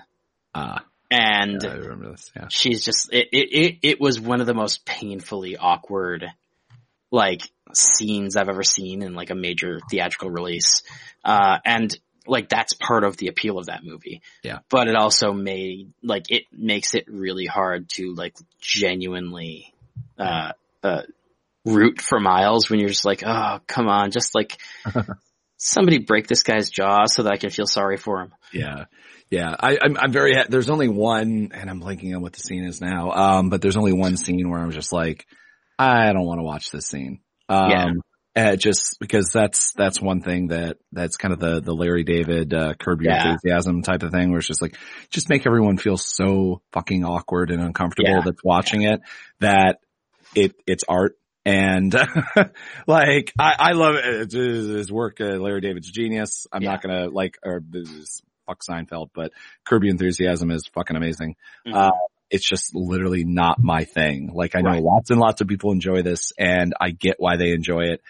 Ah, 0.53 0.83
And 1.11 1.61
yeah, 1.61 1.69
I 1.69 1.75
remember 1.75 2.11
this. 2.11 2.31
Yeah. 2.35 2.47
she's 2.49 2.83
just 2.83 3.13
it, 3.13 3.29
it 3.31 3.37
it 3.51 3.77
it 3.83 4.01
was 4.01 4.19
one 4.19 4.41
of 4.41 4.47
the 4.47 4.53
most 4.53 4.85
painfully 4.85 5.55
awkward 5.57 6.25
like 7.11 7.41
scenes 7.73 8.35
I've 8.35 8.49
ever 8.49 8.63
seen 8.63 9.01
in 9.01 9.13
like 9.13 9.29
a 9.29 9.35
major 9.35 9.79
theatrical 9.89 10.29
release. 10.29 10.83
Uh 11.23 11.59
and 11.65 11.97
like 12.27 12.49
that's 12.49 12.73
part 12.73 13.03
of 13.03 13.17
the 13.17 13.27
appeal 13.27 13.57
of 13.57 13.67
that 13.67 13.83
movie. 13.83 14.21
Yeah. 14.43 14.59
But 14.69 14.87
it 14.87 14.95
also 14.95 15.31
made 15.33 15.93
like 16.03 16.29
it 16.29 16.43
makes 16.51 16.93
it 16.95 17.05
really 17.07 17.45
hard 17.45 17.89
to 17.95 18.13
like 18.13 18.35
genuinely 18.59 19.73
uh 20.17 20.51
uh 20.83 21.01
root 21.65 22.01
for 22.01 22.19
Miles 22.19 22.69
when 22.69 22.79
you're 22.79 22.89
just 22.89 23.05
like, 23.05 23.23
oh 23.25 23.59
come 23.67 23.87
on, 23.87 24.11
just 24.11 24.35
like 24.35 24.57
somebody 25.57 25.99
break 25.99 26.27
this 26.27 26.43
guy's 26.43 26.69
jaw 26.69 27.05
so 27.05 27.23
that 27.23 27.33
I 27.33 27.37
can 27.37 27.49
feel 27.49 27.67
sorry 27.67 27.97
for 27.97 28.21
him. 28.21 28.33
Yeah. 28.53 28.85
Yeah. 29.29 29.55
I, 29.59 29.77
I'm, 29.81 29.97
I'm 29.97 30.11
very, 30.11 30.35
ha- 30.35 30.45
there's 30.47 30.69
only 30.69 30.87
one, 30.87 31.49
and 31.53 31.69
I'm 31.69 31.81
blanking 31.81 32.15
on 32.15 32.21
what 32.21 32.33
the 32.33 32.39
scene 32.39 32.65
is 32.65 32.81
now. 32.81 33.11
Um, 33.11 33.49
but 33.49 33.61
there's 33.61 33.77
only 33.77 33.93
one 33.93 34.17
scene 34.17 34.49
where 34.49 34.59
I'm 34.59 34.71
just 34.71 34.93
like, 34.93 35.25
I 35.79 36.13
don't 36.13 36.25
want 36.25 36.39
to 36.39 36.43
watch 36.43 36.71
this 36.71 36.87
scene. 36.87 37.21
Um, 37.49 37.69
Yeah. 37.71 37.85
Uh, 38.35 38.55
just 38.55 38.97
because 38.99 39.29
that's, 39.33 39.71
that's 39.73 40.01
one 40.01 40.21
thing 40.21 40.47
that, 40.47 40.77
that's 40.91 41.15
kind 41.17 41.33
of 41.33 41.39
the, 41.39 41.61
the 41.61 41.73
Larry 41.73 42.03
David, 42.03 42.53
uh, 42.53 42.73
curb 42.73 43.01
your 43.01 43.13
Yeah. 43.13 43.31
enthusiasm 43.31 43.81
type 43.81 44.03
of 44.03 44.11
thing 44.11 44.29
where 44.29 44.39
it's 44.39 44.47
just 44.47 44.61
like, 44.61 44.75
just 45.09 45.29
make 45.29 45.45
everyone 45.47 45.77
feel 45.77 45.97
so 45.97 46.61
fucking 46.73 47.05
awkward 47.05 47.49
and 47.51 47.61
uncomfortable 47.61 48.09
Yeah. 48.09 48.21
that's 48.25 48.43
watching 48.43 48.81
it 48.83 48.99
that 49.39 49.79
it, 50.35 50.53
it's 50.67 50.83
art. 50.87 51.17
And 51.45 51.93
like, 52.87 53.31
I, 53.39 53.55
I 53.59 53.71
love 53.73 53.95
it. 53.97 54.31
His 54.31 54.91
work, 54.91 55.21
uh, 55.21 55.25
Larry 55.37 55.61
David's 55.61 55.89
genius. 55.91 56.47
I'm 56.51 56.61
Yeah. 56.63 56.71
not 56.71 56.81
gonna 56.81 57.07
like, 57.09 57.37
or 57.43 57.61
fuck 58.47 58.61
Seinfeld, 58.67 59.09
but 59.13 59.31
Curb 59.63 59.83
Your 59.83 59.91
Enthusiasm 59.91 60.51
is 60.51 60.63
fucking 60.73 60.95
amazing. 60.97 61.35
Mhm. 61.67 61.75
Uh, 61.75 61.91
it's 62.31 62.47
just 62.47 62.73
literally 62.73 63.23
not 63.23 63.59
my 63.61 63.83
thing. 63.85 64.31
Like 64.33 64.55
I 64.55 64.61
know 64.61 64.71
Right. 64.71 64.81
lots 64.83 65.11
and 65.11 65.19
lots 65.19 65.41
of 65.41 65.47
people 65.47 65.71
enjoy 65.71 66.01
this 66.01 66.33
and 66.37 66.73
I 66.81 66.89
get 66.89 67.15
why 67.19 67.37
they 67.37 67.51
enjoy 67.51 67.81
it. 67.91 68.01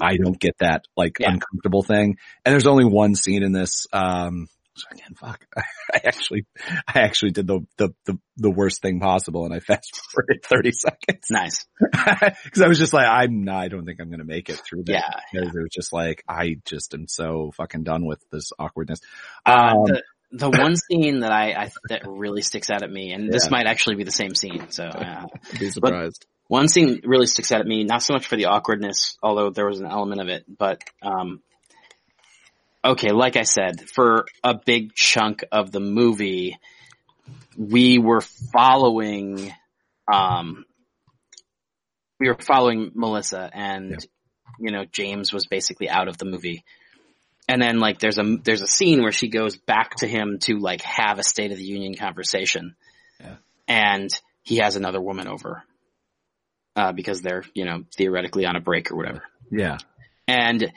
I 0.00 0.16
don't 0.16 0.38
get 0.38 0.56
that 0.60 0.84
like 0.96 1.18
Yeah. 1.20 1.32
uncomfortable 1.32 1.82
thing. 1.82 2.16
And 2.44 2.52
there's 2.52 2.66
only 2.66 2.84
one 2.84 3.14
scene 3.14 3.42
in 3.42 3.52
this, 3.52 3.86
um, 3.92 4.48
so 4.76 4.86
again, 4.90 5.14
fuck. 5.16 5.44
I 5.94 6.00
actually, 6.04 6.46
I 6.88 7.00
actually 7.02 7.30
did 7.30 7.46
the, 7.46 7.60
the, 7.76 7.90
the, 8.06 8.18
the 8.38 8.50
worst 8.50 8.82
thing 8.82 8.98
possible 8.98 9.44
and 9.44 9.54
I 9.54 9.60
fast 9.60 10.00
forwarded 10.12 10.42
30 10.48 10.72
seconds. 10.72 11.26
Nice. 11.30 11.64
Cause 11.94 12.62
I 12.62 12.66
was 12.68 12.78
just 12.78 12.92
like, 12.92 13.06
I'm 13.06 13.44
not, 13.44 13.62
I 13.62 13.68
don't 13.68 13.84
think 13.86 14.00
I'm 14.00 14.08
going 14.08 14.18
to 14.18 14.24
make 14.24 14.48
it 14.50 14.60
through 14.68 14.84
that. 14.84 14.92
Yeah. 14.92 15.10
Because 15.32 15.54
it 15.54 15.60
was 15.60 15.70
just 15.72 15.92
like, 15.92 16.24
I 16.28 16.56
just 16.64 16.92
am 16.94 17.06
so 17.06 17.52
fucking 17.56 17.84
done 17.84 18.04
with 18.04 18.20
this 18.32 18.50
awkwardness. 18.58 19.00
Uh, 19.46 19.74
Um, 19.76 19.84
the, 19.84 20.02
the 20.32 20.50
one 20.50 20.74
scene 20.74 21.20
that 21.20 21.30
I, 21.30 21.52
I 21.52 21.70
that 21.90 22.02
really 22.08 22.42
sticks 22.42 22.68
out 22.68 22.82
at 22.82 22.90
me, 22.90 23.12
and 23.12 23.32
this 23.32 23.50
might 23.52 23.66
actually 23.66 23.94
be 23.94 24.02
the 24.02 24.10
same 24.10 24.34
scene. 24.34 24.68
So 24.70 24.82
uh, 24.84 25.26
be 25.60 25.70
surprised. 25.70 26.26
One 26.48 26.68
scene 26.68 27.00
really 27.04 27.26
sticks 27.26 27.52
out 27.52 27.60
at 27.60 27.66
me, 27.66 27.84
not 27.84 28.02
so 28.02 28.12
much 28.14 28.26
for 28.26 28.36
the 28.36 28.46
awkwardness, 28.46 29.16
although 29.22 29.50
there 29.50 29.66
was 29.66 29.80
an 29.80 29.86
element 29.86 30.20
of 30.20 30.28
it, 30.28 30.44
but 30.58 30.82
um, 31.02 31.40
okay, 32.84 33.12
like 33.12 33.36
I 33.36 33.42
said, 33.44 33.80
for 33.88 34.26
a 34.42 34.54
big 34.54 34.94
chunk 34.94 35.44
of 35.50 35.72
the 35.72 35.80
movie, 35.80 36.58
we 37.56 37.98
were 37.98 38.20
following, 38.20 39.52
um, 40.12 40.64
we 42.20 42.28
were 42.28 42.36
following 42.38 42.90
Melissa, 42.94 43.50
and 43.52 43.90
Yeah. 43.90 43.98
you 44.58 44.70
know 44.72 44.84
James 44.84 45.32
was 45.32 45.46
basically 45.46 45.88
out 45.88 46.08
of 46.08 46.18
the 46.18 46.24
movie. 46.26 46.64
And 47.48 47.60
then 47.60 47.78
like 47.78 47.98
there's 47.98 48.18
a 48.18 48.36
there's 48.42 48.62
a 48.62 48.66
scene 48.66 49.02
where 49.02 49.12
she 49.12 49.28
goes 49.28 49.56
back 49.56 49.96
to 49.96 50.06
him 50.06 50.38
to 50.42 50.58
like 50.58 50.80
have 50.82 51.18
a 51.18 51.22
State 51.22 51.52
of 51.52 51.58
the 51.58 51.64
Union 51.64 51.94
conversation, 51.94 52.74
Yeah. 53.20 53.36
and 53.68 54.10
he 54.42 54.56
has 54.58 54.76
another 54.76 55.00
woman 55.00 55.26
over, 55.28 55.62
uh, 56.76 56.92
because 56.92 57.20
they're 57.22 57.44
you 57.54 57.64
know 57.64 57.84
theoretically 57.94 58.46
on 58.46 58.56
a 58.56 58.60
break 58.60 58.90
or 58.90 58.96
whatever. 58.96 59.22
yeah. 59.50 59.78
And 60.26 60.72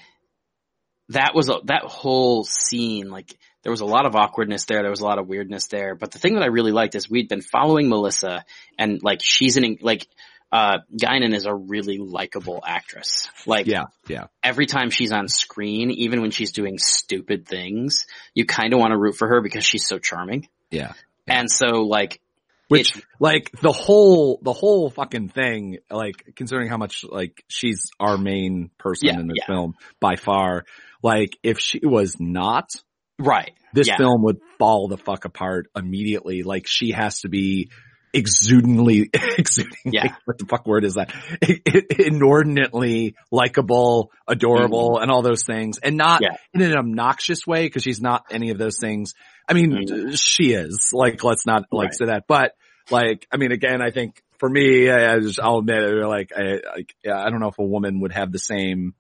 that 1.09 1.31
was 1.33 1.47
a, 1.49 1.59
that 1.65 1.83
whole 1.83 2.43
scene 2.43 3.09
like 3.09 3.37
there 3.63 3.71
was 3.71 3.81
a 3.81 3.85
lot 3.85 4.05
of 4.05 4.15
awkwardness 4.15 4.65
there. 4.65 4.81
There 4.81 4.89
was 4.89 4.99
a 4.99 5.05
lot 5.05 5.19
of 5.19 5.27
weirdness 5.27 5.67
there. 5.67 5.95
But 5.95 6.11
the 6.11 6.19
thing 6.19 6.35
that 6.35 6.43
I 6.43 6.47
really 6.47 6.71
liked 6.71 6.95
is 6.95 7.09
we'd 7.09 7.29
been 7.29 7.41
following 7.41 7.89
Melissa, 7.89 8.45
and 8.77 9.01
like 9.01 9.19
she's 9.21 9.57
an 9.57 9.77
like 9.81 10.07
uh 10.51 10.79
Guinan 10.95 11.33
is 11.33 11.45
a 11.45 11.53
really 11.53 11.97
likable 11.97 12.61
actress. 12.65 13.29
Like 13.45 13.67
Yeah. 13.67 13.85
Yeah. 14.07 14.27
every 14.43 14.65
time 14.65 14.89
she's 14.89 15.11
on 15.11 15.27
screen, 15.27 15.91
even 15.91 16.21
when 16.21 16.31
she's 16.31 16.51
doing 16.51 16.77
stupid 16.77 17.45
things, 17.45 18.05
you 18.33 18.45
kind 18.45 18.73
of 18.73 18.79
want 18.79 18.91
to 18.91 18.97
root 18.97 19.15
for 19.15 19.27
her 19.27 19.41
because 19.41 19.65
she's 19.65 19.87
so 19.87 19.99
charming. 19.99 20.47
Yeah. 20.71 20.93
And 21.25 21.51
so 21.51 21.83
like, 21.83 22.21
Which, 22.69 22.97
It- 22.97 23.03
like, 23.19 23.51
the 23.61 23.71
whole, 23.71 24.39
the 24.41 24.53
whole 24.53 24.89
fucking 24.89 25.29
thing, 25.29 25.77
like, 25.89 26.33
considering 26.35 26.67
how 26.69 26.77
much, 26.77 27.03
like, 27.03 27.43
she's 27.47 27.91
our 27.99 28.17
main 28.17 28.71
person 28.77 29.07
Yeah, 29.07 29.19
in 29.19 29.27
this 29.27 29.37
yeah. 29.39 29.45
film 29.47 29.73
by 30.01 30.15
far, 30.17 30.65
like, 31.01 31.37
if 31.43 31.59
she 31.59 31.79
was 31.83 32.17
not, 32.19 32.69
right. 33.19 33.53
this 33.73 33.87
Yeah. 33.87 33.97
film 33.97 34.23
would 34.23 34.39
fall 34.59 34.87
the 34.89 34.97
fuck 34.97 35.23
apart 35.25 35.67
immediately. 35.75 36.43
Like, 36.43 36.67
she 36.67 36.91
has 36.91 37.21
to 37.21 37.29
be 37.29 37.69
exudingly, 38.13 39.09
exudingly, 39.37 39.77
Yeah. 39.85 40.15
what 40.25 40.37
the 40.37 40.45
fuck 40.45 40.65
word 40.65 40.83
is 40.85 40.95
that? 40.95 41.13
Inordinately 41.99 43.15
likable, 43.31 44.11
adorable, 44.27 44.99
and 44.99 45.11
all 45.11 45.21
those 45.21 45.43
things. 45.43 45.77
And 45.79 45.97
not 45.97 46.21
Mm-hmm. 46.21 46.59
Yeah. 46.59 46.65
in 46.65 46.71
an 46.71 46.77
obnoxious 46.77 47.45
way, 47.45 47.65
because 47.65 47.83
she's 47.83 48.01
not 48.01 48.25
any 48.31 48.49
of 48.51 48.57
those 48.57 48.77
things. 48.79 49.13
I 49.47 49.53
mean, 49.53 49.71
Mhm. 49.71 50.19
she 50.19 50.53
is. 50.53 50.89
Like, 50.93 51.23
let's 51.23 51.45
not 51.45 51.63
like 51.71 51.87
Right. 51.87 51.93
say 51.95 52.05
that. 52.05 52.23
But 52.27 52.53
like, 52.89 53.27
I 53.31 53.37
mean, 53.37 53.51
again, 53.51 53.81
I 53.81 53.91
think 53.91 54.21
for 54.39 54.49
me, 54.49 54.89
I, 54.89 55.13
I 55.15 55.19
just, 55.19 55.39
I'll 55.39 55.57
admit, 55.59 55.83
it, 55.83 56.05
like, 56.07 56.31
I, 56.35 56.59
like, 56.75 56.95
I 57.05 57.29
don't 57.29 57.39
know 57.39 57.49
if 57.49 57.57
a 57.59 57.63
woman 57.63 57.99
would 58.01 58.13
have 58.13 58.31
the 58.31 58.39
same, 58.39 58.93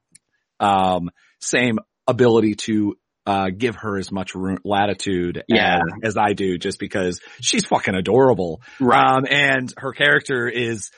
um, 0.59 1.09
same 1.39 1.79
ability 2.07 2.55
to 2.55 2.97
uh, 3.27 3.49
give 3.55 3.75
her 3.75 3.97
as 3.97 4.11
much 4.11 4.33
room, 4.33 4.57
latitude 4.63 5.43
Yeah. 5.47 5.81
as, 6.03 6.15
as 6.15 6.17
I 6.17 6.33
do, 6.33 6.57
just 6.57 6.79
because 6.79 7.19
she's 7.41 7.65
fucking 7.65 7.93
adorable. 7.93 8.61
Right. 8.79 9.17
Um, 9.17 9.25
and 9.29 9.71
her 9.77 9.91
character 9.91 10.47
is 10.47 10.89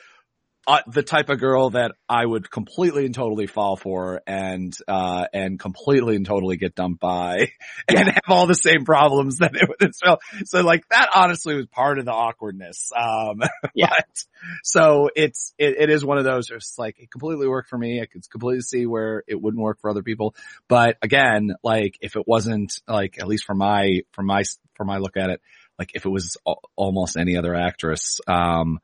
uh, 0.70 0.82
the 0.86 1.02
type 1.02 1.30
of 1.30 1.40
girl 1.40 1.70
that 1.70 1.96
I 2.08 2.24
would 2.24 2.48
completely 2.48 3.04
and 3.04 3.12
totally 3.12 3.48
fall 3.48 3.74
for 3.74 4.20
and, 4.24 4.72
uh, 4.86 5.26
and 5.32 5.58
completely 5.58 6.14
and 6.14 6.24
totally 6.24 6.56
get 6.56 6.76
dumped 6.76 7.00
by 7.00 7.50
and 7.88 7.98
have 7.98 8.22
all 8.28 8.46
the 8.46 8.54
same 8.54 8.84
problems 8.84 9.38
that 9.38 9.56
it 9.56 9.68
would 9.68 9.94
so, 9.96 10.18
so 10.44 10.60
like 10.60 10.88
that 10.90 11.10
honestly 11.12 11.56
was 11.56 11.66
part 11.66 11.98
of 11.98 12.04
the 12.04 12.12
awkwardness. 12.12 12.92
Um, 12.96 13.42
Yeah. 13.74 13.88
but, 13.88 14.24
so 14.62 15.10
it's, 15.16 15.54
it, 15.58 15.76
it 15.78 15.90
is 15.90 16.04
one 16.04 16.18
of 16.18 16.24
those, 16.24 16.50
it's 16.50 16.78
like 16.78 17.00
it 17.00 17.10
completely 17.10 17.48
worked 17.48 17.68
for 17.68 17.78
me. 17.78 18.00
I 18.00 18.06
could 18.06 18.28
completely 18.30 18.62
see 18.62 18.86
where 18.86 19.24
it 19.26 19.40
wouldn't 19.40 19.62
work 19.62 19.80
for 19.80 19.90
other 19.90 20.02
people. 20.02 20.34
But 20.68 20.98
again, 21.02 21.54
like 21.64 21.98
if 22.00 22.14
it 22.14 22.28
wasn't 22.28 22.80
like, 22.86 23.18
at 23.18 23.26
least 23.26 23.44
for 23.44 23.54
my, 23.54 24.02
for 24.12 24.22
my, 24.22 24.44
for 24.74 24.84
my 24.84 24.98
look 24.98 25.16
at 25.16 25.30
it, 25.30 25.40
like 25.80 25.92
if 25.94 26.04
it 26.04 26.10
was 26.10 26.36
al- 26.46 26.62
almost 26.76 27.16
any 27.16 27.36
other 27.36 27.54
actress, 27.56 28.20
um, 28.28 28.78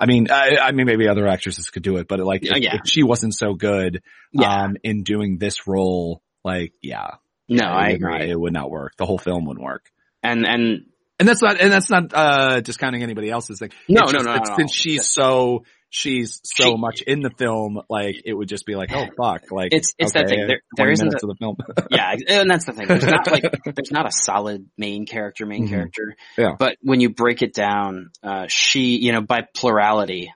I 0.00 0.06
mean, 0.06 0.28
I, 0.30 0.58
I 0.62 0.72
mean, 0.72 0.86
maybe 0.86 1.08
other 1.08 1.26
actresses 1.26 1.70
could 1.70 1.82
do 1.82 1.96
it, 1.96 2.06
but 2.08 2.20
like, 2.20 2.44
if, 2.44 2.56
yeah. 2.58 2.76
if 2.76 2.82
she 2.88 3.02
wasn't 3.02 3.34
so 3.34 3.54
good, 3.54 4.02
Yeah. 4.32 4.64
um, 4.64 4.76
in 4.84 5.02
doing 5.02 5.38
this 5.38 5.66
role, 5.66 6.22
like, 6.44 6.72
yeah, 6.82 7.16
no, 7.48 7.64
it 7.64 7.66
I 7.66 7.92
would 7.92 8.00
not- 8.00 8.14
agree. 8.20 8.30
it 8.30 8.38
would 8.40 8.52
not 8.52 8.70
work. 8.70 8.96
The 8.96 9.06
whole 9.06 9.18
film 9.18 9.44
wouldn't 9.46 9.64
work. 9.64 9.90
And, 10.22 10.46
and 10.46 10.84
And 11.18 11.28
that's 11.28 11.42
not, 11.42 11.60
and 11.60 11.72
that's 11.72 11.90
not, 11.90 12.12
uh, 12.14 12.60
discounting 12.60 13.02
anybody 13.02 13.28
else's 13.30 13.58
thing. 13.58 13.70
No, 13.88 14.02
just 14.02 14.14
no, 14.14 14.20
no, 14.22 14.36
no. 14.36 14.56
Since 14.56 14.72
she's 14.72 15.06
so, 15.08 15.64
she's 15.90 16.40
so 16.44 16.64
She- 16.72 16.76
much 16.76 17.02
in 17.02 17.20
the 17.20 17.30
film, 17.30 17.80
like, 17.88 18.16
it 18.24 18.34
would 18.34 18.48
just 18.48 18.66
be 18.66 18.74
like, 18.74 18.90
oh 18.92 19.06
fuck, 19.16 19.50
like, 19.50 19.72
It's- 19.72 19.94
it's 19.98 20.12
that 20.12 20.28
thing. 20.28 20.46
There- 20.46 20.62
there 20.76 20.90
isn't 20.90 21.06
of 21.14 21.20
the 21.20 21.34
film. 21.38 21.56
yeah, 21.90 22.14
and 22.28 22.50
that's 22.50 22.66
the 22.66 22.72
thing. 22.72 22.86
There's 22.88 23.04
not 23.04 23.30
like, 23.30 23.44
there's 23.74 23.90
not 23.90 24.06
a 24.06 24.12
solid 24.12 24.66
main 24.76 25.06
character, 25.06 25.46
main 25.46 25.66
Mhm. 25.66 25.70
character. 25.70 26.16
Yeah. 26.36 26.56
But 26.58 26.76
when 26.82 27.00
you 27.00 27.10
break 27.10 27.42
it 27.42 27.54
down, 27.54 28.10
uh, 28.22 28.46
she, 28.48 28.96
you 28.98 29.12
know, 29.12 29.20
by 29.22 29.40
plurality, 29.54 30.32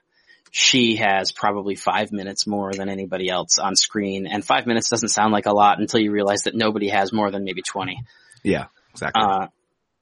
she 0.51 0.97
has 0.97 1.31
probably 1.31 1.75
five 1.75 2.11
minutes 2.11 2.45
more 2.45 2.71
than 2.73 2.87
anybody 2.89 3.27
else 3.29 3.57
on 3.57 3.75
screen. 3.75 4.27
And 4.27 4.45
five 4.45 4.67
minutes 4.67 4.89
doesn't 4.89 5.09
sound 5.09 5.33
like 5.33 5.45
a 5.47 5.53
lot 5.53 5.79
until 5.79 5.99
you 5.99 6.11
realize 6.11 6.43
that 6.43 6.53
nobody 6.55 6.89
has 6.89 7.11
more 7.11 7.31
than 7.31 7.43
maybe 7.43 7.61
20. 7.63 7.97
yeah, 8.43 8.65
exactly. 8.91 9.23
Uh, 9.23 9.47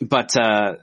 but, 0.01 0.35
uh, 0.35 0.73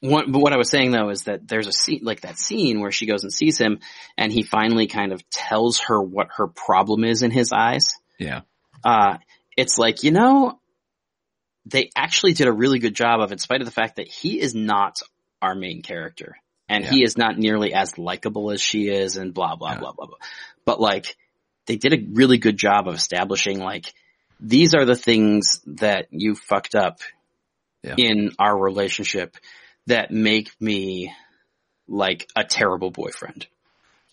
what, 0.00 0.30
but 0.30 0.38
what 0.40 0.52
I 0.52 0.56
was 0.56 0.70
saying 0.70 0.90
though 0.92 1.10
is 1.10 1.24
that 1.24 1.46
there's 1.46 1.66
a 1.66 1.72
scene, 1.72 2.00
like 2.02 2.22
that 2.22 2.38
scene 2.38 2.80
where 2.80 2.90
she 2.92 3.06
goes 3.06 3.22
and 3.22 3.32
sees 3.32 3.58
him 3.58 3.80
and 4.16 4.32
he 4.32 4.42
finally 4.42 4.86
kind 4.86 5.12
of 5.12 5.28
tells 5.30 5.80
her 5.80 6.00
what 6.00 6.28
her 6.36 6.46
problem 6.46 7.04
is 7.04 7.22
in 7.22 7.30
his 7.30 7.52
eyes. 7.52 7.94
yeah. 8.18 8.40
uh, 8.84 9.18
it's 9.56 9.76
like, 9.78 10.02
you 10.04 10.10
know, 10.10 10.58
they 11.66 11.90
actually 11.94 12.32
did 12.32 12.46
a 12.46 12.52
really 12.52 12.78
good 12.78 12.94
job 12.94 13.20
of, 13.20 13.30
in 13.32 13.38
spite 13.38 13.60
of 13.60 13.66
the 13.66 13.72
fact 13.72 13.96
that 13.96 14.08
he 14.08 14.40
is 14.40 14.54
not 14.54 15.00
our 15.42 15.54
main 15.54 15.82
character 15.82 16.36
and 16.68 16.84
he 16.84 17.02
is 17.02 17.18
not 17.18 17.36
nearly 17.36 17.74
as 17.74 17.98
likable 17.98 18.50
as 18.52 18.62
she 18.62 18.88
is 18.88 19.16
and 19.16 19.34
blah, 19.34 19.56
blah, 19.56 19.72
Yeah. 19.72 19.78
blah, 19.80 19.92
blah, 19.92 20.06
blah. 20.06 20.16
But 20.64 20.80
like, 20.80 21.16
they 21.66 21.76
did 21.76 21.92
a 21.92 22.06
really 22.12 22.38
good 22.38 22.56
job 22.56 22.88
of 22.88 22.94
establishing 22.94 23.58
like, 23.58 23.92
these 24.40 24.74
are 24.74 24.86
the 24.86 24.96
things 24.96 25.60
that 25.66 26.06
you 26.10 26.34
fucked 26.36 26.74
up 26.74 27.00
Yeah. 27.82 27.96
in 27.98 28.30
our 28.38 28.56
relationship 28.56 29.36
that 29.86 30.10
make 30.10 30.50
me 30.60 31.12
like 31.88 32.28
a 32.36 32.44
terrible 32.44 32.90
boyfriend. 32.90 33.46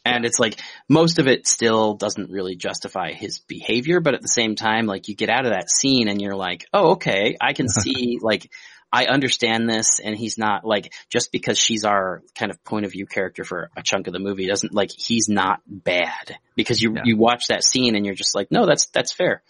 And 0.05 0.25
it's 0.25 0.39
like 0.39 0.59
most 0.87 1.19
of 1.19 1.27
it 1.27 1.47
still 1.47 1.95
doesn't 1.95 2.31
really 2.31 2.55
justify 2.55 3.11
his 3.11 3.39
behavior, 3.39 3.99
but 3.99 4.13
at 4.13 4.21
the 4.21 4.27
same 4.29 4.55
time, 4.55 4.85
like 4.85 5.09
you 5.09 5.15
get 5.15 5.29
out 5.29 5.45
of 5.45 5.51
that 5.51 5.69
scene 5.69 6.07
and 6.07 6.21
you're 6.21 6.35
like, 6.35 6.65
oh, 6.73 6.91
okay, 6.91 7.35
I 7.41 7.51
can 7.53 7.67
see, 7.69 8.17
like, 8.21 8.49
I 8.89 9.07
understand 9.07 9.69
this 9.69 9.99
and 9.99 10.15
he's 10.15 10.37
not 10.37 10.63
like, 10.63 10.93
just 11.09 11.33
because 11.33 11.59
she's 11.59 11.83
our 11.83 12.23
kind 12.35 12.51
of 12.51 12.63
point 12.63 12.85
of 12.85 12.93
view 12.93 13.05
character 13.05 13.43
for 13.43 13.69
a 13.75 13.83
chunk 13.83 14.07
of 14.07 14.13
the 14.13 14.19
movie 14.19 14.47
doesn't 14.47 14.73
like, 14.73 14.91
he's 14.95 15.27
not 15.27 15.59
bad 15.67 16.37
because 16.55 16.81
you, 16.81 16.93
Yeah. 16.95 17.01
you 17.03 17.17
watch 17.17 17.47
that 17.49 17.65
scene 17.65 17.95
and 17.97 18.05
you're 18.05 18.15
just 18.15 18.33
like, 18.33 18.49
no, 18.49 18.65
that's, 18.65 18.85
that's 18.87 19.11
fair. 19.11 19.43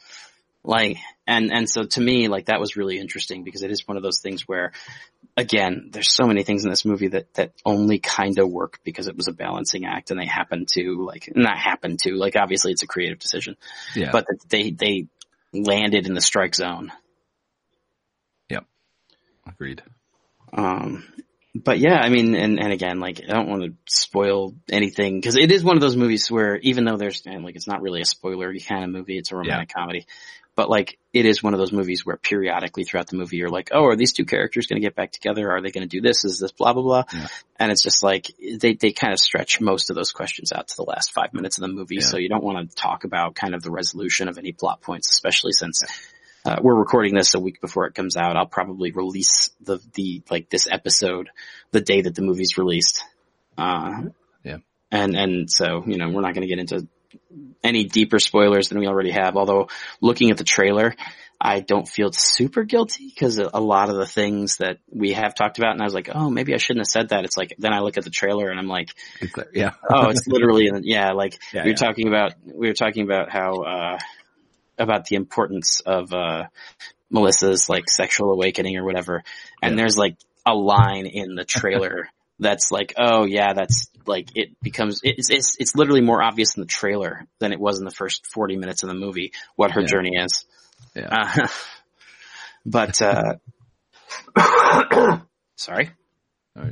Like, 0.63 0.97
and, 1.27 1.53
and 1.53 1.69
so 1.69 1.83
to 1.83 2.01
me, 2.01 2.29
like 2.29 2.45
that 2.47 2.59
was 2.59 2.75
really 2.75 2.97
interesting 2.97 3.43
because 3.43 3.61
it 3.61 3.69
is 3.69 3.87
one 3.87 3.95
of 3.95 4.01
those 4.01 4.21
things 4.21 4.47
where, 4.47 4.73
again, 5.37 5.89
there's 5.91 6.11
so 6.11 6.25
many 6.25 6.43
things 6.43 6.63
in 6.63 6.71
this 6.71 6.83
movie 6.83 7.09
that, 7.09 7.31
that 7.35 7.53
only 7.63 7.99
kind 7.99 8.39
of 8.39 8.49
work 8.49 8.79
because 8.83 9.07
it 9.07 9.15
was 9.15 9.27
a 9.27 9.33
balancing 9.33 9.85
act 9.85 10.09
and 10.09 10.19
they 10.19 10.25
happen 10.25 10.65
to 10.73 11.05
like, 11.05 11.31
not 11.35 11.57
happen 11.57 11.95
to, 12.01 12.15
like 12.15 12.35
obviously 12.35 12.71
it's 12.71 12.81
a 12.81 12.87
creative 12.87 13.19
decision, 13.19 13.55
Yeah. 13.95 14.09
but 14.11 14.25
they, 14.49 14.71
they 14.71 15.07
landed 15.53 16.07
in 16.07 16.15
the 16.15 16.21
strike 16.21 16.55
zone. 16.55 16.91
Yep. 18.49 18.65
Agreed. 19.47 19.83
Um, 20.51 21.05
but 21.53 21.77
yeah, 21.77 21.99
I 22.01 22.09
mean, 22.09 22.35
and, 22.35 22.59
and 22.59 22.73
again, 22.73 22.99
like, 22.99 23.21
I 23.23 23.33
don't 23.33 23.47
want 23.49 23.63
to 23.63 23.73
spoil 23.85 24.55
anything 24.71 25.19
because 25.19 25.35
it 25.35 25.51
is 25.51 25.63
one 25.63 25.75
of 25.77 25.81
those 25.81 25.95
movies 25.95 26.31
where 26.31 26.57
even 26.57 26.83
though 26.83 26.97
there's, 26.97 27.23
and 27.25 27.43
like, 27.43 27.55
it's 27.55 27.67
not 27.67 27.81
really 27.81 28.01
a 28.01 28.05
spoilery 28.05 28.65
kind 28.65 28.83
of 28.83 28.89
movie, 28.89 29.17
it's 29.17 29.31
a 29.31 29.35
romantic 29.35 29.69
comedy, 29.73 30.05
but 30.57 30.69
like, 30.69 30.97
it 31.13 31.25
is 31.25 31.41
one 31.41 31.53
of 31.53 31.59
those 31.59 31.71
movies 31.71 32.05
where 32.05 32.17
periodically 32.17 32.83
throughout 32.83 33.07
the 33.07 33.15
movie 33.15 33.37
you're 33.37 33.47
like, 33.47 33.69
oh, 33.71 33.85
are 33.85 33.95
these 33.95 34.11
two 34.11 34.25
characters 34.25 34.65
going 34.65 34.81
to 34.81 34.85
get 34.85 34.95
back 34.95 35.11
together? 35.11 35.49
Are 35.51 35.61
they 35.61 35.71
going 35.71 35.87
to 35.87 35.97
do 35.97 36.01
this? 36.01 36.25
Is 36.25 36.39
this 36.39 36.51
blah, 36.51 36.73
blah, 36.73 36.81
blah? 36.81 37.03
Yeah. 37.13 37.27
And 37.59 37.71
it's 37.71 37.83
just 37.83 38.03
like, 38.03 38.31
they, 38.59 38.73
they 38.73 38.91
kind 38.91 39.13
of 39.13 39.19
stretch 39.19 39.61
most 39.61 39.89
of 39.89 39.95
those 39.95 40.11
questions 40.11 40.51
out 40.51 40.67
to 40.67 40.75
the 40.75 40.83
last 40.83 41.13
five 41.13 41.33
minutes 41.33 41.57
of 41.57 41.61
the 41.61 41.67
movie. 41.67 41.95
Yeah. 41.95 42.01
So 42.01 42.17
you 42.17 42.27
don't 42.27 42.43
want 42.43 42.69
to 42.69 42.75
talk 42.75 43.03
about 43.05 43.35
kind 43.35 43.55
of 43.55 43.61
the 43.61 43.71
resolution 43.71 44.27
of 44.27 44.37
any 44.37 44.51
plot 44.51 44.81
points, 44.81 45.09
especially 45.09 45.53
since 45.53 45.83
uh, 46.43 46.57
we're 46.61 46.75
recording 46.75 47.13
this 47.13 47.35
a 47.35 47.39
week 47.39 47.61
before 47.61 47.85
it 47.85 47.95
comes 47.95 48.17
out. 48.17 48.35
I'll 48.35 48.45
probably 48.45 48.91
release 48.91 49.51
the, 49.61 49.79
the, 49.93 50.23
like 50.29 50.49
this 50.49 50.67
episode 50.69 51.29
the 51.71 51.81
day 51.81 52.01
that 52.01 52.15
the 52.15 52.23
movie's 52.23 52.57
released. 52.57 53.03
Uh, 53.57 54.09
Yeah. 54.43 54.57
and, 54.91 55.15
and 55.15 55.51
so, 55.51 55.83
you 55.85 55.97
know, 55.97 56.09
we're 56.09 56.21
not 56.21 56.33
going 56.33 56.47
to 56.47 56.53
get 56.53 56.59
into 56.59 56.87
any 57.63 57.85
deeper 57.85 58.19
spoilers 58.19 58.69
than 58.69 58.79
we 58.79 58.87
already 58.87 59.11
have. 59.11 59.35
Although 59.35 59.69
looking 60.01 60.31
at 60.31 60.37
the 60.37 60.43
trailer, 60.43 60.95
I 61.39 61.59
don't 61.59 61.87
feel 61.87 62.11
super 62.11 62.63
guilty 62.63 63.07
because 63.07 63.37
a 63.37 63.59
lot 63.59 63.89
of 63.89 63.95
the 63.95 64.07
things 64.07 64.57
that 64.57 64.79
we 64.89 65.13
have 65.13 65.35
talked 65.35 65.59
about 65.59 65.73
and 65.73 65.81
I 65.81 65.85
was 65.85 65.93
like, 65.93 66.09
oh, 66.13 66.29
maybe 66.29 66.53
I 66.53 66.57
shouldn't 66.57 66.81
have 66.81 66.91
said 66.91 67.09
that. 67.09 67.25
It's 67.25 67.37
like, 67.37 67.53
then 67.59 67.73
I 67.73 67.79
look 67.79 67.97
at 67.97 68.03
the 68.03 68.09
trailer 68.09 68.49
and 68.49 68.59
I'm 68.59 68.67
like. 68.67 68.89
Yeah. 69.53 69.73
oh, 69.89 70.09
it's 70.09 70.27
literally, 70.27 70.69
yeah, 70.83 71.11
like 71.11 71.37
Yeah, 71.53 71.63
we 71.63 71.69
were 71.69 71.71
yeah. 71.71 71.75
talking 71.75 72.07
about, 72.07 72.33
we 72.43 72.67
were 72.67 72.73
talking 72.73 73.03
about 73.03 73.29
how, 73.31 73.61
uh, 73.61 73.97
about 74.79 75.05
the 75.05 75.15
importance 75.15 75.81
of, 75.85 76.11
uh, 76.13 76.45
Melissa's 77.09 77.69
like 77.69 77.89
sexual 77.89 78.31
awakening 78.31 78.75
or 78.77 78.83
whatever. 78.83 79.23
And 79.61 79.73
Yeah. 79.73 79.77
there's 79.77 79.97
like 79.97 80.17
a 80.45 80.55
line 80.55 81.05
in 81.05 81.35
the 81.35 81.45
trailer 81.45 82.09
that's 82.39 82.71
like, 82.71 82.93
oh 82.97 83.25
yeah, 83.25 83.53
that's 83.53 83.89
like, 84.05 84.29
it 84.35 84.59
becomes, 84.61 85.01
it's, 85.03 85.29
it's, 85.29 85.55
it's 85.59 85.75
literally 85.75 86.01
more 86.01 86.21
obvious 86.21 86.55
in 86.55 86.61
the 86.61 86.67
trailer 86.67 87.25
than 87.39 87.51
it 87.51 87.59
was 87.59 87.79
in 87.79 87.85
the 87.85 87.91
first 87.91 88.25
40 88.27 88.55
minutes 88.57 88.83
of 88.83 88.89
the 88.89 88.95
movie 88.95 89.31
what 89.55 89.71
her 89.71 89.81
Yeah. 89.81 89.87
journey 89.87 90.11
is. 90.17 90.45
Yeah. 90.95 91.07
Uh, 91.11 91.47
but, 92.65 93.01
uh, 93.01 93.33
sorry. 95.55 95.89
No. 96.55 96.69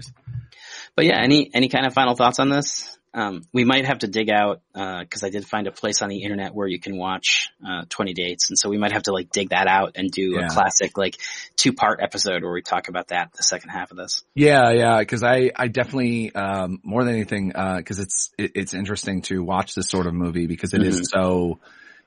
But 0.96 1.06
yeah, 1.06 1.20
any 1.22 1.52
any 1.54 1.70
kind 1.70 1.86
of 1.86 1.94
final 1.94 2.16
thoughts 2.16 2.40
on 2.40 2.50
this? 2.50 2.98
Um, 3.16 3.44
we 3.54 3.64
might 3.64 3.86
have 3.86 4.00
to 4.00 4.08
dig 4.08 4.30
out 4.30 4.62
because 4.74 5.24
I 5.24 5.30
did 5.30 5.48
find 5.48 5.68
a 5.68 5.72
place 5.72 6.02
on 6.02 6.10
the 6.10 6.22
internet 6.22 6.54
where 6.54 6.68
you 6.68 6.80
can 6.82 6.98
watch 6.98 7.50
uh, 7.66 7.86
20 7.88 8.14
dates, 8.14 8.50
and 8.50 8.60
so 8.60 8.70
we 8.70 8.78
might 8.78 8.92
have 8.92 9.04
to 9.04 9.14
like 9.14 9.32
dig 9.32 9.50
that 9.50 9.68
out 9.68 9.94
and 9.96 10.12
do 10.12 10.34
Yeah. 10.34 10.48
a 10.48 10.50
classic 10.50 10.98
like 10.98 11.16
two 11.56 11.72
part 11.72 12.02
episode 12.02 12.44
where 12.44 12.52
we 12.52 12.62
talk 12.62 12.90
about 12.90 13.08
that 13.08 13.32
the 13.32 13.44
second 13.44 13.70
half 13.70 13.92
of 13.92 13.98
this. 13.98 14.24
Yeah, 14.36 14.72
yeah, 14.72 15.00
because 15.00 15.24
I, 15.24 15.50
I 15.56 15.70
definitely, 15.70 16.36
um, 16.36 16.82
more 16.84 17.06
than 17.06 17.14
anything, 17.14 17.54
because 17.78 18.00
it's, 18.00 18.32
it, 18.38 18.52
it's 18.56 18.74
interesting 18.74 19.22
to 19.24 19.42
watch 19.42 19.76
this 19.76 19.88
sort 19.88 20.08
of 20.08 20.14
movie 20.14 20.48
because 20.48 20.74
it 20.74 20.84
is 20.84 21.10
so, 21.10 21.60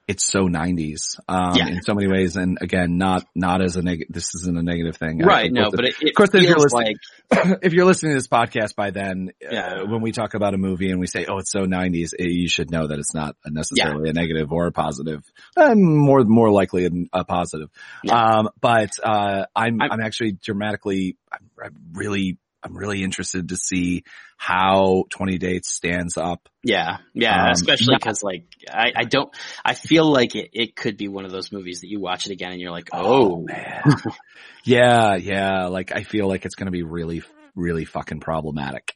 it's 0.09 0.25
so 0.25 0.49
90s, 0.49 1.21
um, 1.29 1.55
Yeah. 1.55 1.69
in 1.69 1.83
so 1.83 1.95
many 1.95 2.09
ways. 2.09 2.35
And 2.37 2.57
again, 2.61 2.97
not, 2.97 3.27
not 3.35 3.63
as 3.63 3.77
a 3.77 3.83
negative, 3.83 4.07
this 4.13 4.35
isn't 4.35 4.57
a 4.59 4.63
negative 4.63 4.97
thing. 4.97 5.19
Right? 5.19 5.53
No, 5.53 5.71
but 5.71 5.85
it, 5.85 5.95
it 6.01 6.09
of 6.09 6.15
course, 6.15 6.31
if 6.35 6.43
you're 6.43 6.57
listening- 6.59 6.97
like 7.31 7.59
if 7.63 7.75
you're 7.75 7.85
listening 7.85 8.13
to 8.13 8.17
this 8.17 8.27
podcast 8.27 8.75
by 8.75 8.91
then, 8.91 9.31
Yeah. 9.41 9.83
uh, 9.83 9.87
when 9.87 10.01
we 10.01 10.13
talk 10.13 10.33
about 10.35 10.55
a 10.55 10.59
movie 10.59 10.91
and 10.91 10.99
we 10.99 11.07
say, 11.07 11.27
"Oh, 11.29 11.37
it's 11.39 11.53
so 11.53 11.61
'90s," 11.67 12.15
eh, 12.19 12.25
you 12.27 12.49
should 12.49 12.71
know 12.71 12.87
that 12.87 12.99
it's 12.99 13.13
not 13.15 13.37
necessarily 13.47 14.09
a 14.09 14.13
negative 14.15 14.51
or 14.51 14.67
a 14.67 14.73
positive. 14.73 15.23
Uh, 15.57 15.75
more 15.75 16.25
more 16.25 16.51
likely 16.51 16.87
a, 16.87 16.91
a 17.13 17.25
positive. 17.25 17.69
Yeah. 18.03 18.15
Um, 18.39 18.49
but 18.61 18.91
uh, 19.05 19.45
I'm, 19.55 19.81
I'm- 19.83 19.93
I'm 19.93 20.01
actually 20.01 20.33
dramatically, 20.43 21.19
I'm, 21.31 21.51
I'm 21.63 21.75
really, 21.93 22.39
I'm 22.69 22.77
really 22.77 23.03
interested 23.03 23.49
to 23.49 23.57
see 23.57 24.05
how 24.37 25.05
20 25.11 25.39
Dates 25.39 25.71
stands 25.71 26.17
up. 26.17 26.49
yeah, 26.63 26.99
yeah, 27.15 27.47
Um, 27.47 27.53
especially 27.53 27.97
because 27.97 28.23
like 28.23 28.45
I, 28.71 28.93
I 28.95 29.05
don't 29.05 29.35
I 29.65 29.75
feel 29.75 30.05
like 30.11 30.35
it, 30.35 30.51
it 30.53 30.77
could 30.77 30.97
be 30.97 31.09
one 31.09 31.25
of 31.25 31.31
those 31.31 31.51
movies 31.51 31.81
that 31.81 31.89
you 31.89 31.99
watch 31.99 32.27
it 32.27 32.33
again 32.33 32.53
and 32.53 32.61
you're 32.61 32.71
like, 32.71 32.91
oh, 32.93 33.41
man, 33.41 33.83
yeah, 34.65 35.17
yeah. 35.17 35.67
Like 35.69 35.93
I 35.95 36.03
feel 36.03 36.29
like 36.29 36.45
it's 36.45 36.57
going 36.57 36.67
to 36.67 36.73
be 36.73 36.83
really, 36.83 37.23
really 37.55 37.85
fucking 37.87 38.21
problematic. 38.21 38.95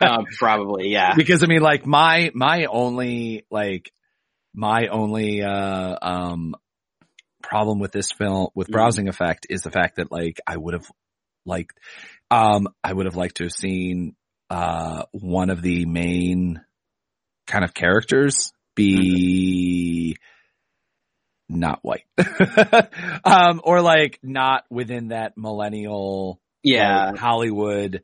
uh, 0.00 0.22
probably 0.38 0.90
yeah, 0.90 1.14
because 1.16 1.42
I 1.42 1.46
mean, 1.46 1.62
like 1.62 1.86
my 1.86 2.30
my 2.34 2.66
only 2.66 3.46
like 3.50 3.90
my 4.54 4.88
only 4.88 5.42
uh 5.42 5.96
um 6.02 6.54
problem 7.42 7.78
with 7.78 7.92
this 7.92 8.12
film 8.12 8.48
with 8.54 8.68
Mhm. 8.68 8.72
browsing 8.72 9.08
effect 9.08 9.46
is 9.50 9.62
the 9.62 9.70
fact 9.70 9.96
that 9.96 10.12
like 10.12 10.40
I 10.46 10.56
would 10.56 10.74
have 10.74 10.86
liked 11.46 11.78
um 12.30 12.68
I 12.82 12.92
would 12.92 13.06
have 13.06 13.16
liked 13.16 13.36
to 13.36 13.44
have 13.44 13.52
seen 13.52 14.16
uh 14.50 15.04
one 15.12 15.50
of 15.50 15.62
the 15.62 15.84
main 15.86 16.60
kind 17.46 17.64
of 17.64 17.74
characters 17.74 18.52
be 18.74 20.16
not 21.48 21.80
white. 21.82 22.04
Um 23.24 23.60
or 23.64 23.80
like 23.80 24.18
not 24.22 24.64
within 24.70 25.08
that 25.08 25.34
millennial 25.36 26.40
yeah, 26.64 27.10
like, 27.10 27.18
Hollywood, 27.18 28.02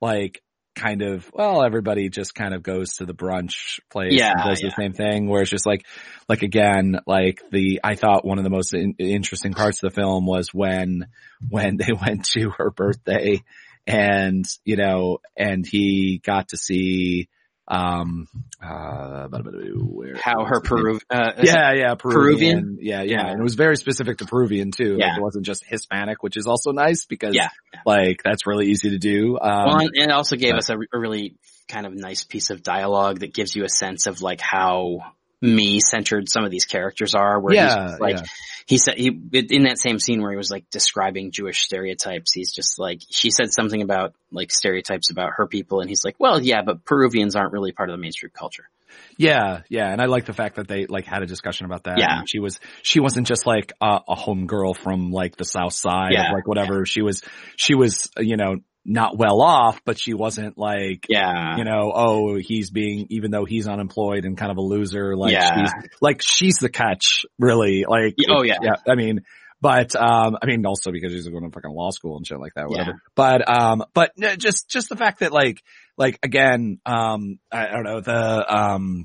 like 0.00 0.42
kind 0.80 1.02
of, 1.02 1.30
well, 1.32 1.62
everybody 1.62 2.08
just 2.08 2.34
kind 2.34 2.54
of 2.54 2.62
goes 2.62 2.94
to 2.94 3.06
the 3.06 3.14
brunch 3.14 3.80
place 3.90 4.12
Yeah, 4.12 4.32
and 4.32 4.44
does 4.44 4.62
yeah. 4.62 4.68
the 4.68 4.74
same 4.82 4.92
thing 4.94 5.28
where 5.28 5.42
it's 5.42 5.50
just 5.50 5.66
like, 5.66 5.86
like 6.28 6.42
again, 6.42 7.00
like 7.06 7.42
the, 7.50 7.80
I 7.84 7.94
thought 7.94 8.24
one 8.24 8.38
of 8.38 8.44
the 8.44 8.50
most 8.50 8.72
in, 8.72 8.94
interesting 8.98 9.52
parts 9.52 9.82
of 9.82 9.92
the 9.92 10.00
film 10.00 10.26
was 10.26 10.54
when, 10.54 11.06
when 11.48 11.76
they 11.76 11.92
went 12.06 12.24
to 12.32 12.50
her 12.50 12.70
birthday 12.70 13.42
and, 13.86 14.44
you 14.64 14.76
know, 14.76 15.18
and 15.36 15.66
he 15.66 16.20
got 16.24 16.48
to 16.48 16.56
see, 16.56 17.28
um, 17.70 18.26
uh, 18.62 19.28
where, 19.28 20.16
how 20.16 20.44
her 20.44 20.60
what's 20.60 20.68
the 20.68 20.74
name? 20.74 20.84
Peru, 20.84 21.00
uh, 21.08 21.32
Yeah, 21.42 21.72
yeah, 21.72 21.94
Peruvian. 21.94 21.98
Peruvian? 21.98 22.78
Yeah, 22.80 23.02
yeah, 23.02 23.12
Yeah. 23.12 23.26
And 23.30 23.40
it 23.40 23.42
was 23.42 23.54
very 23.54 23.76
specific 23.76 24.18
to 24.18 24.26
Peruvian 24.26 24.72
too. 24.72 24.96
Like 24.98 25.16
it 25.16 25.22
wasn't 25.22 25.46
just 25.46 25.64
Hispanic, 25.64 26.22
which 26.22 26.36
is 26.36 26.46
also 26.46 26.72
nice 26.72 27.06
because 27.06 27.34
Yeah. 27.34 27.50
like 27.86 28.22
that's 28.24 28.46
really 28.46 28.66
easy 28.66 28.90
to 28.90 28.98
do. 28.98 29.38
Um, 29.40 29.64
Well, 29.66 29.78
and 29.78 29.90
it 29.94 30.10
also 30.10 30.36
gave 30.36 30.52
but- 30.52 30.58
us 30.58 30.70
a, 30.70 30.76
a 30.92 30.98
really 30.98 31.36
kind 31.68 31.86
of 31.86 31.94
nice 31.94 32.24
piece 32.24 32.50
of 32.50 32.62
dialogue 32.64 33.20
that 33.20 33.32
gives 33.32 33.54
you 33.54 33.64
a 33.64 33.68
sense 33.68 34.06
of 34.08 34.20
like 34.20 34.40
how 34.40 34.98
me 35.40 35.80
centered 35.80 36.28
some 36.28 36.44
of 36.44 36.50
these 36.50 36.64
characters 36.64 37.14
are. 37.14 37.40
Where 37.40 37.54
yeah, 37.54 37.88
just 37.88 38.00
like 38.00 38.16
yeah. 38.16 38.22
he 38.66 38.78
said 38.78 38.96
he 38.96 39.08
in 39.08 39.64
that 39.64 39.78
same 39.78 39.98
scene 39.98 40.20
where 40.20 40.30
he 40.30 40.36
was 40.36 40.50
like 40.50 40.68
describing 40.70 41.30
Jewish 41.30 41.62
stereotypes. 41.62 42.32
He's 42.32 42.52
just 42.52 42.78
like 42.78 43.02
she 43.10 43.30
said 43.30 43.52
something 43.52 43.82
about 43.82 44.14
like 44.30 44.50
stereotypes 44.50 45.10
about 45.10 45.30
her 45.36 45.46
people, 45.46 45.80
and 45.80 45.88
he's 45.88 46.04
like, 46.04 46.16
well, 46.18 46.40
yeah, 46.40 46.62
but 46.62 46.84
Peruvians 46.84 47.36
aren't 47.36 47.52
really 47.52 47.72
part 47.72 47.90
of 47.90 47.94
the 47.94 48.00
mainstream 48.00 48.32
culture. 48.34 48.68
Yeah, 49.16 49.62
yeah, 49.68 49.92
and 49.92 50.00
I 50.00 50.06
like 50.06 50.24
the 50.24 50.32
fact 50.32 50.56
that 50.56 50.66
they 50.66 50.86
like 50.86 51.04
had 51.04 51.22
a 51.22 51.26
discussion 51.26 51.66
about 51.66 51.84
that. 51.84 51.98
Yeah. 51.98 52.20
And 52.20 52.28
she 52.28 52.38
was 52.38 52.58
she 52.82 53.00
wasn't 53.00 53.26
just 53.26 53.46
like 53.46 53.72
a, 53.80 54.00
a 54.08 54.14
home 54.14 54.46
girl 54.46 54.74
from 54.74 55.12
like 55.12 55.36
the 55.36 55.44
South 55.44 55.74
Side, 55.74 56.12
Yeah, 56.12 56.30
or 56.30 56.36
like 56.36 56.48
whatever. 56.48 56.86
She 56.86 57.02
was 57.02 57.22
she 57.56 57.74
was 57.74 58.10
you 58.18 58.36
know 58.36 58.56
not 58.84 59.16
well 59.18 59.42
off, 59.42 59.80
but 59.84 59.98
she 59.98 60.14
wasn't 60.14 60.56
like, 60.56 61.06
Yeah. 61.08 61.56
you 61.58 61.64
know, 61.64 61.92
oh, 61.94 62.36
he's 62.38 62.70
being, 62.70 63.06
even 63.10 63.30
though 63.30 63.44
he's 63.44 63.68
unemployed 63.68 64.24
and 64.24 64.36
kind 64.36 64.50
of 64.50 64.56
a 64.56 64.62
loser, 64.62 65.16
like 65.16 65.32
Yeah. 65.32 65.66
she's, 65.66 65.72
like 66.00 66.22
she's 66.22 66.56
the 66.56 66.70
catch, 66.70 67.26
really. 67.38 67.84
Like, 67.86 68.14
oh, 68.28 68.42
yeah. 68.42 68.56
yeah. 68.62 68.76
I 68.88 68.94
mean, 68.94 69.20
but, 69.60 69.94
um, 69.94 70.38
I 70.42 70.46
mean, 70.46 70.64
also 70.64 70.90
because 70.90 71.12
she's 71.12 71.28
going 71.28 71.44
to 71.44 71.50
fucking 71.50 71.70
law 71.70 71.90
school 71.90 72.16
and 72.16 72.26
shit 72.26 72.40
like 72.40 72.54
that, 72.54 72.68
whatever. 72.68 72.92
Yeah. 72.92 73.10
But, 73.14 73.48
um, 73.48 73.84
but 73.92 74.12
no, 74.16 74.34
just, 74.34 74.70
just 74.70 74.88
the 74.88 74.96
fact 74.96 75.20
that 75.20 75.32
like, 75.32 75.62
like 75.98 76.18
again, 76.22 76.78
um, 76.86 77.38
I, 77.52 77.66
I 77.66 77.70
don't 77.72 77.84
know, 77.84 78.00
the, 78.00 78.56
um, 78.56 79.04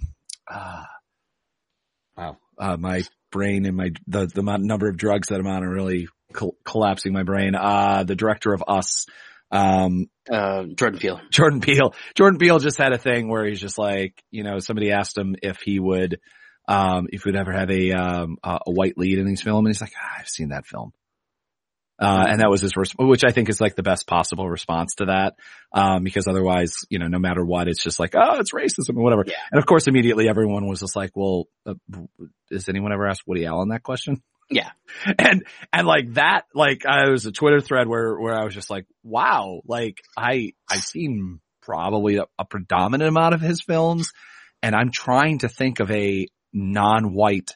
uh, 0.49 0.83
wow, 2.15 2.37
uh, 2.57 2.77
my 2.77 3.03
brain 3.31 3.65
and 3.65 3.75
my, 3.75 3.89
the, 4.07 4.27
the 4.27 4.41
number 4.41 4.87
of 4.87 4.95
drugs 4.95 5.27
that 5.27 5.39
I'm 5.41 5.47
on 5.47 5.65
are 5.65 5.69
really 5.73 6.07
col- 6.31 6.55
collapsing 6.63 7.11
my 7.11 7.23
brain. 7.23 7.55
Uh, 7.55 8.05
the 8.05 8.15
director 8.15 8.53
of 8.53 8.63
Us, 8.65 9.05
um, 9.51 10.07
Uh, 10.29 10.63
Jordan 10.75 10.99
Peele. 10.99 11.21
Jordan 11.31 11.61
Peele. 11.61 11.93
Jordan 12.15 12.39
Peele 12.39 12.59
just 12.59 12.77
had 12.77 12.93
a 12.93 12.97
thing 12.97 13.29
where 13.29 13.45
he's 13.45 13.61
just 13.61 13.77
like, 13.77 14.21
you 14.31 14.43
know, 14.43 14.59
somebody 14.59 14.91
asked 14.91 15.17
him 15.17 15.35
if 15.41 15.61
he 15.61 15.79
would, 15.79 16.19
um, 16.67 17.07
if 17.11 17.23
he 17.23 17.29
would 17.29 17.39
ever 17.39 17.51
have 17.53 17.69
a, 17.69 17.91
um, 17.91 18.37
a 18.43 18.71
white 18.71 18.97
lead 18.97 19.19
in 19.19 19.27
his 19.27 19.41
film. 19.41 19.65
And 19.65 19.73
he's 19.73 19.81
like, 19.81 19.93
ah, 19.95 20.19
I've 20.19 20.29
seen 20.29 20.49
that 20.49 20.65
film. 20.65 20.91
Uh, 21.97 22.25
and 22.27 22.41
that 22.41 22.49
was 22.49 22.59
his 22.59 22.75
response, 22.75 23.07
which 23.07 23.23
I 23.23 23.31
think 23.31 23.47
is 23.47 23.61
like 23.61 23.75
the 23.75 23.83
best 23.83 24.05
possible 24.05 24.49
response 24.49 24.95
to 24.95 25.05
that. 25.05 25.35
Um, 25.71 26.03
because 26.03 26.27
otherwise, 26.27 26.73
you 26.89 26.99
know, 26.99 27.07
no 27.07 27.19
matter 27.19 27.45
what, 27.45 27.69
it's 27.69 27.81
just 27.81 27.99
like, 27.99 28.15
oh, 28.15 28.39
it's 28.39 28.51
racism 28.51 28.97
or 28.97 29.03
whatever. 29.03 29.23
Yeah. 29.25 29.35
And 29.49 29.59
of 29.59 29.65
course, 29.65 29.87
immediately 29.87 30.27
everyone 30.27 30.67
was 30.67 30.81
just 30.81 30.95
like, 30.95 31.11
well, 31.15 31.47
uh, 31.65 31.75
does 32.51 32.67
anyone 32.67 32.91
ever 32.91 33.07
ask 33.07 33.23
Woody 33.25 33.45
Allen 33.45 33.69
that 33.69 33.83
question? 33.83 34.21
Yeah. 34.49 34.69
and 35.19 35.45
and 35.73 35.87
like 35.87 36.13
that 36.13 36.43
like 36.53 36.85
I 36.85 37.09
was 37.09 37.25
a 37.25 37.31
Twitter 37.31 37.61
thread 37.61 37.87
where 37.87 38.15
where 38.19 38.33
I 38.39 38.43
was 38.43 38.53
just 38.53 38.69
like, 38.69 38.85
wow, 39.03 39.61
like 39.67 40.01
I 40.17 40.53
I've 40.69 40.83
seen 40.83 41.39
probably 41.61 42.17
a, 42.17 42.25
a 42.37 42.45
predominant 42.45 43.07
amount 43.09 43.33
of 43.33 43.41
his 43.41 43.61
films, 43.61 44.11
and 44.61 44.75
I'm 44.75 44.91
trying 44.91 45.39
to 45.39 45.49
think 45.49 45.79
of 45.79 45.89
a 45.91 46.27
non-white 46.53 47.51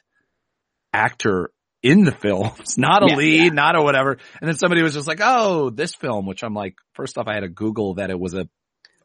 actor 0.92 1.50
in 1.82 2.04
the 2.04 2.12
films, 2.12 2.74
not 2.78 3.02
a 3.02 3.06
Yeah, 3.10 3.16
lead, 3.16 3.42
yeah. 3.44 3.48
not 3.50 3.76
a 3.76 3.82
whatever. 3.82 4.12
And 4.40 4.48
then 4.48 4.56
somebody 4.56 4.82
was 4.82 4.94
just 4.94 5.08
like, 5.08 5.20
oh, 5.22 5.70
this 5.70 5.94
film, 5.94 6.26
which 6.26 6.42
I'm 6.42 6.54
like, 6.54 6.74
first 6.94 7.16
off, 7.16 7.26
I 7.28 7.34
had 7.34 7.40
to 7.40 7.48
Google 7.48 7.94
that 7.94 8.10
it 8.10 8.18
was 8.18 8.34
a 8.34 8.48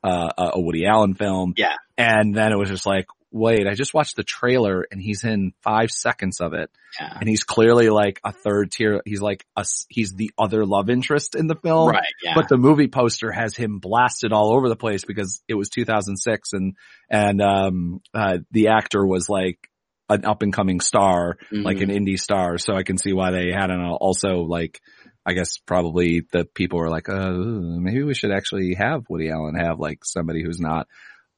uh, 0.04 0.30
a 0.38 0.44
a 0.56 0.60
Woody 0.60 0.86
Allen 0.86 1.14
film, 1.16 1.54
Yeah. 1.58 1.76
and 1.98 2.36
then 2.36 2.52
it 2.52 2.58
was 2.58 2.70
just 2.70 2.86
like. 2.86 3.06
Wait, 3.38 3.68
I 3.68 3.74
just 3.74 3.94
watched 3.94 4.16
the 4.16 4.24
trailer 4.24 4.86
and 4.90 5.02
he's 5.02 5.26
in 5.26 5.52
five 5.62 5.92
seconds 5.92 6.40
of 6.40 6.54
it 6.54 6.70
Yeah. 6.98 7.18
and 7.20 7.28
he's 7.28 7.44
clearly 7.44 7.90
like 7.90 8.22
a 8.24 8.32
third 8.32 8.72
tier. 8.72 9.02
He's 9.06 9.22
like 9.22 9.46
a, 9.58 9.66
he's 9.90 10.14
the 10.14 10.32
other 10.38 10.66
love 10.66 10.90
interest 10.90 11.36
in 11.36 11.48
the 11.48 11.56
film. 11.56 11.90
Right. 11.90 12.04
Yeah. 12.24 12.32
But 12.34 12.48
the 12.48 12.56
movie 12.56 12.88
poster 12.88 13.34
has 13.34 13.54
him 13.54 13.80
blasted 13.80 14.32
all 14.32 14.56
over 14.56 14.70
the 14.70 14.78
place 14.78 15.04
because 15.04 15.44
it 15.50 15.54
was 15.56 15.68
2006 15.68 16.54
and, 16.54 16.76
and, 17.10 17.42
um, 17.42 18.00
uh, 18.14 18.38
the 18.52 18.70
actor 18.70 19.06
was 19.06 19.28
like 19.28 19.60
an 20.08 20.24
up 20.24 20.42
and 20.42 20.54
coming 20.54 20.80
star, 20.80 21.38
like 21.52 21.82
an 21.82 21.90
indie 21.90 22.18
star. 22.20 22.58
So 22.58 22.74
I 22.74 22.84
can 22.84 22.98
see 22.98 23.12
why 23.12 23.32
they 23.32 23.52
had 23.52 23.70
an 23.70 23.82
also 23.82 24.44
like, 24.44 24.80
I 25.26 25.34
guess 25.34 25.58
probably 25.58 26.22
the 26.32 26.46
people 26.46 26.80
were 26.80 26.90
like, 26.90 27.10
uh, 27.10 27.32
maybe 27.34 28.04
we 28.04 28.14
should 28.14 28.32
actually 28.32 28.76
have 28.76 29.04
Woody 29.10 29.30
Allen 29.30 29.56
have 29.56 29.78
like 29.78 30.06
somebody 30.06 30.42
who's 30.42 30.60
not 30.62 30.88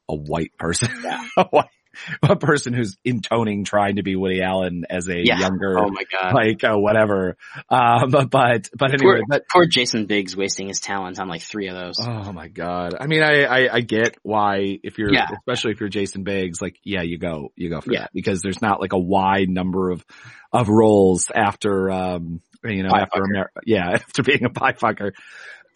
a 0.08 0.16
white 0.16 0.52
person, 0.60 0.89
Yeah. 1.04 1.24
a 1.38 1.43
white, 1.45 1.66
a 2.24 2.36
person 2.36 2.74
who's 2.74 2.98
intoning 3.04 3.64
trying 3.64 3.98
to 3.98 4.04
be 4.04 4.16
Woody 4.16 4.41
Allen 4.41 4.86
as 4.89 5.08
a 5.08 5.18
Yeah. 5.24 5.39
younger, 5.39 5.78
Oh 5.80 5.89
my 5.89 6.04
god. 6.12 6.34
like 6.34 6.64
uh, 6.64 6.76
whatever. 6.76 7.38
Um, 7.70 8.10
but 8.12 8.30
but 8.30 8.70
but 8.78 8.93
anyway, 8.93 9.18
poor, 9.18 9.22
but 9.28 9.43
poor 9.52 9.66
Jason 9.66 10.06
Biggs 10.06 10.36
wasting 10.36 10.68
his 10.68 10.80
talent 10.80 11.20
on 11.20 11.28
like 11.28 11.41
three 11.41 11.68
of 11.68 11.76
those. 11.76 11.95
oh 12.02 12.32
my 12.32 12.48
god. 12.48 12.95
I 13.00 13.08
mean, 13.08 13.24
I, 13.24 13.43
I 13.43 13.74
I 13.76 13.82
get 13.82 14.16
why 14.24 14.80
if 14.84 14.98
you're 14.98 15.14
Yeah. 15.14 15.28
especially 15.39 15.72
if 15.72 15.80
you're 15.80 15.89
Jason 15.89 16.24
Biggs, 16.24 16.62
like 16.62 16.78
yeah, 16.84 17.02
you 17.02 17.18
go 17.18 17.52
you 17.56 17.70
go 17.70 17.82
for 17.82 17.91
Yeah. 17.93 18.02
that 18.02 18.12
because 18.14 18.41
there's 18.41 18.62
not 18.62 18.80
like 18.82 18.93
a 18.93 19.00
wide 19.00 19.50
number 19.50 19.91
of 19.91 20.06
of 20.54 20.70
roles 20.70 21.26
after 21.34 21.89
um 21.91 22.41
you 22.64 22.84
know 22.84 22.89
Pie 22.89 23.02
after. 23.02 23.24
Amer- 23.24 23.52
yeah 23.66 23.89
after 23.93 24.24
being 24.24 24.43
a 24.45 24.50
pie 24.50 24.74
fucker. 24.74 25.12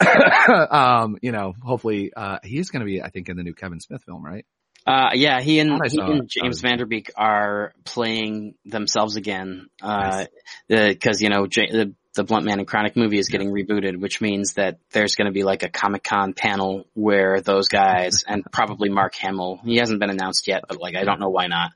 um, 0.71 1.17
you 1.21 1.31
know, 1.31 1.53
hopefully, 1.61 2.11
uh, 2.15 2.39
he's 2.43 2.69
going 2.71 2.79
to 2.79 2.85
be, 2.85 3.01
I 3.03 3.09
think, 3.09 3.29
in 3.29 3.37
the 3.37 3.43
new 3.43 3.53
Kevin 3.53 3.79
Smith 3.79 4.03
film, 4.03 4.25
right? 4.25 4.45
Uh, 4.85 5.11
yeah, 5.13 5.41
he 5.41 5.59
and, 5.59 5.79
he 5.89 5.99
and. 5.99 6.27
James. 6.29 6.61
Van 6.61 6.77
Der 6.79 6.85
Beek 6.85 7.11
are 7.15 7.73
playing 7.85 8.55
themselves 8.65 9.15
again. 9.15 9.67
Uh, 9.81 10.25
Nice. 10.69 10.95
cause, 10.97 11.21
you 11.21 11.29
know, 11.29 11.45
J- 11.47 11.69
the, 11.71 11.93
the 12.15 12.23
Bluntman 12.25 12.53
and 12.57 12.67
Chronic 12.67 12.97
movie 12.97 13.19
is 13.19 13.29
getting 13.29 13.51
rebooted, 13.51 13.99
which 13.99 14.21
means 14.21 14.53
that 14.53 14.79
there's 14.91 15.15
going 15.15 15.27
to 15.27 15.31
be 15.31 15.43
like 15.43 15.61
a 15.63 15.69
Comic 15.69 16.03
Con 16.03 16.33
panel 16.33 16.85
where 16.93 17.41
those 17.41 17.67
guys 17.67 18.23
and 18.27 18.43
probably 18.51 18.89
Mark 18.89 19.13
Hamill, 19.15 19.59
he 19.63 19.77
hasn't 19.77 19.99
been 19.99 20.09
announced 20.09 20.47
yet, 20.47 20.63
but 20.67 20.79
like, 20.81 20.95
I 20.95 21.03
don't 21.03 21.19
know 21.19 21.29
why 21.29 21.45
not, 21.47 21.71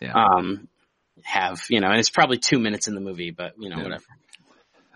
Yeah. 0.00 0.14
um, 0.14 0.66
have, 1.22 1.60
you 1.68 1.80
know, 1.80 1.88
and 1.88 1.98
it's 1.98 2.10
probably 2.10 2.38
two 2.38 2.58
minutes 2.58 2.88
in 2.88 2.94
the 2.94 3.00
movie, 3.02 3.32
but 3.32 3.52
you 3.58 3.68
know, 3.68 3.76
Yeah. 3.76 3.82
whatever. 3.82 4.04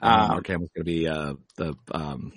Um, 0.03 0.21
Um, 0.23 0.29
Mark 0.29 0.47
Hamill's 0.47 0.71
going 0.75 0.85
to 0.87 0.91
be, 0.91 1.09
uh, 1.09 1.35
the, 1.57 1.75
um, 1.93 2.33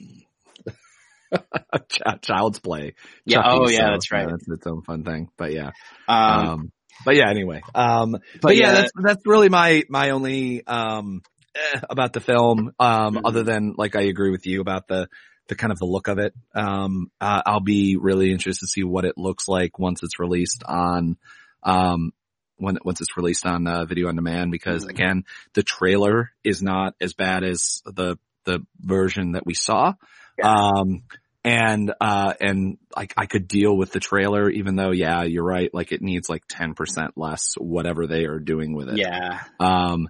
Child's 2.21 2.59
Play. 2.59 2.95
Yeah, 3.25 3.37
Chucky, 3.37 3.49
oh, 3.51 3.69
yeah, 3.69 3.79
so, 3.79 3.91
that's 3.91 4.11
right. 4.11 4.27
That's 4.29 4.47
its 4.49 4.67
own 4.67 4.81
fun 4.81 5.03
thing, 5.03 5.29
but 5.37 5.51
yeah. 5.51 5.71
Um, 6.07 6.47
Um, 6.47 6.71
but 7.05 7.15
yeah, 7.15 7.29
anyway. 7.29 7.63
Um, 7.73 8.11
but, 8.11 8.21
but 8.41 8.55
yeah, 8.55 8.67
yeah, 8.67 8.73
that's, 8.73 8.91
that's 9.01 9.21
really 9.25 9.49
my, 9.49 9.83
my 9.89 10.11
only, 10.11 10.65
um, 10.65 11.21
eh, 11.55 11.79
about 11.89 12.13
the 12.13 12.21
film. 12.21 12.71
Um, 12.79 13.15
Mhm. 13.15 13.21
other 13.25 13.43
than 13.43 13.73
like, 13.77 13.95
I 13.95 14.03
agree 14.03 14.31
with 14.31 14.45
you 14.45 14.61
about 14.61 14.87
the, 14.87 15.07
the 15.47 15.55
kind 15.55 15.71
of 15.73 15.79
the 15.79 15.85
look 15.85 16.07
of 16.07 16.19
it. 16.19 16.33
Um, 16.55 17.11
uh, 17.19 17.41
I'll 17.45 17.59
be 17.59 17.97
really 17.99 18.31
interested 18.31 18.65
to 18.65 18.69
see 18.69 18.83
what 18.83 19.05
it 19.05 19.17
looks 19.17 19.47
like 19.47 19.77
once 19.79 20.01
it's 20.03 20.19
released 20.19 20.63
on, 20.65 21.17
um, 21.63 22.11
when, 22.57 22.77
once 22.85 23.01
it's 23.01 23.17
released 23.17 23.45
on, 23.45 23.67
uh, 23.67 23.85
video 23.85 24.07
on 24.07 24.15
demand, 24.15 24.51
because 24.51 24.85
Mhm. 24.85 24.89
again, 24.89 25.23
the 25.53 25.63
trailer 25.63 26.31
is 26.43 26.61
not 26.61 26.93
as 27.01 27.13
bad 27.13 27.43
as 27.43 27.81
the, 27.85 28.17
the 28.45 28.59
version 28.79 29.33
that 29.33 29.45
we 29.45 29.53
saw. 29.53 29.93
Um, 30.41 31.03
and, 31.43 31.93
uh, 31.99 32.33
and 32.39 32.77
like 32.95 33.13
I 33.17 33.25
could 33.25 33.47
deal 33.47 33.75
with 33.75 33.91
the 33.91 33.99
trailer, 33.99 34.49
even 34.49 34.75
though, 34.75 34.91
yeah, 34.91 35.23
you're 35.23 35.43
right. 35.43 35.73
Like 35.73 35.91
it 35.91 36.01
needs 36.01 36.29
like 36.29 36.47
10% 36.47 37.11
less 37.15 37.53
whatever 37.57 38.07
they 38.07 38.25
are 38.25 38.39
doing 38.39 38.73
with 38.73 38.89
it. 38.89 38.97
yeah. 38.97 39.41
Um, 39.59 40.09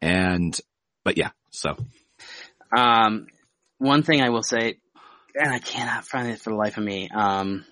and, 0.00 0.58
but 1.04 1.16
yeah, 1.16 1.30
so 1.50 1.76
Um, 2.76 3.26
one 3.78 4.02
thing 4.02 4.20
I 4.20 4.30
will 4.30 4.42
say, 4.42 4.78
and 5.34 5.52
I 5.52 5.58
cannot 5.58 6.06
find 6.06 6.28
it 6.28 6.40
for 6.40 6.50
the 6.50 6.56
life 6.56 6.76
of 6.76 6.84
me. 6.84 7.08
Um, 7.14 7.64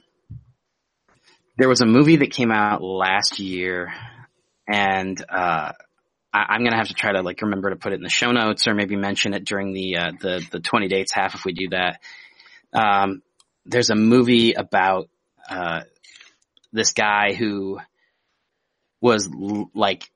there 1.59 1.69
was 1.69 1.81
a 1.81 1.87
movie 1.87 2.17
that 2.17 2.31
came 2.31 2.51
out 2.51 2.83
last 2.83 3.39
year, 3.39 3.93
and 4.67 5.23
uh, 5.29 5.73
I, 6.33 6.39
I'm 6.49 6.65
gonna 6.65 6.77
have 6.77 6.89
to 6.89 6.95
try 6.95 7.13
to 7.13 7.23
like 7.23 7.41
remember 7.43 7.71
to 7.71 7.77
put 7.77 7.93
it 7.93 7.97
in 7.97 8.03
the 8.03 8.09
show 8.09 8.33
notes, 8.33 8.67
or 8.67 8.75
maybe 8.75 8.97
mention 8.97 9.35
it 9.35 9.45
during 9.45 9.73
the 9.73 9.97
uh, 9.97 10.13
the 10.21 10.45
the 10.51 10.61
20 10.61 10.89
dates 10.89 11.13
half 11.13 11.35
if 11.35 11.45
we 11.45 11.53
do 11.53 11.69
that. 11.71 12.01
Um, 12.73 13.23
there's 13.67 13.91
a 13.91 13.95
movie 13.95 14.53
about 14.55 15.09
uh, 15.49 15.83
this 16.73 16.93
guy 16.93 17.33
who 17.33 17.79
was 19.01 19.29
l- 19.29 19.71
like 19.75 20.11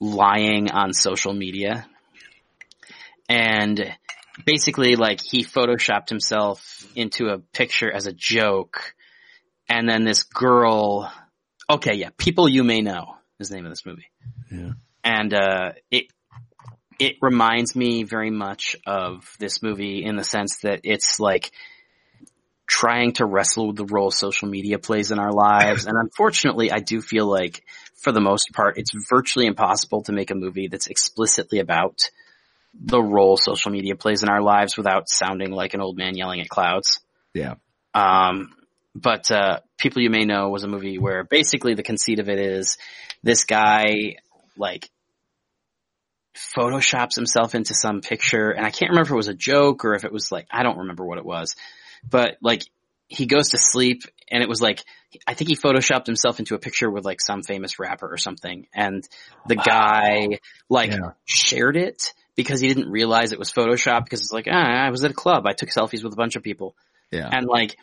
lying 0.00 0.70
on 0.70 0.92
social 0.92 1.32
media. 1.32 1.86
And 3.28 3.94
basically 4.44 4.96
like 4.96 5.20
he 5.22 5.44
photoshopped 5.44 6.08
himself 6.08 6.86
into 6.94 7.28
a 7.28 7.38
picture 7.38 7.90
as 7.90 8.06
a 8.06 8.12
joke. 8.12 8.94
And 9.68 9.88
then 9.88 10.04
this 10.04 10.24
girl 10.24 11.10
okay 11.70 11.94
yeah 11.94 12.10
people 12.18 12.46
you 12.46 12.62
may 12.62 12.82
know 12.82 13.14
is 13.40 13.48
the 13.48 13.56
name 13.56 13.64
of 13.64 13.72
this 13.72 13.86
movie. 13.86 14.10
Yeah. 14.50 14.72
and 15.02 15.32
uh 15.32 15.72
it 15.90 16.06
it 17.00 17.16
reminds 17.22 17.74
me 17.74 18.04
very 18.04 18.30
much 18.30 18.76
of 18.86 19.34
this 19.38 19.62
movie 19.62 20.04
in 20.04 20.16
the 20.16 20.24
sense 20.24 20.58
that 20.58 20.80
it's 20.84 21.18
like 21.18 21.50
trying 22.66 23.12
to 23.12 23.24
wrestle 23.24 23.68
with 23.68 23.76
the 23.76 23.84
role 23.84 24.10
social 24.10 24.48
media 24.48 24.78
plays 24.78 25.10
in 25.10 25.18
our 25.18 25.32
lives 25.32 25.86
and 25.86 25.96
unfortunately 25.96 26.70
I 26.70 26.78
do 26.78 27.00
feel 27.00 27.26
like 27.26 27.62
for 27.96 28.12
the 28.12 28.20
most 28.20 28.52
part 28.52 28.78
it's 28.78 28.92
virtually 29.08 29.46
impossible 29.46 30.02
to 30.04 30.12
make 30.12 30.30
a 30.30 30.34
movie 30.34 30.68
that's 30.68 30.86
explicitly 30.86 31.58
about 31.58 32.10
the 32.74 33.00
role 33.00 33.36
social 33.36 33.70
media 33.70 33.94
plays 33.94 34.22
in 34.22 34.28
our 34.28 34.42
lives 34.42 34.76
without 34.76 35.08
sounding 35.08 35.52
like 35.52 35.74
an 35.74 35.80
old 35.80 35.96
man 35.96 36.16
yelling 36.16 36.40
at 36.40 36.48
clouds. 36.48 37.00
yeah. 37.32 37.54
Um, 37.94 38.52
but 38.94 39.30
uh, 39.30 39.60
people 39.78 40.02
you 40.02 40.10
may 40.10 40.24
know 40.24 40.48
was 40.48 40.64
a 40.64 40.68
movie 40.68 40.98
where 40.98 41.24
basically 41.24 41.74
the 41.74 41.82
conceit 41.82 42.20
of 42.20 42.28
it 42.28 42.38
is 42.38 42.78
this 43.22 43.44
guy 43.44 44.16
like 44.56 44.88
photoshops 46.56 47.16
himself 47.16 47.54
into 47.54 47.74
some 47.74 48.00
picture, 48.00 48.50
and 48.50 48.64
I 48.64 48.70
can't 48.70 48.90
remember 48.90 49.08
if 49.08 49.12
it 49.12 49.16
was 49.16 49.28
a 49.28 49.34
joke 49.34 49.84
or 49.84 49.94
if 49.94 50.04
it 50.04 50.12
was 50.12 50.30
like 50.30 50.46
I 50.50 50.62
don't 50.62 50.78
remember 50.78 51.04
what 51.04 51.18
it 51.18 51.24
was, 51.24 51.56
but 52.08 52.36
like 52.42 52.62
he 53.08 53.26
goes 53.26 53.50
to 53.50 53.58
sleep 53.58 54.02
and 54.30 54.42
it 54.42 54.48
was 54.48 54.60
like 54.60 54.82
I 55.26 55.34
think 55.34 55.48
he 55.48 55.56
photoshopped 55.56 56.06
himself 56.06 56.38
into 56.40 56.54
a 56.54 56.58
picture 56.58 56.90
with 56.90 57.04
like 57.04 57.20
some 57.20 57.42
famous 57.42 57.78
rapper 57.78 58.06
or 58.12 58.16
something, 58.16 58.66
and 58.74 59.06
the 59.46 59.56
guy 59.56 60.38
like 60.68 60.90
Yeah. 60.92 61.12
shared 61.24 61.76
it 61.76 62.12
because 62.34 62.60
he 62.60 62.66
didn't 62.68 62.90
realize 62.90 63.32
it 63.32 63.38
was 63.38 63.52
Photoshop 63.52 64.04
because 64.04 64.20
it's 64.22 64.32
like 64.32 64.48
ah, 64.50 64.54
I 64.86 64.90
was 64.90 65.04
at 65.04 65.10
a 65.12 65.14
club, 65.14 65.46
I 65.46 65.52
took 65.52 65.68
selfies 65.68 66.02
with 66.02 66.12
a 66.12 66.16
bunch 66.16 66.36
of 66.36 66.42
people. 66.42 66.74
Yeah. 67.12 67.28
and 67.30 67.46
like 67.46 67.76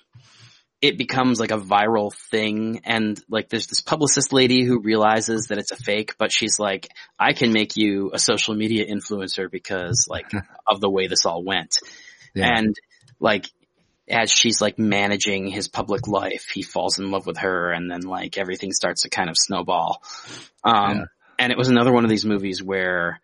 it 0.82 0.98
becomes 0.98 1.40
like 1.40 1.52
a 1.52 1.58
viral 1.58 2.12
thing 2.32 2.82
and 2.86 3.18
like 3.30 3.48
there's 3.50 3.68
this 3.68 3.80
publicist 3.82 4.34
lady 4.34 4.66
who 4.66 4.80
realizes 4.82 5.48
that 5.48 5.58
it's 5.60 5.72
a 5.72 5.76
fake 5.78 6.16
but 6.18 6.32
she's 6.34 6.58
like 6.60 6.90
i 7.20 7.32
can 7.34 7.54
make 7.54 7.78
you 7.78 8.10
a 8.14 8.20
social 8.20 8.56
media 8.56 8.84
influencer 8.86 9.50
because 9.50 10.08
like 10.10 10.30
of 10.68 10.82
the 10.82 10.90
way 10.90 11.08
this 11.08 11.26
all 11.26 11.44
went 11.44 11.78
Yeah. 12.34 12.50
and 12.58 12.76
like 13.22 13.46
as 14.12 14.32
she's 14.32 14.62
like 14.62 14.78
managing 14.78 15.48
his 15.48 15.68
public 15.68 16.08
life 16.08 16.50
he 16.54 16.62
falls 16.62 17.00
in 17.00 17.12
love 17.12 17.26
with 17.26 17.38
her 17.38 17.72
and 17.72 17.90
then 17.90 18.02
like 18.02 18.38
everything 18.38 18.72
starts 18.72 19.04
to 19.04 19.10
kind 19.10 19.30
of 19.30 19.36
snowball 19.38 20.02
um 20.64 20.98
Yeah. 20.98 21.04
and 21.40 21.52
it 21.52 21.58
was 21.58 21.70
another 21.70 21.92
one 21.92 22.04
of 22.04 22.10
these 22.10 22.26
movies 22.26 22.62
where 22.62 23.20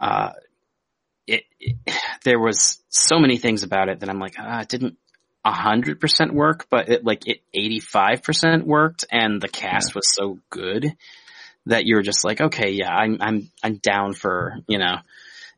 uh 0.00 0.32
it, 1.26 1.44
it 1.60 1.76
there 2.24 2.40
was 2.40 2.82
so 2.88 3.18
many 3.18 3.36
things 3.36 3.62
about 3.62 3.88
it 3.88 4.00
that 4.00 4.08
i'm 4.08 4.18
like 4.18 4.34
ah, 4.38 4.62
it 4.62 4.68
didn't 4.68 4.96
a 5.42 5.52
hundred 5.52 6.00
percent 6.00 6.34
work, 6.34 6.66
but 6.68 6.90
it 6.90 7.02
like 7.02 7.26
it 7.26 7.40
eighty 7.54 7.80
five 7.80 8.22
percent 8.22 8.66
worked, 8.66 9.06
and 9.10 9.40
the 9.40 9.48
cast 9.48 9.94
was 9.94 10.04
so 10.14 10.38
good 10.50 10.94
that 11.64 11.86
you're 11.86 12.02
just 12.02 12.24
like, 12.26 12.42
okay, 12.42 12.72
yeah, 12.72 12.90
I'm 12.90 13.16
I'm 13.20 13.50
I'm 13.62 13.76
down 13.76 14.12
for 14.12 14.58
you 14.66 14.78
know, 14.78 14.96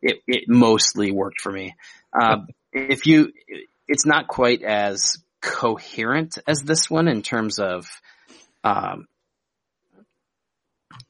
it 0.01 0.23
it 0.29 0.45
mostly 0.49 1.11
worked 1.11 1.41
for 1.41 1.51
me. 1.51 1.75
Uh, 2.17 2.43
if 2.73 3.07
you, 3.07 3.33
it's 3.93 4.07
not 4.07 4.27
quite 4.27 4.63
as 4.63 5.19
coherent 5.41 6.39
as 6.47 6.63
this 6.63 6.91
one 6.91 7.09
in 7.09 7.23
terms 7.23 7.59
of, 7.59 7.87
um, 8.65 9.07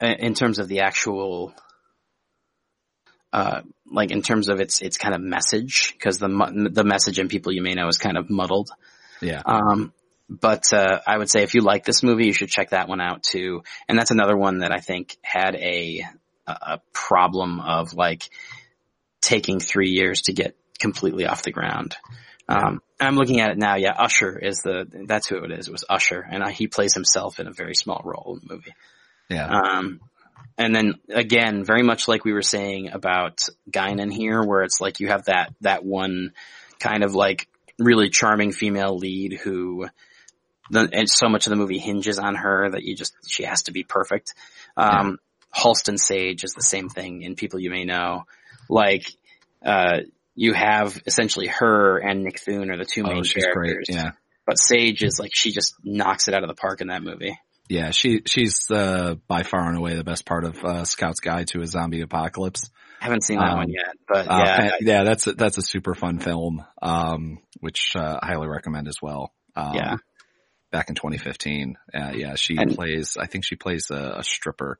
in 0.01 0.35
terms 0.35 0.59
of 0.59 0.69
the 0.69 0.81
actual 0.81 1.55
uh, 3.33 3.63
like 3.91 4.11
in 4.11 4.21
terms 4.21 4.49
of 4.49 4.61
its 4.61 4.83
its 4.83 4.99
kind 4.99 5.15
of 5.15 5.21
message, 5.21 5.95
because 5.95 6.19
the 6.19 6.29
the 6.71 6.85
message 6.85 7.19
in 7.19 7.29
people 7.29 7.53
you 7.53 7.63
may 7.63 7.75
know 7.75 7.89
is 7.89 7.99
kind 7.99 8.19
of 8.19 8.29
muddled. 8.29 8.71
yeah. 9.21 9.43
Um, 9.45 9.93
but 10.29 10.73
uh, 10.73 11.01
I 11.07 11.17
would 11.17 11.31
say 11.31 11.43
if 11.43 11.55
you 11.55 11.61
like 11.61 11.85
this 11.85 12.03
movie, 12.03 12.27
you 12.27 12.33
should 12.33 12.49
check 12.49 12.71
that 12.71 12.89
one 12.89 13.01
out 13.01 13.23
too. 13.23 13.63
And 13.89 13.99
that's 13.99 14.11
another 14.11 14.37
one 14.37 14.59
that 14.59 14.73
I 14.73 14.81
think 14.81 15.17
had 15.23 15.55
a 15.55 16.05
a 16.47 16.53
a 16.53 16.81
problem 16.93 17.61
of 17.61 17.95
like 17.95 18.29
taking 19.21 19.61
three 19.61 19.91
years 19.91 20.23
to 20.23 20.33
get 20.33 20.57
completely 20.79 21.27
off 21.27 21.43
the 21.43 21.53
ground. 21.53 21.97
Um, 22.49 22.83
I'm 23.01 23.17
looking 23.17 23.41
at 23.41 23.51
it 23.51 23.59
now. 23.59 23.77
Yeah, 23.77 23.93
Usher 23.93 24.39
is 24.39 24.59
the 24.59 24.87
that's 25.07 25.27
who 25.27 25.43
it 25.45 25.51
is. 25.53 25.69
It 25.69 25.73
was 25.73 25.85
Usher, 25.89 26.21
and 26.21 26.47
he 26.49 26.67
plays 26.67 26.95
himself 26.95 27.41
in 27.41 27.47
a 27.47 27.53
very 27.53 27.75
small 27.75 28.03
role 28.05 28.39
in 28.41 28.47
the 28.47 28.55
movie. 28.55 28.75
Yeah. 29.29 29.49
Um, 29.49 30.01
and 30.59 30.75
then 30.75 30.95
again, 31.09 31.65
very 31.65 31.83
much 31.83 32.09
like 32.09 32.25
we 32.25 32.33
were 32.33 32.43
saying 32.43 32.91
about 32.93 33.41
Guinan 33.71 34.13
here, 34.13 34.43
where 34.43 34.63
it's 34.63 34.81
like 34.81 35.01
you 35.01 35.09
have 35.09 35.25
that, 35.25 35.53
that 35.63 35.85
one 35.85 36.33
kind 36.79 37.03
of 37.03 37.15
like 37.15 37.49
really 37.79 38.11
charming 38.11 38.53
female 38.53 38.97
lead 38.97 39.41
who, 39.43 39.89
the, 40.71 40.89
and 40.93 41.09
so 41.09 41.29
much 41.29 41.47
of 41.47 41.51
the 41.51 41.57
movie 41.57 41.79
hinges 41.79 42.19
on 42.19 42.35
her 42.35 42.71
that 42.71 42.83
you 42.83 42.95
just, 42.95 43.15
she 43.27 43.45
has 43.45 43.65
to 43.65 43.73
be 43.73 43.83
perfect. 43.83 44.35
Um, 44.77 45.19
Halston 45.55 45.99
Sage 45.99 46.45
is 46.45 46.53
the 46.53 46.63
same 46.63 46.89
thing 46.89 47.23
in 47.23 47.35
People 47.35 47.61
You 47.61 47.71
May 47.71 47.85
Know. 47.85 48.25
Like, 48.69 49.07
uh, 49.65 50.01
you 50.35 50.53
have 50.55 51.01
essentially 51.07 51.49
her 51.49 51.99
and 51.99 52.25
Nick 52.25 52.41
Thune 52.41 52.71
are 52.71 52.77
the 52.79 52.85
two 52.85 53.03
main 53.03 53.19
oh, 53.19 53.23
she's 53.23 53.47
great. 53.53 53.77
Yeah. 53.89 54.13
But 54.47 54.59
Sage 54.59 55.03
is 55.03 55.19
like, 55.21 55.31
she 55.35 55.53
just 55.53 55.75
knocks 55.85 56.27
it 56.29 56.35
out 56.35 56.43
of 56.43 56.49
the 56.49 56.55
park 56.55 56.81
in 56.81 56.89
that 56.89 57.03
movie. 57.03 57.39
Yeah. 57.69 57.91
She, 57.91 58.23
she's, 58.27 58.71
uh, 58.71 59.15
by 59.29 59.43
far 59.45 59.69
and 59.69 59.79
away 59.79 59.95
the 59.95 60.05
best 60.05 60.27
part 60.27 60.45
of, 60.45 60.65
uh, 60.65 60.85
Scout's 60.85 61.21
Guide 61.21 61.47
to 61.49 61.61
a 61.61 61.67
Zombie 61.67 62.01
Apocalypse. 62.01 62.71
Haven't 63.01 63.25
seen 63.25 63.39
that 63.39 63.51
Um, 63.51 63.59
one 63.59 63.71
yet, 63.71 63.95
but 64.09 64.27
Uh, 64.29 64.45
yeah, 64.45 64.71
yeah, 64.81 65.05
that's 65.05 65.27
a, 65.27 65.33
that's 65.33 65.59
a 65.59 65.63
super 65.63 65.95
fun 65.95 66.19
film, 66.19 66.65
um, 66.81 67.39
which 67.61 67.93
uh, 67.97 68.19
I 68.23 68.27
highly 68.29 68.49
recommend 68.49 68.89
as 68.89 68.97
well. 69.03 69.33
Um, 69.57 69.75
Yeah. 69.75 69.97
Back 70.71 70.89
in 70.89 70.95
2015, 70.95 71.77
uh, 71.95 72.13
yeah, 72.15 72.35
she 72.37 72.57
And- 72.57 72.75
plays. 72.75 73.17
I 73.21 73.27
think 73.27 73.45
she 73.45 73.57
plays 73.57 73.91
a, 73.91 74.15
a 74.19 74.23
stripper 74.25 74.79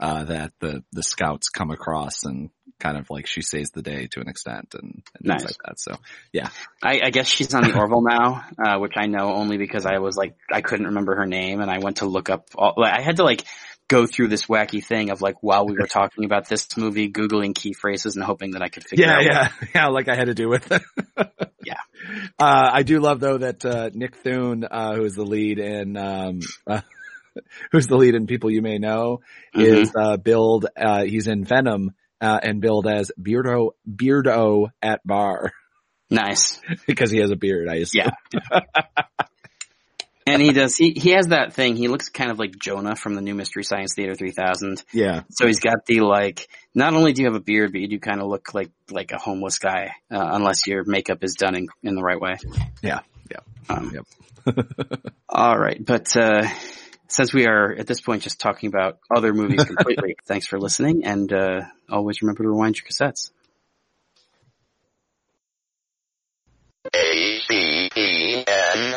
uh, 0.00 0.24
that 0.24 0.52
the 0.60 0.82
the 0.92 1.02
scouts 1.02 1.48
come 1.48 1.70
across 1.70 2.24
and 2.24 2.50
kind 2.82 2.96
of 2.96 3.08
like 3.10 3.26
she 3.26 3.42
saves 3.42 3.70
the 3.70 3.82
day 3.82 4.08
to 4.08 4.20
an 4.20 4.28
extent 4.28 4.74
and, 4.74 5.02
and 5.14 5.24
Nice. 5.24 5.42
things 5.42 5.50
like 5.52 5.68
that. 5.68 5.80
So 5.80 5.96
I, 6.82 7.00
I 7.04 7.10
guess 7.10 7.28
she's 7.28 7.54
on 7.54 7.62
the 7.62 7.78
Orville 7.78 8.02
now, 8.02 8.44
uh, 8.62 8.78
which 8.78 8.94
I 8.96 9.06
know 9.06 9.32
only 9.34 9.56
because 9.56 9.86
I 9.86 9.98
was 9.98 10.16
like, 10.16 10.34
I 10.52 10.62
couldn't 10.62 10.86
remember 10.86 11.14
her 11.16 11.26
name 11.26 11.60
and 11.60 11.70
I 11.70 11.78
went 11.78 11.98
to 11.98 12.06
look 12.06 12.28
up, 12.28 12.48
all, 12.56 12.74
like, 12.76 12.92
I 12.92 13.00
had 13.00 13.16
to 13.16 13.24
like 13.24 13.44
go 13.86 14.06
through 14.06 14.28
this 14.28 14.46
wacky 14.46 14.84
thing 14.84 15.10
of 15.10 15.22
like, 15.22 15.36
while 15.42 15.64
we 15.64 15.74
were 15.74 15.86
talking 15.88 16.24
about 16.24 16.48
this 16.48 16.76
movie, 16.76 17.08
Googling 17.08 17.54
key 17.54 17.72
phrases 17.72 18.16
and 18.16 18.24
hoping 18.24 18.52
that 18.52 18.62
I 18.62 18.68
could 18.68 18.84
figure 18.84 19.06
yeah, 19.06 19.14
out. 19.14 19.24
yeah, 19.24 19.48
yeah, 19.74 19.86
like 19.88 20.08
I 20.08 20.16
had 20.16 20.26
to 20.26 20.34
do 20.34 20.48
with 20.48 20.70
it. 20.72 20.82
Yeah. 21.64 21.78
Uh, 22.36 22.70
I 22.72 22.82
do 22.82 22.98
love 22.98 23.20
though 23.20 23.38
that, 23.38 23.64
uh, 23.64 23.90
Nick 23.94 24.16
Thune, 24.16 24.64
uh, 24.68 24.96
who 24.96 25.04
is 25.04 25.14
the 25.14 25.22
lead 25.22 25.60
in, 25.60 25.96
um, 25.96 26.40
uh, 26.66 26.80
who's 27.72 27.86
the 27.86 27.96
lead 27.96 28.14
in 28.14 28.26
People 28.26 28.50
You 28.50 28.62
May 28.62 28.78
Know 28.78 29.20
Mhm. 29.54 29.62
is, 29.82 29.92
uh, 29.96 30.16
billed, 30.16 30.66
uh, 30.76 31.04
he's 31.04 31.26
in 31.26 31.44
Venom, 31.44 31.92
uh, 32.20 32.38
and 32.42 32.60
billed 32.60 32.86
as 32.86 33.10
Beardo, 33.20 33.70
Beardo 33.88 34.68
at 34.80 35.06
bar 35.06 35.52
Nice. 36.10 36.60
because 36.86 37.10
he 37.10 37.18
has 37.18 37.30
a 37.30 37.36
beard, 37.36 37.68
I 37.68 37.76
assume. 37.76 38.10
Yeah. 38.40 38.60
And 40.24 40.40
he 40.40 40.52
does, 40.52 40.76
he, 40.76 40.92
he 40.92 41.10
has 41.10 41.28
that 41.28 41.52
thing, 41.52 41.74
he 41.74 41.88
looks 41.88 42.08
kind 42.08 42.30
of 42.30 42.38
like 42.38 42.56
Jonah 42.56 42.94
from 42.94 43.16
the 43.16 43.20
new 43.22 43.34
Mystery 43.34 43.64
Science 43.64 43.94
Theater 43.94 44.14
3000. 44.14 44.84
Yeah. 44.92 45.22
So 45.30 45.48
he's 45.48 45.58
got 45.58 45.84
the 45.86 45.98
like, 46.00 46.46
not 46.76 46.94
only 46.94 47.12
do 47.12 47.22
you 47.22 47.26
have 47.28 47.34
a 47.34 47.40
beard, 47.42 47.72
but 47.72 47.80
you 47.80 47.88
do 47.88 47.98
kind 47.98 48.20
of 48.20 48.28
look 48.28 48.54
like, 48.54 48.70
like 48.88 49.10
a 49.10 49.18
homeless 49.18 49.58
guy, 49.58 49.94
uh, 50.12 50.28
unless 50.32 50.68
your 50.68 50.84
makeup 50.84 51.24
is 51.24 51.34
done 51.34 51.56
in, 51.56 51.66
in 51.82 51.96
the 51.96 52.02
right 52.02 52.20
way. 52.20 52.36
Yeah. 52.82 53.00
Yeah. 53.32 53.40
Um, 53.68 53.90
Yep. 53.92 54.06
all 55.28 55.58
right, 55.58 55.84
but 55.84 56.16
uh, 56.16 56.48
since 57.12 57.32
we 57.34 57.46
are 57.46 57.72
at 57.72 57.86
this 57.86 58.00
point 58.00 58.22
just 58.22 58.40
talking 58.40 58.68
about 58.68 58.98
other 59.14 59.34
movies 59.34 59.64
completely, 59.72 60.16
thanks 60.24 60.46
for 60.46 60.58
listening 60.58 61.04
and 61.04 61.32
uh, 61.32 61.62
always 61.90 62.22
remember 62.22 62.42
to 62.42 62.48
rewind 62.48 62.76
your 62.76 62.86
cassettes. 62.86 63.30
A 66.94 67.40
C 67.48 67.90
E 67.94 68.44
N 68.46 68.96